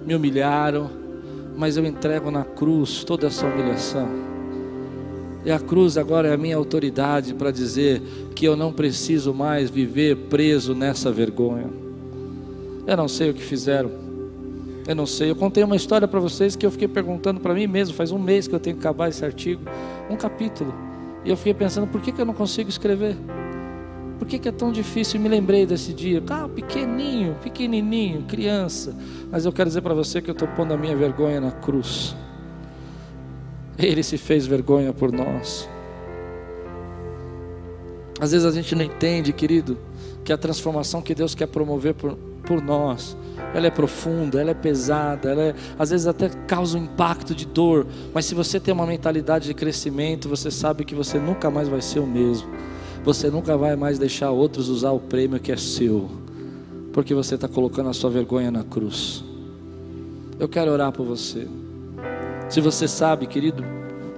me 0.04 0.12
humilharam, 0.12 1.05
mas 1.56 1.76
eu 1.76 1.84
entrego 1.84 2.30
na 2.30 2.44
cruz 2.44 3.02
toda 3.02 3.26
essa 3.26 3.46
humilhação. 3.46 4.08
E 5.44 5.50
a 5.50 5.58
cruz 5.58 5.96
agora 5.96 6.28
é 6.28 6.34
a 6.34 6.36
minha 6.36 6.56
autoridade 6.56 7.32
para 7.32 7.50
dizer 7.50 8.02
que 8.34 8.44
eu 8.44 8.56
não 8.56 8.72
preciso 8.72 9.32
mais 9.32 9.70
viver 9.70 10.16
preso 10.28 10.74
nessa 10.74 11.10
vergonha. 11.12 11.70
Eu 12.86 12.96
não 12.96 13.08
sei 13.08 13.30
o 13.30 13.34
que 13.34 13.42
fizeram. 13.42 13.90
Eu 14.86 14.94
não 14.94 15.06
sei. 15.06 15.30
Eu 15.30 15.36
contei 15.36 15.62
uma 15.62 15.76
história 15.76 16.06
para 16.06 16.20
vocês 16.20 16.54
que 16.56 16.66
eu 16.66 16.70
fiquei 16.70 16.88
perguntando 16.88 17.40
para 17.40 17.54
mim 17.54 17.66
mesmo. 17.66 17.94
Faz 17.94 18.10
um 18.10 18.18
mês 18.18 18.46
que 18.46 18.54
eu 18.54 18.60
tenho 18.60 18.76
que 18.76 18.80
acabar 18.80 19.08
esse 19.08 19.24
artigo. 19.24 19.62
Um 20.10 20.16
capítulo. 20.16 20.74
E 21.24 21.30
eu 21.30 21.36
fiquei 21.36 21.54
pensando, 21.54 21.86
por 21.86 22.00
que, 22.00 22.12
que 22.12 22.20
eu 22.20 22.26
não 22.26 22.34
consigo 22.34 22.68
escrever? 22.68 23.16
Por 24.18 24.26
que, 24.26 24.38
que 24.38 24.48
é 24.48 24.52
tão 24.52 24.72
difícil? 24.72 25.20
E 25.20 25.22
me 25.22 25.28
lembrei 25.28 25.66
desse 25.66 25.92
dia. 25.92 26.22
Ah, 26.28 26.48
pequenininho, 26.48 27.34
pequenininho, 27.42 28.22
criança. 28.22 28.94
Mas 29.30 29.44
eu 29.44 29.52
quero 29.52 29.68
dizer 29.68 29.82
para 29.82 29.94
você 29.94 30.22
que 30.22 30.30
eu 30.30 30.32
estou 30.32 30.48
pondo 30.48 30.72
a 30.72 30.76
minha 30.76 30.96
vergonha 30.96 31.40
na 31.40 31.50
cruz. 31.50 32.16
Ele 33.78 34.02
se 34.02 34.16
fez 34.16 34.46
vergonha 34.46 34.92
por 34.92 35.12
nós. 35.12 35.68
Às 38.18 38.32
vezes 38.32 38.46
a 38.46 38.50
gente 38.50 38.74
não 38.74 38.82
entende, 38.82 39.32
querido, 39.32 39.78
que 40.24 40.32
a 40.32 40.38
transformação 40.38 41.02
que 41.02 41.14
Deus 41.14 41.34
quer 41.34 41.46
promover 41.46 41.92
por, 41.92 42.16
por 42.46 42.62
nós 42.62 43.16
ela 43.54 43.66
é 43.66 43.70
profunda, 43.70 44.40
ela 44.40 44.50
é 44.50 44.54
pesada, 44.54 45.30
ela 45.30 45.42
é, 45.42 45.54
às 45.78 45.90
vezes 45.90 46.06
até 46.06 46.28
causa 46.46 46.78
um 46.78 46.84
impacto 46.84 47.34
de 47.34 47.46
dor, 47.46 47.86
mas 48.12 48.24
se 48.26 48.34
você 48.34 48.58
tem 48.58 48.72
uma 48.72 48.86
mentalidade 48.86 49.46
de 49.46 49.54
crescimento, 49.54 50.28
você 50.28 50.50
sabe 50.50 50.84
que 50.84 50.94
você 50.94 51.18
nunca 51.18 51.50
mais 51.50 51.68
vai 51.68 51.80
ser 51.80 52.00
o 52.00 52.06
mesmo, 52.06 52.48
você 53.06 53.30
nunca 53.30 53.56
vai 53.56 53.76
mais 53.76 54.00
deixar 54.00 54.32
outros 54.32 54.68
usar 54.68 54.90
o 54.90 54.98
prêmio 54.98 55.38
que 55.38 55.52
é 55.52 55.56
seu, 55.56 56.10
porque 56.92 57.14
você 57.14 57.36
está 57.36 57.46
colocando 57.46 57.88
a 57.88 57.92
sua 57.92 58.10
vergonha 58.10 58.50
na 58.50 58.64
cruz. 58.64 59.22
Eu 60.40 60.48
quero 60.48 60.72
orar 60.72 60.90
por 60.90 61.06
você. 61.06 61.46
Se 62.48 62.60
você 62.60 62.88
sabe, 62.88 63.28
querido, 63.28 63.64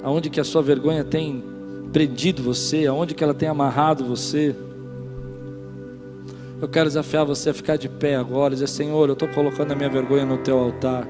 aonde 0.03 0.31
que 0.31 0.41
a 0.41 0.45
sua 0.45 0.63
vergonha 0.63 1.05
tem 1.05 1.45
prendido 1.93 2.43
você, 2.43 2.87
aonde 2.87 3.13
que 3.13 3.23
ela 3.23 3.35
tem 3.35 3.47
amarrado 3.47 4.07
você, 4.07 4.57
eu 6.59 6.67
quero 6.67 6.89
desafiar 6.89 7.27
você 7.27 7.51
a 7.51 7.55
ficar 7.55 7.77
de 7.77 7.91
pé 7.91 8.17
agora 8.17 8.55
e 8.55 8.57
dizer: 8.57 8.69
Senhor, 8.69 9.07
eu 9.07 9.13
estou 9.13 9.29
colocando 9.29 9.71
a 9.71 9.77
minha 9.77 9.91
vergonha 9.91 10.25
no 10.25 10.39
teu 10.39 10.59
altar. 10.59 11.07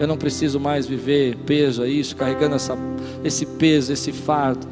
Eu 0.00 0.06
não 0.06 0.16
preciso 0.16 0.58
mais 0.58 0.86
viver 0.86 1.36
peso 1.44 1.82
a 1.82 1.88
isso, 1.88 2.16
carregando 2.16 2.54
essa, 2.54 2.74
esse 3.22 3.44
peso, 3.44 3.92
esse 3.92 4.12
fardo. 4.12 4.66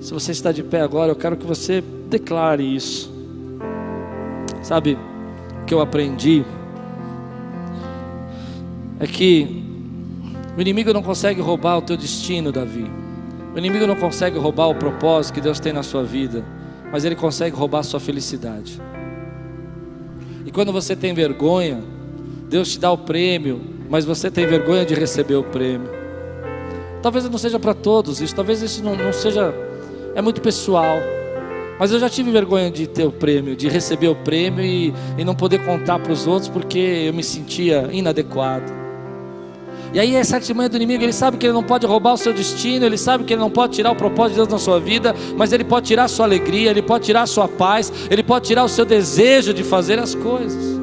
Se 0.00 0.12
você 0.12 0.32
está 0.32 0.52
de 0.52 0.62
pé 0.62 0.80
agora, 0.80 1.10
eu 1.10 1.16
quero 1.16 1.36
que 1.36 1.46
você 1.46 1.82
declare 2.08 2.62
isso. 2.62 3.12
Sabe 4.62 4.98
o 5.62 5.64
que 5.64 5.74
eu 5.74 5.80
aprendi? 5.80 6.44
É 8.98 9.06
que 9.06 9.64
o 10.56 10.60
inimigo 10.60 10.92
não 10.92 11.02
consegue 11.02 11.40
roubar 11.40 11.78
o 11.78 11.82
teu 11.82 11.96
destino, 11.96 12.50
Davi. 12.50 12.90
O 13.54 13.58
inimigo 13.58 13.86
não 13.86 13.96
consegue 13.96 14.38
roubar 14.38 14.68
o 14.68 14.74
propósito 14.74 15.34
que 15.34 15.40
Deus 15.40 15.60
tem 15.60 15.72
na 15.72 15.82
sua 15.82 16.02
vida, 16.02 16.44
mas 16.90 17.04
ele 17.04 17.14
consegue 17.14 17.56
roubar 17.56 17.80
a 17.80 17.82
sua 17.82 18.00
felicidade. 18.00 18.80
E 20.44 20.50
quando 20.50 20.72
você 20.72 20.94
tem 20.94 21.12
vergonha, 21.12 21.82
Deus 22.48 22.72
te 22.72 22.78
dá 22.78 22.90
o 22.90 22.98
prêmio, 22.98 23.60
mas 23.88 24.04
você 24.04 24.30
tem 24.30 24.46
vergonha 24.46 24.84
de 24.84 24.94
receber 24.94 25.36
o 25.36 25.42
prêmio. 25.42 25.88
Talvez 27.02 27.28
não 27.28 27.38
seja 27.38 27.58
para 27.58 27.74
todos 27.74 28.20
isso, 28.20 28.34
talvez 28.34 28.62
isso 28.62 28.82
não, 28.82 28.96
não 28.96 29.12
seja, 29.12 29.54
é 30.16 30.22
muito 30.22 30.40
pessoal. 30.40 30.98
Mas 31.78 31.92
eu 31.92 32.00
já 32.00 32.08
tive 32.08 32.30
vergonha 32.30 32.70
de 32.70 32.86
ter 32.86 33.04
o 33.04 33.12
prêmio, 33.12 33.54
de 33.54 33.68
receber 33.68 34.08
o 34.08 34.16
prêmio 34.16 34.64
e, 34.64 34.94
e 35.18 35.24
não 35.24 35.34
poder 35.34 35.62
contar 35.62 35.98
para 35.98 36.10
os 36.10 36.26
outros 36.26 36.48
porque 36.48 36.78
eu 36.78 37.12
me 37.12 37.22
sentia 37.22 37.90
inadequado. 37.92 38.72
E 39.92 40.00
aí 40.00 40.14
essa 40.14 40.36
artimanha 40.36 40.70
do 40.70 40.76
inimigo, 40.76 41.04
ele 41.04 41.12
sabe 41.12 41.36
que 41.36 41.46
ele 41.46 41.52
não 41.52 41.62
pode 41.62 41.86
roubar 41.86 42.14
o 42.14 42.16
seu 42.16 42.32
destino, 42.32 42.86
ele 42.86 42.96
sabe 42.96 43.24
que 43.24 43.34
ele 43.34 43.40
não 43.40 43.50
pode 43.50 43.74
tirar 43.74 43.90
o 43.90 43.94
propósito 43.94 44.30
de 44.30 44.36
Deus 44.36 44.48
na 44.48 44.58
sua 44.58 44.80
vida, 44.80 45.14
mas 45.36 45.52
ele 45.52 45.64
pode 45.64 45.86
tirar 45.86 46.04
a 46.04 46.08
sua 46.08 46.24
alegria, 46.24 46.70
ele 46.70 46.82
pode 46.82 47.04
tirar 47.04 47.22
a 47.22 47.26
sua 47.26 47.46
paz, 47.46 47.92
ele 48.10 48.22
pode 48.22 48.46
tirar 48.46 48.64
o 48.64 48.68
seu 48.68 48.86
desejo 48.86 49.52
de 49.52 49.62
fazer 49.62 49.98
as 49.98 50.14
coisas. 50.14 50.76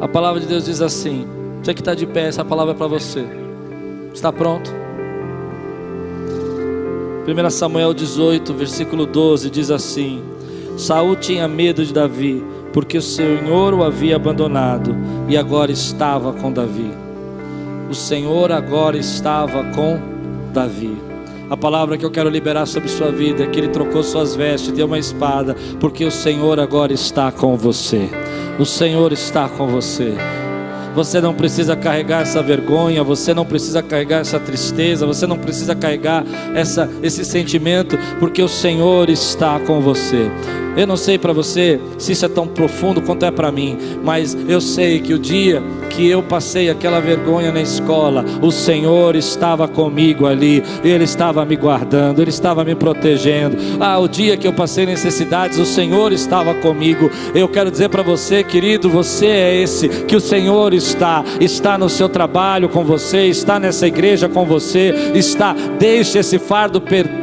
A 0.00 0.08
palavra 0.08 0.40
de 0.40 0.46
Deus 0.46 0.64
diz 0.64 0.82
assim: 0.82 1.39
você 1.62 1.74
que 1.74 1.80
está 1.80 1.94
de 1.94 2.06
pé, 2.06 2.26
essa 2.26 2.44
palavra 2.44 2.72
é 2.72 2.76
para 2.76 2.86
você. 2.86 3.24
Está 4.14 4.32
pronto? 4.32 4.72
1 7.26 7.50
Samuel 7.50 7.92
18, 7.92 8.54
versículo 8.54 9.04
12 9.04 9.50
diz 9.50 9.70
assim: 9.70 10.22
Saul 10.78 11.16
tinha 11.16 11.46
medo 11.46 11.84
de 11.84 11.92
Davi, 11.92 12.42
porque 12.72 12.96
o 12.96 13.02
Senhor 13.02 13.74
o 13.74 13.84
havia 13.84 14.16
abandonado 14.16 14.96
e 15.28 15.36
agora 15.36 15.70
estava 15.70 16.32
com 16.32 16.50
Davi. 16.50 16.90
O 17.90 17.94
Senhor 17.94 18.50
agora 18.50 18.96
estava 18.96 19.62
com 19.74 20.00
Davi. 20.54 20.96
A 21.50 21.56
palavra 21.56 21.98
que 21.98 22.06
eu 22.06 22.10
quero 22.10 22.30
liberar 22.30 22.64
sobre 22.64 22.88
sua 22.88 23.10
vida 23.10 23.42
é 23.42 23.46
que 23.48 23.58
ele 23.58 23.68
trocou 23.68 24.02
suas 24.02 24.34
vestes, 24.34 24.72
deu 24.72 24.86
uma 24.86 24.98
espada, 24.98 25.54
porque 25.78 26.04
o 26.04 26.10
Senhor 26.10 26.58
agora 26.58 26.92
está 26.92 27.30
com 27.30 27.56
você. 27.56 28.08
O 28.58 28.64
Senhor 28.64 29.12
está 29.12 29.48
com 29.48 29.66
você. 29.66 30.14
Você 30.94 31.20
não 31.20 31.34
precisa 31.34 31.76
carregar 31.76 32.22
essa 32.22 32.42
vergonha, 32.42 33.02
você 33.04 33.32
não 33.32 33.44
precisa 33.44 33.82
carregar 33.82 34.20
essa 34.20 34.40
tristeza, 34.40 35.06
você 35.06 35.26
não 35.26 35.38
precisa 35.38 35.74
carregar 35.74 36.24
essa, 36.54 36.88
esse 37.02 37.24
sentimento, 37.24 37.96
porque 38.18 38.42
o 38.42 38.48
Senhor 38.48 39.08
está 39.08 39.58
com 39.60 39.80
você. 39.80 40.30
Eu 40.76 40.86
não 40.86 40.96
sei 40.96 41.18
para 41.18 41.32
você 41.32 41.80
se 41.98 42.12
isso 42.12 42.24
é 42.24 42.28
tão 42.28 42.46
profundo 42.46 43.02
quanto 43.02 43.24
é 43.24 43.30
para 43.30 43.50
mim, 43.50 43.76
mas 44.02 44.36
eu 44.48 44.60
sei 44.60 45.00
que 45.00 45.12
o 45.12 45.18
dia 45.18 45.62
que 45.90 46.08
eu 46.08 46.22
passei 46.22 46.70
aquela 46.70 47.00
vergonha 47.00 47.50
na 47.50 47.60
escola, 47.60 48.24
o 48.40 48.50
Senhor 48.50 49.16
estava 49.16 49.66
comigo 49.66 50.26
ali, 50.26 50.62
Ele 50.84 51.04
estava 51.04 51.44
me 51.44 51.56
guardando, 51.56 52.22
Ele 52.22 52.30
estava 52.30 52.64
me 52.64 52.74
protegendo. 52.74 53.56
Ah, 53.80 53.98
o 53.98 54.08
dia 54.08 54.36
que 54.36 54.46
eu 54.46 54.52
passei 54.52 54.86
necessidades, 54.86 55.58
o 55.58 55.66
Senhor 55.66 56.12
estava 56.12 56.54
comigo. 56.54 57.10
Eu 57.34 57.48
quero 57.48 57.70
dizer 57.70 57.88
para 57.88 58.02
você, 58.02 58.44
querido, 58.44 58.88
você 58.88 59.26
é 59.26 59.62
esse 59.62 59.88
que 59.88 60.16
o 60.16 60.20
Senhor 60.20 60.72
está, 60.72 61.24
está 61.40 61.76
no 61.76 61.88
seu 61.88 62.08
trabalho 62.08 62.68
com 62.68 62.84
você, 62.84 63.26
está 63.26 63.58
nessa 63.58 63.86
igreja 63.86 64.28
com 64.28 64.44
você, 64.44 64.94
está. 65.14 65.54
Deixe 65.78 66.18
esse 66.18 66.38
fardo 66.38 66.80
perder 66.80 67.20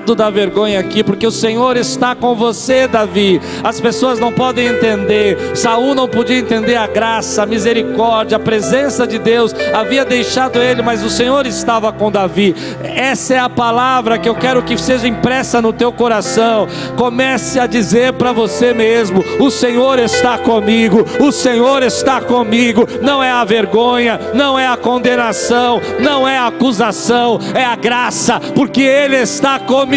pesado 0.00 0.14
da 0.14 0.30
vergonha 0.30 0.80
aqui, 0.80 1.02
porque 1.02 1.26
o 1.26 1.30
Senhor 1.30 1.76
está 1.76 2.14
com 2.14 2.34
você, 2.34 2.86
Davi. 2.86 3.40
As 3.62 3.80
pessoas 3.80 4.18
não 4.18 4.32
podem 4.32 4.66
entender. 4.66 5.38
Saul 5.54 5.94
não 5.94 6.08
podia 6.08 6.38
entender 6.38 6.76
a 6.76 6.86
graça, 6.86 7.42
a 7.42 7.46
misericórdia, 7.46 8.36
a 8.36 8.40
presença 8.40 9.06
de 9.06 9.18
Deus 9.18 9.54
havia 9.72 10.04
deixado 10.04 10.60
ele, 10.60 10.82
mas 10.82 11.02
o 11.04 11.10
Senhor 11.10 11.46
estava 11.46 11.92
com 11.92 12.10
Davi. 12.10 12.54
Essa 12.82 13.34
é 13.34 13.38
a 13.38 13.48
palavra 13.48 14.18
que 14.18 14.28
eu 14.28 14.34
quero 14.34 14.62
que 14.62 14.76
seja 14.76 15.06
impressa 15.06 15.60
no 15.60 15.72
teu 15.72 15.92
coração. 15.92 16.66
Comece 16.96 17.58
a 17.58 17.66
dizer 17.66 18.14
para 18.14 18.32
você 18.32 18.72
mesmo: 18.72 19.22
o 19.38 19.50
Senhor 19.50 19.98
está 19.98 20.38
comigo, 20.38 21.04
o 21.20 21.30
Senhor 21.30 21.82
está 21.82 22.20
comigo. 22.20 22.86
Não 23.02 23.22
é 23.22 23.30
a 23.30 23.44
vergonha, 23.44 24.18
não 24.34 24.58
é 24.58 24.66
a 24.66 24.76
condenação, 24.76 25.80
não 26.00 26.26
é 26.26 26.38
a 26.38 26.46
acusação, 26.46 27.38
é 27.54 27.64
a 27.64 27.76
graça, 27.76 28.40
porque 28.54 28.82
Ele 28.82 29.16
está 29.16 29.58
comigo. 29.58 29.89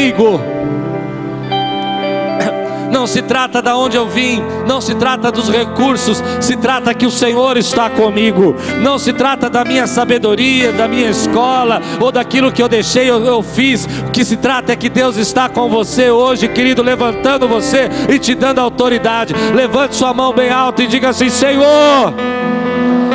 Não 2.93 3.07
se 3.07 3.23
trata 3.23 3.59
de 3.59 3.71
onde 3.71 3.97
eu 3.97 4.07
vim, 4.07 4.41
não 4.67 4.79
se 4.79 4.93
trata 4.93 5.31
dos 5.31 5.49
recursos, 5.49 6.23
se 6.39 6.55
trata 6.55 6.93
que 6.93 7.07
o 7.07 7.11
Senhor 7.11 7.57
está 7.57 7.89
comigo. 7.89 8.55
Não 8.81 8.99
se 8.99 9.11
trata 9.11 9.49
da 9.49 9.65
minha 9.65 9.87
sabedoria, 9.87 10.71
da 10.71 10.87
minha 10.87 11.09
escola 11.09 11.81
ou 11.99 12.11
daquilo 12.11 12.51
que 12.51 12.61
eu 12.61 12.69
deixei 12.69 13.11
ou 13.11 13.19
eu 13.25 13.41
fiz. 13.41 13.85
O 14.07 14.11
que 14.11 14.23
se 14.23 14.37
trata 14.37 14.71
é 14.71 14.75
que 14.75 14.89
Deus 14.89 15.17
está 15.17 15.49
com 15.49 15.69
você 15.69 16.11
hoje, 16.11 16.47
querido, 16.47 16.83
levantando 16.83 17.47
você 17.47 17.89
e 18.07 18.19
te 18.19 18.35
dando 18.35 18.59
autoridade. 18.59 19.33
Levante 19.53 19.95
sua 19.95 20.13
mão 20.13 20.31
bem 20.31 20.51
alta 20.51 20.83
e 20.83 20.87
diga 20.87 21.09
assim: 21.09 21.29
Senhor, 21.29 22.13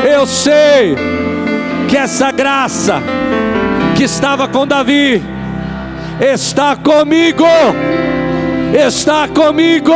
eu 0.05 0.27
sei 0.27 0.97
que 1.89 1.97
essa 1.97 2.33
graça 2.33 3.01
que 3.97 4.03
estava 4.03 4.49
com 4.49 4.67
Davi 4.67 5.38
está 6.21 6.77
comigo, 6.77 7.47
está 8.73 9.29
comigo. 9.29 9.95